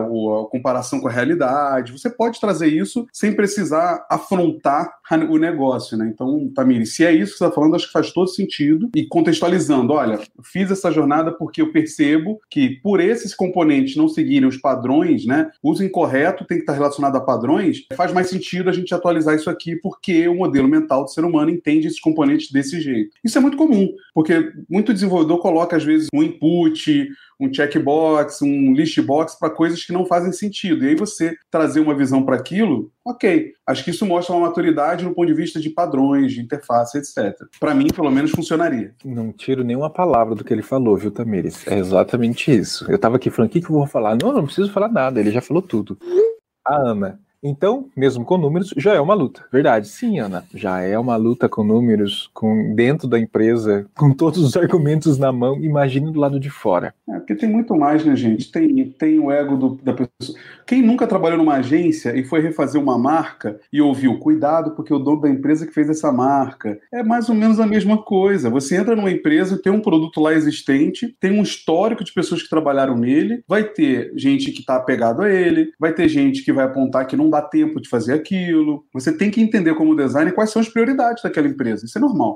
comparação 0.51 1.01
com 1.01 1.09
a 1.09 1.13
realidade. 1.13 1.93
Você 1.93 2.11
pode 2.11 2.41
trazer 2.41 2.69
isso 2.69 3.07
sem 3.13 3.35
precisar 3.35 4.07
afrontar 4.11 4.91
o 5.29 5.37
negócio, 5.37 5.97
né? 5.97 6.11
Então, 6.13 6.51
Tamires, 6.55 6.95
se 6.95 7.05
é 7.05 7.13
isso 7.13 7.33
que 7.33 7.39
você 7.39 7.45
está 7.45 7.55
falando, 7.55 7.77
acho 7.77 7.87
que 7.87 7.93
faz 7.93 8.13
todo 8.13 8.29
sentido. 8.29 8.89
E 8.97 9.07
contextualizando, 9.07 9.93
olha, 9.93 10.19
fiz 10.43 10.71
essa 10.71 10.91
jornada 10.91 11.33
porque 11.33 11.61
eu 11.61 11.71
percebo 11.71 12.41
que 12.51 12.81
por 12.83 13.01
esses 13.01 13.35
componentes 13.35 13.97
não 13.97 14.09
seguirem 14.09 14.49
os 14.49 14.57
padrões, 14.57 15.27
né? 15.27 15.51
Uso 15.63 15.85
incorreto 15.85 16.47
tem 16.47 16.57
que 16.57 16.63
estar 16.63 16.73
relacionado 16.73 17.17
a 17.17 17.21
padrões, 17.21 17.87
faz 17.95 18.13
mais 18.13 18.29
sentido 18.29 18.71
a 18.71 18.73
gente 18.73 18.95
atualizar 18.95 19.35
isso 19.35 19.51
aqui 19.51 19.77
porque 19.77 20.27
o 20.29 20.35
modelo 20.35 20.69
mental 20.69 21.05
do 21.05 21.11
ser 21.11 21.25
humano 21.25 21.51
entende 21.51 21.87
esses 21.87 22.01
componentes 22.01 22.51
desse 22.51 22.81
jeito. 22.81 23.11
Isso 23.23 23.37
é 23.37 23.41
muito 23.41 23.57
comum, 23.57 23.89
porque 24.15 24.53
muito 24.69 24.93
desenvolvedor 24.93 25.39
coloca, 25.39 25.77
às 25.77 25.85
vezes, 25.85 26.09
um 26.15 26.23
input, 26.23 27.09
um 27.41 27.53
checkbox, 27.53 28.43
um 28.43 28.73
listbox 28.73 29.39
para 29.39 29.51
coisas 29.51 29.85
que 29.85 29.93
não 29.93 30.07
fazem 30.07 30.33
sentido. 30.33 30.85
E 30.85 30.89
aí 30.89 30.95
você 30.95 31.35
trazer 31.51 31.81
uma 31.81 31.95
visão 31.95 32.25
para 32.25 32.37
aquilo, 32.37 32.91
ok. 33.05 33.53
Acho 33.67 33.85
que 33.85 33.91
isso 33.91 34.07
mostra 34.07 34.35
uma 34.35 34.49
maturidade 34.49 35.05
no 35.05 35.15
ponto 35.15 35.27
de 35.27 35.35
vista 35.35 35.61
de 35.61 35.71
padrões, 35.71 36.33
de 36.33 36.41
interface, 36.41 36.99
etc. 36.99 37.35
Para 37.59 37.75
mim, 37.75 37.89
pelo 37.89 38.11
menos, 38.11 38.31
funcionaria. 38.31 38.95
Não 39.05 39.33
tiro 39.33 39.65
nenhuma 39.65 39.91
palavra 39.91 40.35
do 40.35 40.45
que 40.45 40.53
ele 40.53 40.63
falou, 40.63 40.97
viu, 40.97 41.11
Tamires? 41.11 41.67
É 41.67 41.79
exatamente 41.79 42.51
isso. 42.51 42.91
Eu 42.91 42.97
estava 42.97 43.17
aqui 43.17 43.31
falando, 43.31 43.51
o 43.51 43.53
que, 43.53 43.61
que 43.61 43.67
eu 43.71 43.77
vou 43.77 43.87
falar? 43.87 44.17
Não, 44.17 44.33
não 44.33 44.45
preciso 44.45 44.73
falar 44.73 44.89
nada, 44.89 45.21
ele 45.21 45.31
já 45.31 45.41
falou 45.41 45.63
tudo. 45.63 45.99
A 46.65 46.77
Ana, 46.77 47.21
então, 47.43 47.87
mesmo 47.97 48.25
com 48.25 48.39
números, 48.39 48.73
já 48.77 48.95
é 48.95 49.01
uma 49.01 49.15
luta. 49.15 49.45
Verdade, 49.53 49.89
sim, 49.89 50.21
Ana. 50.21 50.45
Já 50.55 50.81
é 50.81 50.97
uma 50.97 51.17
luta 51.17 51.49
com 51.49 51.65
números, 51.65 52.31
com 52.33 52.73
dentro 52.75 53.09
da 53.09 53.19
empresa, 53.19 53.85
com 53.97 54.13
todos 54.13 54.39
os 54.39 54.57
argumentos 54.57 55.19
na 55.19 55.33
mão. 55.33 55.59
Imagine 55.61 56.13
do 56.13 56.21
lado 56.21 56.39
de 56.39 56.49
fora. 56.49 56.95
É, 57.09 57.17
porque 57.17 57.35
tem 57.35 57.49
muito 57.49 57.75
mais, 57.75 58.05
né, 58.05 58.15
gente? 58.15 58.53
Tem, 58.53 58.85
tem 58.91 59.19
o 59.19 59.33
ego 59.33 59.57
do, 59.57 59.81
da 59.83 59.93
pessoa. 59.93 60.39
Quem 60.65 60.81
nunca 60.81 61.07
trabalhou 61.07 61.39
numa 61.39 61.55
agência 61.55 62.17
e 62.17 62.23
foi 62.23 62.41
refazer 62.41 62.81
uma 62.81 62.97
marca 62.97 63.59
e 63.73 63.83
ouviu, 63.83 64.19
cuidado, 64.19 64.71
porque 64.77 64.95
o 64.95 64.99
dono 64.99 65.23
da 65.23 65.29
empresa 65.29 65.67
que 65.67 65.75
fez 65.75 65.91
essa 65.91 66.13
marca. 66.13 66.79
É 66.93 67.03
mais 67.03 67.29
ou 67.29 67.35
menos 67.35 67.59
a 67.59 67.67
mesma 67.67 67.99
coisa. 67.99 68.51
Você 68.51 68.77
entra 68.77 68.95
numa 68.95 69.11
empresa, 69.11 69.61
tem 69.61 69.73
um 69.73 69.81
produto 69.81 70.21
lá 70.21 70.33
existente, 70.33 71.17
tem 71.21 71.33
um 71.33 71.43
histórico 71.43 72.05
de 72.05 72.13
pessoas 72.13 72.43
que 72.43 72.49
trabalharam 72.49 72.97
nele, 72.97 73.43
vai 73.49 73.65
ter 73.65 74.13
gente 74.17 74.53
que 74.53 74.61
está 74.61 74.77
apegado 74.77 75.23
a 75.23 75.31
ele, 75.31 75.73
vai 75.79 75.93
ter 75.93 76.09
gente 76.09 76.45
que 76.45 76.53
vai 76.53 76.65
apontar 76.65 77.07
que 77.07 77.17
não 77.17 77.32
dá 77.33 77.43
tempo 77.43 77.81
de 77.81 77.89
fazer 77.89 78.13
aquilo. 78.13 78.85
Você 78.93 79.13
tem 79.13 79.31
que 79.31 79.41
entender 79.41 79.75
como 79.75 79.97
designer 79.97 80.33
quais 80.33 80.51
são 80.51 80.63
as 80.63 80.69
prioridades 80.69 81.23
daquela 81.23 81.49
empresa. 81.49 81.85
Isso 81.85 81.99
é 81.99 82.01
normal. 82.01 82.35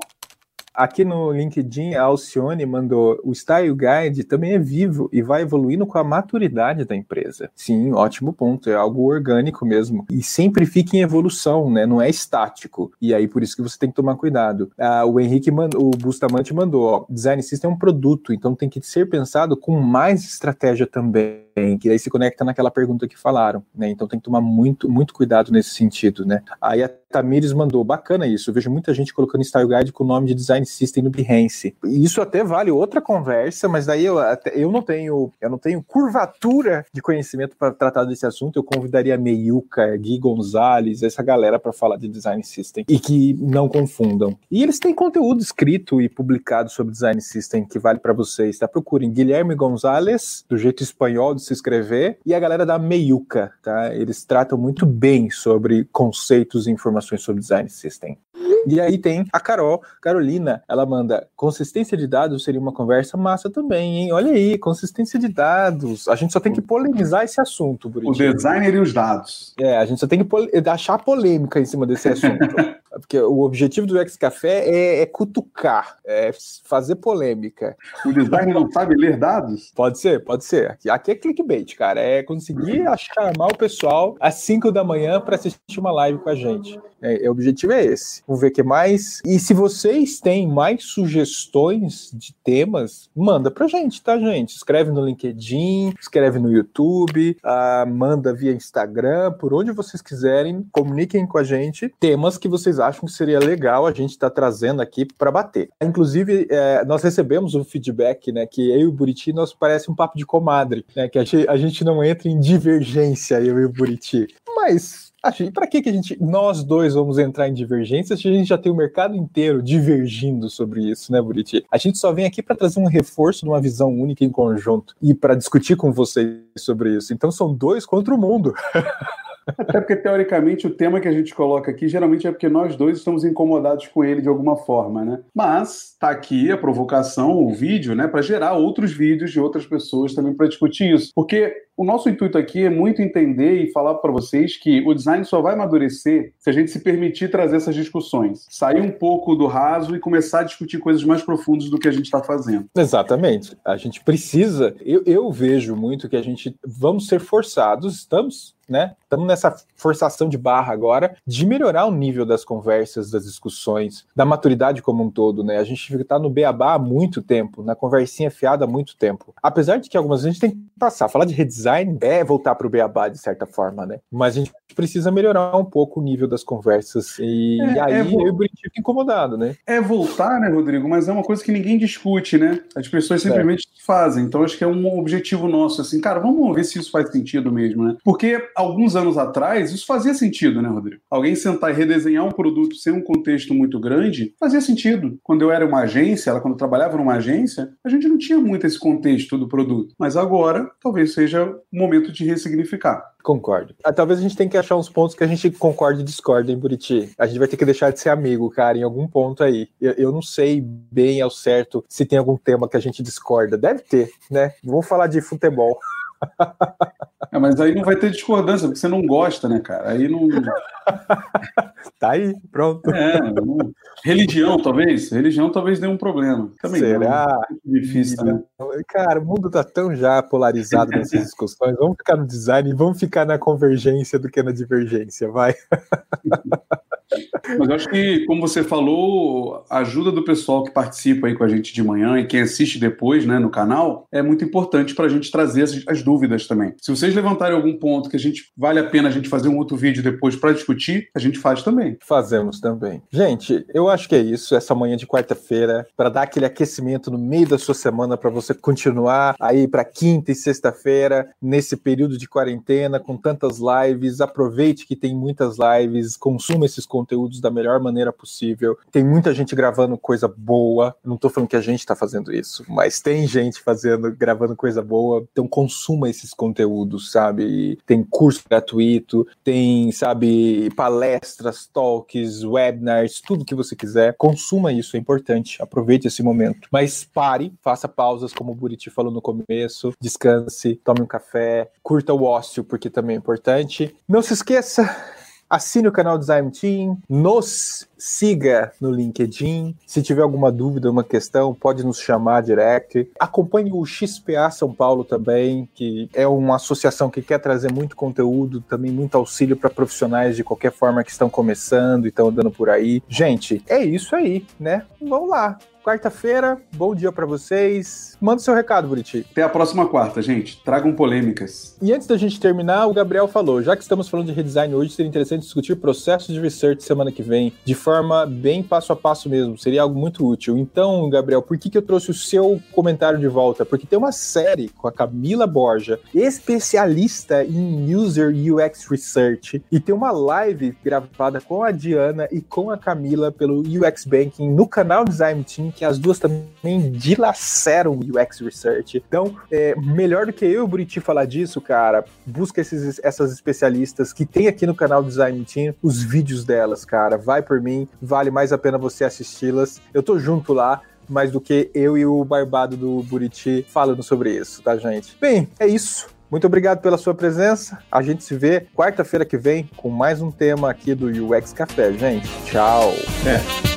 Aqui 0.77 1.03
no 1.03 1.31
LinkedIn, 1.31 1.95
a 1.95 2.03
Alcione 2.03 2.63
mandou: 2.63 3.19
o 3.23 3.33
Style 3.33 3.73
Guide 3.73 4.23
também 4.23 4.53
é 4.53 4.59
vivo 4.59 5.09
e 5.11 5.23
vai 5.23 5.41
evoluindo 5.41 5.87
com 5.87 5.97
a 5.97 6.03
maturidade 6.03 6.85
da 6.85 6.95
empresa. 6.95 7.49
Sim, 7.55 7.91
ótimo 7.93 8.31
ponto. 8.31 8.69
É 8.69 8.75
algo 8.75 9.01
orgânico 9.01 9.65
mesmo. 9.65 10.05
E 10.11 10.21
sempre 10.21 10.67
fica 10.67 10.95
em 10.95 11.01
evolução, 11.01 11.71
né? 11.71 11.87
Não 11.87 11.99
é 11.99 12.07
estático. 12.07 12.91
E 13.01 13.11
aí, 13.11 13.27
por 13.27 13.41
isso 13.41 13.55
que 13.55 13.63
você 13.63 13.75
tem 13.79 13.89
que 13.89 13.95
tomar 13.95 14.17
cuidado. 14.17 14.71
Ah, 14.77 15.03
o 15.03 15.19
Henrique 15.19 15.49
mandou, 15.49 15.87
o 15.87 15.97
Bustamante 15.97 16.53
mandou: 16.53 16.83
ó, 16.83 17.05
design 17.09 17.41
system 17.41 17.71
é 17.71 17.73
um 17.73 17.77
produto, 17.79 18.31
então 18.31 18.53
tem 18.53 18.69
que 18.69 18.79
ser 18.81 19.09
pensado 19.09 19.57
com 19.57 19.79
mais 19.79 20.23
estratégia 20.25 20.85
também 20.85 21.46
que 21.79 21.89
aí 21.89 21.99
se 21.99 22.09
conecta 22.09 22.43
naquela 22.43 22.71
pergunta 22.71 23.07
que 23.07 23.17
falaram, 23.17 23.63
né? 23.73 23.89
Então 23.89 24.07
tem 24.07 24.19
que 24.19 24.25
tomar 24.25 24.41
muito, 24.41 24.89
muito 24.89 25.13
cuidado 25.13 25.51
nesse 25.51 25.71
sentido, 25.71 26.25
né? 26.25 26.41
Aí 26.61 26.83
a 26.83 26.89
Tamires 27.09 27.53
mandou, 27.53 27.83
bacana 27.83 28.27
isso, 28.27 28.49
eu 28.49 28.53
vejo 28.53 28.69
muita 28.69 28.93
gente 28.93 29.13
colocando 29.13 29.43
Style 29.43 29.67
Guide 29.67 29.91
com 29.91 30.03
o 30.03 30.07
nome 30.07 30.27
de 30.27 30.35
Design 30.35 30.65
System 30.65 31.03
no 31.03 31.09
Behance. 31.09 31.75
Isso 31.85 32.21
até 32.21 32.43
vale 32.43 32.69
outra 32.69 33.01
conversa, 33.01 33.67
mas 33.67 33.85
daí 33.85 34.05
eu, 34.05 34.19
até, 34.19 34.51
eu 34.55 34.71
não 34.71 34.81
tenho 34.81 35.31
eu 35.39 35.49
não 35.49 35.57
tenho 35.57 35.81
curvatura 35.81 36.85
de 36.93 37.01
conhecimento 37.01 37.55
para 37.57 37.71
tratar 37.71 38.03
desse 38.03 38.25
assunto, 38.25 38.57
eu 38.57 38.63
convidaria 38.63 39.15
a 39.15 39.17
Meiuca, 39.17 39.95
Gui 39.97 40.19
Gonzalez, 40.19 41.01
essa 41.01 41.23
galera 41.23 41.57
para 41.57 41.71
falar 41.71 41.97
de 41.97 42.07
Design 42.07 42.43
System 42.43 42.85
e 42.87 42.99
que 42.99 43.33
não 43.39 43.69
confundam. 43.69 44.37
E 44.51 44.61
eles 44.61 44.79
têm 44.79 44.93
conteúdo 44.93 45.41
escrito 45.41 46.01
e 46.01 46.09
publicado 46.09 46.69
sobre 46.69 46.91
Design 46.91 47.21
System 47.21 47.65
que 47.65 47.79
vale 47.79 47.99
para 47.99 48.13
vocês, 48.13 48.57
tá? 48.57 48.67
Procurem 48.67 49.11
Guilherme 49.11 49.55
Gonzalez, 49.55 50.43
do 50.49 50.57
jeito 50.57 50.83
espanhol 50.83 51.33
de 51.33 51.41
se 51.47 51.53
inscrever, 51.53 52.19
e 52.25 52.33
a 52.33 52.39
galera 52.39 52.65
da 52.65 52.77
Meiuca, 52.77 53.51
tá? 53.61 53.93
Eles 53.93 54.23
tratam 54.25 54.57
muito 54.57 54.85
bem 54.85 55.29
sobre 55.29 55.87
conceitos 55.91 56.67
e 56.67 56.71
informações 56.71 57.21
sobre 57.21 57.41
design 57.41 57.69
system. 57.69 58.17
E 58.65 58.81
aí 58.81 58.97
tem 58.97 59.25
a 59.31 59.39
Carol, 59.39 59.81
Carolina, 60.01 60.61
ela 60.67 60.85
manda 60.85 61.27
consistência 61.35 61.97
de 61.97 62.05
dados 62.05 62.43
seria 62.43 62.59
uma 62.59 62.73
conversa 62.73 63.17
massa 63.17 63.49
também, 63.49 63.97
hein? 63.97 64.11
Olha 64.11 64.31
aí, 64.31 64.57
consistência 64.57 65.19
de 65.19 65.27
dados. 65.27 66.07
A 66.07 66.15
gente 66.15 66.33
só 66.33 66.39
tem 66.39 66.51
que 66.51 66.61
polemizar 66.61 67.23
esse 67.23 67.39
assunto, 67.39 67.89
Buritinho. 67.89 68.31
O 68.31 68.33
designer 68.33 68.73
e 68.73 68.79
os 68.79 68.93
dados. 68.93 69.53
É, 69.59 69.77
a 69.77 69.85
gente 69.85 69.99
só 69.99 70.07
tem 70.07 70.23
que 70.23 70.69
achar 70.69 70.97
polêmica 70.97 71.59
em 71.59 71.65
cima 71.65 71.85
desse 71.85 72.09
assunto. 72.09 72.37
porque 72.99 73.19
o 73.19 73.41
objetivo 73.41 73.87
do 73.87 73.97
X 73.99 74.15
Café 74.15 74.67
é, 74.67 75.01
é 75.01 75.05
cutucar, 75.05 75.97
é 76.05 76.31
fazer 76.63 76.95
polêmica. 76.95 77.75
O 78.05 78.13
design 78.13 78.53
não 78.53 78.71
sabe 78.71 78.95
ler 78.95 79.17
dados? 79.17 79.71
Pode 79.75 79.99
ser, 79.99 80.23
pode 80.23 80.45
ser. 80.45 80.71
Aqui, 80.71 80.89
aqui 80.89 81.11
é 81.11 81.15
clickbait, 81.15 81.75
cara. 81.75 81.99
É 81.99 82.23
conseguir 82.23 82.83
chamar 82.97 83.47
o 83.47 83.57
pessoal 83.57 84.15
às 84.19 84.35
5 84.35 84.71
da 84.71 84.83
manhã 84.83 85.19
para 85.21 85.35
assistir 85.35 85.79
uma 85.79 85.91
live 85.91 86.19
com 86.19 86.29
a 86.29 86.35
gente. 86.35 86.79
É, 87.01 87.29
o 87.29 87.31
objetivo 87.31 87.73
é 87.73 87.85
esse. 87.85 88.23
Vamos 88.27 88.41
ver 88.41 88.47
o 88.47 88.51
que 88.51 88.63
mais. 88.63 89.21
E 89.25 89.37
se 89.39 89.53
vocês 89.53 90.19
têm 90.19 90.47
mais 90.47 90.83
sugestões 90.83 92.09
de 92.13 92.33
temas, 92.43 93.09
manda 93.15 93.51
pra 93.51 93.67
gente, 93.67 94.01
tá, 94.01 94.17
gente? 94.17 94.55
Escreve 94.55 94.91
no 94.91 95.05
LinkedIn, 95.05 95.93
escreve 95.99 96.39
no 96.39 96.51
YouTube, 96.51 97.37
uh, 97.43 97.87
manda 97.87 98.33
via 98.33 98.51
Instagram, 98.51 99.33
por 99.33 99.53
onde 99.53 99.71
vocês 99.71 100.01
quiserem, 100.01 100.65
comuniquem 100.71 101.27
com 101.27 101.37
a 101.37 101.43
gente 101.43 101.93
temas 101.99 102.37
que 102.37 102.47
vocês 102.47 102.79
acham 102.79 102.86
que 102.91 103.07
seria 103.11 103.39
legal 103.39 103.85
a 103.85 103.91
gente 103.91 104.11
estar 104.11 104.29
tá 104.29 104.35
trazendo 104.35 104.81
aqui 104.81 105.05
para 105.05 105.31
bater. 105.31 105.69
Inclusive, 105.81 106.47
é, 106.49 106.85
nós 106.85 107.01
recebemos 107.03 107.55
um 107.55 107.63
feedback, 107.63 108.31
né, 108.31 108.45
que 108.45 108.69
eu 108.71 108.79
e 108.79 108.85
o 108.85 108.91
Buriti 108.91 109.33
nós 109.33 109.53
parece 109.53 109.89
um 109.91 109.95
papo 109.95 110.17
de 110.17 110.25
comadre, 110.25 110.85
né, 110.95 111.07
que 111.07 111.17
a 111.17 111.23
gente, 111.23 111.49
a 111.49 111.57
gente 111.57 111.83
não 111.83 112.03
entra 112.03 112.29
em 112.29 112.39
divergência, 112.39 113.41
eu 113.41 113.59
e 113.59 113.65
o 113.65 113.69
Buriti. 113.69 114.27
Mas 114.55 115.07
para 115.53 115.67
que, 115.67 115.81
que 115.81 115.89
a 115.89 115.91
gente, 115.91 116.17
nós 116.21 116.63
dois 116.63 116.93
vamos 116.93 117.17
entrar 117.17 117.47
em 117.47 117.53
divergência 117.53 118.15
se 118.15 118.27
a 118.27 118.31
gente 118.31 118.47
já 118.47 118.57
tem 118.57 118.71
o 118.71 118.75
mercado 118.75 119.15
inteiro 119.15 119.61
divergindo 119.61 120.49
sobre 120.49 120.89
isso, 120.89 121.11
né, 121.11 121.21
Buriti? 121.21 121.65
A 121.71 121.77
gente 121.77 121.97
só 121.97 122.11
vem 122.13 122.25
aqui 122.25 122.41
para 122.41 122.55
trazer 122.55 122.79
um 122.79 122.87
reforço 122.87 123.41
de 123.41 123.49
uma 123.49 123.59
visão 123.59 123.89
única 123.89 124.23
em 124.23 124.29
conjunto 124.29 124.95
e 125.01 125.13
para 125.13 125.35
discutir 125.35 125.75
com 125.75 125.91
vocês 125.91 126.39
sobre 126.57 126.95
isso. 126.95 127.13
Então 127.13 127.31
são 127.31 127.53
dois 127.53 127.85
contra 127.85 128.13
o 128.13 128.17
mundo. 128.17 128.53
Até 129.57 129.79
porque, 129.79 129.95
teoricamente, 129.95 130.67
o 130.67 130.71
tema 130.71 130.99
que 130.99 131.07
a 131.07 131.11
gente 131.11 131.33
coloca 131.33 131.71
aqui 131.71 131.87
geralmente 131.87 132.27
é 132.27 132.31
porque 132.31 132.49
nós 132.49 132.75
dois 132.75 132.97
estamos 132.97 133.23
incomodados 133.23 133.87
com 133.87 134.03
ele 134.03 134.21
de 134.21 134.29
alguma 134.29 134.55
forma, 134.55 135.05
né? 135.05 135.19
Mas 135.33 135.95
tá 135.99 136.09
aqui 136.09 136.51
a 136.51 136.57
provocação, 136.57 137.31
o 137.31 137.53
vídeo, 137.53 137.95
né, 137.95 138.07
para 138.07 138.21
gerar 138.21 138.53
outros 138.53 138.91
vídeos 138.91 139.31
de 139.31 139.39
outras 139.39 139.65
pessoas 139.65 140.13
também 140.13 140.33
para 140.33 140.47
discutir 140.47 140.93
isso. 140.93 141.11
Porque 141.15 141.67
o 141.77 141.85
nosso 141.85 142.09
intuito 142.09 142.39
aqui 142.39 142.63
é 142.63 142.71
muito 142.71 143.03
entender 143.03 143.61
e 143.61 143.71
falar 143.71 143.93
para 143.95 144.11
vocês 144.11 144.57
que 144.57 144.81
o 144.87 144.95
design 144.95 145.23
só 145.23 145.41
vai 145.41 145.53
amadurecer 145.53 146.33
se 146.39 146.49
a 146.49 146.53
gente 146.53 146.71
se 146.71 146.79
permitir 146.79 147.29
trazer 147.29 147.57
essas 147.57 147.75
discussões, 147.75 148.47
sair 148.49 148.81
um 148.81 148.89
pouco 148.89 149.35
do 149.35 149.45
raso 149.45 149.95
e 149.95 149.99
começar 149.99 150.39
a 150.39 150.43
discutir 150.43 150.79
coisas 150.79 151.03
mais 151.03 151.21
profundas 151.21 151.69
do 151.69 151.77
que 151.77 151.87
a 151.87 151.91
gente 151.91 152.05
está 152.05 152.23
fazendo. 152.23 152.65
Exatamente. 152.75 153.55
A 153.63 153.77
gente 153.77 154.03
precisa. 154.03 154.75
Eu, 154.83 155.03
eu 155.05 155.31
vejo 155.31 155.75
muito 155.75 156.09
que 156.09 156.15
a 156.15 156.21
gente 156.21 156.55
vamos 156.65 157.07
ser 157.07 157.19
forçados, 157.19 157.95
estamos 157.95 158.56
né? 158.67 158.95
Estamos 159.03 159.27
nessa 159.27 159.55
forçação 159.75 160.27
de 160.27 160.37
barra 160.37 160.73
agora 160.73 161.15
de 161.25 161.45
melhorar 161.45 161.85
o 161.85 161.91
nível 161.91 162.25
das 162.25 162.43
conversas, 162.43 163.09
das 163.09 163.23
discussões, 163.25 164.05
da 164.15 164.25
maturidade 164.25 164.81
como 164.81 165.03
um 165.03 165.09
todo, 165.09 165.43
né? 165.43 165.57
A 165.57 165.63
gente 165.63 165.95
está 165.95 166.19
no 166.19 166.29
beabá 166.29 166.73
há 166.73 166.79
muito 166.79 167.21
tempo, 167.21 167.63
na 167.63 167.75
conversinha 167.75 168.29
fiada 168.29 168.65
há 168.65 168.67
muito 168.67 168.97
tempo. 168.97 169.33
Apesar 169.41 169.77
de 169.77 169.89
que 169.89 169.97
algumas 169.97 170.23
vezes 170.23 170.41
a 170.41 170.47
gente 170.47 170.53
tem 170.53 170.61
que 170.61 170.67
passar, 170.79 171.07
falar 171.07 171.25
de 171.25 171.33
redesign 171.33 171.97
é 172.01 172.23
voltar 172.23 172.55
para 172.55 172.67
o 172.67 172.69
beabá 172.69 173.07
de 173.07 173.17
certa 173.17 173.45
forma, 173.45 173.85
né? 173.85 173.99
Mas 174.11 174.35
a 174.35 174.39
gente 174.39 174.53
precisa 174.75 175.11
melhorar 175.11 175.55
um 175.57 175.65
pouco 175.65 175.99
o 175.99 176.03
nível 176.03 176.27
das 176.27 176.43
conversas 176.43 177.17
e, 177.19 177.59
é, 177.61 177.73
e 177.73 177.79
aí 177.79 177.93
é 177.93 178.01
eu 178.01 178.05
e 178.05 178.29
o 178.29 178.37
fico 178.37 178.79
incomodado, 178.79 179.37
né? 179.37 179.55
É 179.65 179.81
voltar, 179.81 180.39
né, 180.39 180.49
Rodrigo? 180.49 180.87
Mas 180.87 181.07
é 181.07 181.11
uma 181.11 181.23
coisa 181.23 181.43
que 181.43 181.51
ninguém 181.51 181.77
discute, 181.77 182.37
né? 182.37 182.59
As 182.75 182.87
pessoas 182.87 183.21
simplesmente 183.21 183.67
é. 183.67 183.85
fazem. 183.85 184.25
Então 184.25 184.43
acho 184.43 184.57
que 184.57 184.63
é 184.63 184.67
um 184.67 184.99
objetivo 184.99 185.47
nosso, 185.47 185.81
assim, 185.81 185.99
cara, 185.99 186.19
vamos 186.19 186.53
ver 186.55 186.63
se 186.63 186.77
isso 186.79 186.91
faz 186.91 187.09
sentido 187.11 187.51
mesmo, 187.51 187.85
né? 187.85 187.97
Porque 188.03 188.49
alguns 188.57 188.95
anos 188.95 189.17
atrás 189.17 189.71
isso 189.71 189.85
fazia 189.85 190.13
sentido, 190.13 190.61
né, 190.61 190.67
Rodrigo? 190.67 191.01
Alguém 191.09 191.35
sentar 191.35 191.71
e 191.71 191.73
redesenhar 191.73 192.25
um 192.25 192.31
produto 192.31 192.75
sem 192.75 192.91
um 192.91 193.01
contexto 193.01 193.53
muito 193.53 193.79
grande 193.79 194.33
fazia 194.39 194.59
sentido. 194.59 195.19
Quando 195.23 195.43
eu 195.43 195.51
era 195.51 195.65
uma 195.65 195.81
agência, 195.81 196.31
ela 196.31 196.41
quando 196.41 196.53
eu 196.53 196.57
trabalhava 196.57 196.97
numa 196.97 197.15
agência, 197.15 197.69
a 197.83 197.89
gente 197.89 198.07
não 198.07 198.17
tinha 198.17 198.39
muito 198.39 198.65
esse 198.65 198.79
contexto 198.79 199.37
do 199.37 199.47
produto. 199.47 199.93
Mas 199.97 200.17
agora, 200.17 200.69
talvez 200.81 201.13
seja 201.13 201.45
o 201.45 201.77
momento 201.77 202.11
de 202.11 202.25
ressignificar. 202.25 203.03
Concordo. 203.23 203.75
Ah, 203.83 203.91
talvez 203.91 204.19
a 204.19 204.21
gente 204.21 204.37
tenha 204.37 204.49
que 204.49 204.57
achar 204.57 204.75
uns 204.75 204.89
pontos 204.89 205.15
que 205.15 205.23
a 205.23 205.27
gente 205.27 205.51
concorda 205.51 206.01
e 206.01 206.03
discorda 206.03 206.51
em 206.51 206.57
Buriti. 206.57 207.11
A 207.17 207.27
gente 207.27 207.39
vai 207.39 207.47
ter 207.47 207.57
que 207.57 207.65
deixar 207.65 207.91
de 207.91 207.99
ser 207.99 208.09
amigo, 208.09 208.49
cara, 208.49 208.77
em 208.77 208.83
algum 208.83 209.07
ponto 209.07 209.43
aí. 209.43 209.67
Eu, 209.81 209.93
eu 209.93 210.11
não 210.11 210.21
sei 210.21 210.61
bem 210.61 211.21
ao 211.21 211.29
certo 211.29 211.83
se 211.89 212.05
tem 212.05 212.17
algum 212.17 212.37
tema 212.37 212.69
que 212.69 212.77
a 212.77 212.79
gente 212.79 213.03
discorda. 213.03 213.57
Deve 213.57 213.81
ter, 213.81 214.09
né? 214.31 214.53
Vamos 214.63 214.87
falar 214.87 215.07
de 215.07 215.19
futebol. 215.21 215.77
É, 217.37 217.39
mas 217.39 217.59
aí 217.59 217.75
não 217.75 217.83
vai 217.83 217.95
ter 217.95 218.09
discordância, 218.09 218.67
porque 218.67 218.79
você 218.79 218.87
não 218.87 219.05
gosta, 219.05 219.47
né, 219.47 219.59
cara? 219.59 219.91
Aí 219.91 220.09
não. 220.09 220.27
tá 221.99 222.11
aí, 222.11 222.35
pronto. 222.51 222.89
É, 222.89 223.21
não... 223.31 223.57
religião, 224.03 224.59
talvez. 224.59 225.11
Religião 225.11 225.51
talvez 225.51 225.79
dê 225.79 225.85
um 225.87 225.97
problema. 225.97 226.51
Também 226.59 226.81
Será? 226.81 227.27
Não. 227.27 227.75
É 227.75 227.79
difícil, 227.79 228.23
né? 228.25 228.41
Cara, 228.87 229.19
o 229.19 229.25
mundo 229.25 229.49
tá 229.49 229.63
tão 229.63 229.95
já 229.95 230.21
polarizado 230.23 230.89
nessas 230.91 231.21
discussões. 231.21 231.75
Vamos 231.77 231.97
ficar 231.97 232.17
no 232.17 232.25
design 232.25 232.69
e 232.69 232.75
vamos 232.75 232.99
ficar 232.99 233.25
na 233.25 233.37
convergência 233.37 234.17
do 234.17 234.29
que 234.29 234.41
na 234.41 234.51
divergência, 234.51 235.29
vai. 235.29 235.53
Mas 237.57 237.69
acho 237.69 237.89
que, 237.89 238.25
como 238.25 238.41
você 238.41 238.63
falou, 238.63 239.63
a 239.69 239.79
ajuda 239.79 240.11
do 240.11 240.23
pessoal 240.23 240.63
que 240.63 240.71
participa 240.71 241.27
aí 241.27 241.35
com 241.35 241.43
a 241.43 241.47
gente 241.47 241.73
de 241.73 241.83
manhã 241.83 242.19
e 242.19 242.25
quem 242.25 242.41
assiste 242.41 242.79
depois 242.79 243.25
né, 243.25 243.39
no 243.39 243.49
canal 243.49 244.07
é 244.11 244.21
muito 244.21 244.43
importante 244.43 244.93
para 244.95 245.05
a 245.05 245.09
gente 245.09 245.31
trazer 245.31 245.63
as, 245.63 245.83
as, 245.87 246.03
dúvidas 246.03 246.47
também. 246.47 246.73
Se 246.81 246.91
vocês 246.91 247.13
levantarem 247.13 247.55
algum 247.55 247.73
ponto 247.73 248.09
que 248.09 248.15
a 248.15 248.19
gente 248.19 248.51
vale 248.57 248.79
a 248.79 248.83
pena 248.83 249.09
a 249.09 249.11
gente 249.11 249.29
fazer 249.29 249.49
um 249.49 249.57
outro 249.57 249.75
vídeo 249.75 250.03
depois 250.03 250.35
para 250.35 250.53
discutir, 250.53 251.09
a 251.15 251.19
gente 251.19 251.39
faz 251.39 251.63
também. 251.63 251.97
Fazemos 252.01 252.59
também. 252.59 253.01
Gente, 253.11 253.65
eu 253.73 253.89
acho 253.89 254.07
que 254.07 254.15
é 254.15 254.19
isso, 254.19 254.55
essa 254.55 254.75
manhã 254.75 254.95
de 254.95 255.07
quarta-feira, 255.07 255.85
para 255.95 256.09
dar 256.09 256.23
aquele 256.23 256.45
aquecimento 256.45 257.11
no 257.11 257.17
meio 257.17 257.47
da 257.47 257.57
sua 257.57 257.75
semana 257.75 258.17
para 258.17 258.29
você 258.29 258.53
continuar 258.53 259.35
aí 259.39 259.67
para 259.67 259.83
quinta 259.83 260.31
e 260.31 260.35
sexta-feira, 260.35 261.29
nesse 261.41 261.75
período 261.77 262.17
de 262.17 262.27
quarentena, 262.27 262.99
com 262.99 263.17
tantas 263.17 263.59
lives. 263.59 264.21
Aproveite 264.21 264.85
que 264.85 264.95
tem 264.95 265.15
muitas 265.15 265.57
lives, 265.57 266.15
consuma 266.17 266.65
esses 266.65 266.85
conteúdos 266.85 267.36
da 267.41 267.49
melhor 267.49 267.79
maneira 267.79 268.11
possível. 268.11 268.77
Tem 268.91 269.03
muita 269.03 269.33
gente 269.33 269.55
gravando 269.55 269.97
coisa 269.97 270.27
boa. 270.27 270.95
Não 271.03 271.15
estou 271.15 271.29
falando 271.29 271.49
que 271.49 271.55
a 271.55 271.61
gente 271.61 271.79
está 271.79 271.95
fazendo 271.95 272.33
isso, 272.33 272.65
mas 272.67 273.01
tem 273.01 273.27
gente 273.27 273.59
fazendo, 273.61 274.11
gravando 274.15 274.55
coisa 274.55 274.81
boa. 274.81 275.25
Então 275.31 275.47
consuma 275.47 276.09
esses 276.09 276.33
conteúdos, 276.33 277.11
sabe? 277.11 277.77
Tem 277.85 278.03
curso 278.03 278.43
gratuito, 278.49 279.27
tem, 279.43 279.91
sabe, 279.91 280.69
palestras, 280.75 281.67
talks, 281.67 282.43
webinars, 282.43 283.21
tudo 283.21 283.45
que 283.45 283.55
você 283.55 283.75
quiser. 283.75 284.15
Consuma 284.17 284.71
isso, 284.71 284.95
é 284.95 284.99
importante. 284.99 285.61
Aproveite 285.61 286.07
esse 286.07 286.23
momento. 286.23 286.67
Mas 286.71 287.03
pare, 287.03 287.53
faça 287.61 287.87
pausas, 287.87 288.33
como 288.33 288.51
o 288.51 288.55
Buriti 288.55 288.89
falou 288.89 289.11
no 289.11 289.21
começo. 289.21 289.93
Descanse, 289.99 290.79
tome 290.83 291.01
um 291.01 291.07
café, 291.07 291.71
curta 291.81 292.13
o 292.13 292.23
ócio, 292.23 292.63
porque 292.63 292.89
também 292.89 293.15
é 293.15 293.19
importante. 293.19 293.95
Não 294.07 294.21
se 294.21 294.33
esqueça 294.33 295.16
Assine 295.49 295.87
o 295.87 295.91
canal 295.93 296.17
Design 296.17 296.51
Team, 296.51 296.97
nos 297.07 297.87
siga 297.97 298.71
no 298.81 298.91
LinkedIn. 298.91 299.75
Se 299.85 300.01
tiver 300.01 300.21
alguma 300.21 300.51
dúvida, 300.51 300.91
uma 300.91 301.05
questão, 301.05 301.53
pode 301.53 301.85
nos 301.85 301.99
chamar 301.99 302.41
direct. 302.41 303.09
Acompanhe 303.17 303.71
o 303.71 303.85
XPA 303.85 304.51
São 304.51 304.73
Paulo 304.73 305.05
também, 305.05 305.69
que 305.73 306.09
é 306.13 306.27
uma 306.27 306.57
associação 306.57 307.09
que 307.09 307.21
quer 307.21 307.39
trazer 307.39 307.71
muito 307.71 307.95
conteúdo, 307.95 308.59
também 308.59 308.91
muito 308.91 309.17
auxílio 309.17 309.55
para 309.55 309.69
profissionais 309.69 310.35
de 310.35 310.43
qualquer 310.43 310.71
forma 310.71 311.03
que 311.03 311.11
estão 311.11 311.29
começando 311.29 312.05
e 312.05 312.09
estão 312.09 312.27
andando 312.27 312.51
por 312.51 312.69
aí. 312.69 313.01
Gente, 313.07 313.63
é 313.67 313.83
isso 313.83 314.15
aí, 314.15 314.45
né? 314.59 314.85
Vamos 315.01 315.29
lá 315.29 315.57
quarta-feira. 315.87 316.57
Bom 316.75 316.93
dia 316.93 317.13
para 317.13 317.25
vocês. 317.25 318.17
Manda 318.19 318.41
seu 318.41 318.53
recado, 318.53 318.89
Buriti. 318.89 319.25
Até 319.31 319.41
a 319.41 319.47
próxima 319.47 319.87
quarta, 319.87 320.21
gente. 320.21 320.61
Tragam 320.61 320.91
polêmicas. 320.91 321.77
E 321.81 321.93
antes 321.93 322.05
da 322.05 322.17
gente 322.17 322.37
terminar, 322.41 322.87
o 322.87 322.93
Gabriel 322.93 323.25
falou: 323.25 323.63
já 323.63 323.73
que 323.73 323.83
estamos 323.83 324.09
falando 324.09 324.25
de 324.25 324.33
redesign 324.33 324.75
hoje, 324.75 324.91
seria 324.91 325.07
interessante 325.07 325.43
discutir 325.43 325.77
processos 325.77 326.35
de 326.35 326.41
research 326.41 326.83
semana 326.83 327.09
que 327.09 327.23
vem, 327.23 327.53
de 327.63 327.73
forma 327.73 328.25
bem 328.25 328.61
passo 328.61 328.91
a 328.91 328.97
passo 328.97 329.29
mesmo. 329.29 329.57
Seria 329.57 329.81
algo 329.81 329.97
muito 329.97 330.27
útil. 330.27 330.57
Então, 330.57 331.09
Gabriel, 331.09 331.41
por 331.41 331.57
que, 331.57 331.69
que 331.69 331.77
eu 331.77 331.81
trouxe 331.81 332.11
o 332.11 332.13
seu 332.13 332.59
comentário 332.73 333.17
de 333.17 333.27
volta? 333.29 333.65
Porque 333.65 333.87
tem 333.87 333.97
uma 333.97 334.11
série 334.11 334.67
com 334.67 334.89
a 334.89 334.91
Camila 334.91 335.47
Borja, 335.47 336.01
especialista 336.13 337.45
em 337.45 337.95
User 337.95 338.33
UX 338.35 338.87
Research, 338.89 339.63
e 339.71 339.79
tem 339.79 339.95
uma 339.95 340.11
live 340.11 340.77
gravada 340.83 341.39
com 341.39 341.63
a 341.63 341.71
Diana 341.71 342.27
e 342.29 342.41
com 342.41 342.69
a 342.69 342.77
Camila 342.77 343.31
pelo 343.31 343.61
UX 343.61 344.03
Banking 344.03 344.49
no 344.49 344.67
canal 344.67 345.05
Design 345.05 345.45
Team 345.45 345.71
que 345.77 345.85
as 345.85 345.99
duas 345.99 346.17
também 346.17 346.91
dilaceram 346.91 347.91
o 347.91 347.99
UX 347.99 348.39
Research. 348.39 349.03
Então, 349.07 349.35
é, 349.51 349.75
melhor 349.75 350.25
do 350.25 350.33
que 350.33 350.43
eu 350.43 350.51
e 350.51 350.57
o 350.57 350.67
Buriti 350.67 350.99
falar 350.99 351.25
disso, 351.25 351.61
cara, 351.61 352.03
busca 352.25 352.59
esses, 352.59 352.99
essas 353.03 353.31
especialistas 353.31 354.11
que 354.11 354.25
tem 354.25 354.47
aqui 354.47 354.65
no 354.65 354.73
canal 354.73 355.03
Design 355.03 355.45
Team 355.45 355.75
os 355.83 356.01
vídeos 356.01 356.43
delas, 356.43 356.83
cara. 356.83 357.15
Vai 357.15 357.43
por 357.43 357.61
mim, 357.61 357.87
vale 358.01 358.31
mais 358.31 358.51
a 358.51 358.57
pena 358.57 358.75
você 358.75 359.03
assisti-las. 359.03 359.79
Eu 359.93 360.01
tô 360.01 360.17
junto 360.17 360.51
lá 360.51 360.81
mais 361.07 361.31
do 361.31 361.39
que 361.39 361.69
eu 361.75 361.95
e 361.95 362.05
o 362.05 362.25
barbado 362.25 362.75
do 362.75 363.03
Buriti 363.03 363.63
falando 363.69 364.01
sobre 364.01 364.31
isso, 364.31 364.63
tá, 364.63 364.75
gente? 364.77 365.15
Bem, 365.21 365.47
é 365.59 365.67
isso. 365.67 366.07
muito 366.29 366.47
obrigado 366.47 366.81
pela 366.81 366.97
sua 366.97 367.13
presença. 367.13 367.77
A 367.91 368.01
gente 368.01 368.23
se 368.23 368.35
vê 368.35 368.65
quarta-feira 368.75 369.23
que 369.23 369.37
vem 369.37 369.69
com 369.77 369.89
mais 369.89 370.23
um 370.23 370.31
tema 370.31 370.71
aqui 370.71 370.95
do 370.95 371.05
UX 371.05 371.53
Café, 371.53 371.93
gente. 371.93 372.27
Tchau. 372.45 372.91
É. 373.25 373.76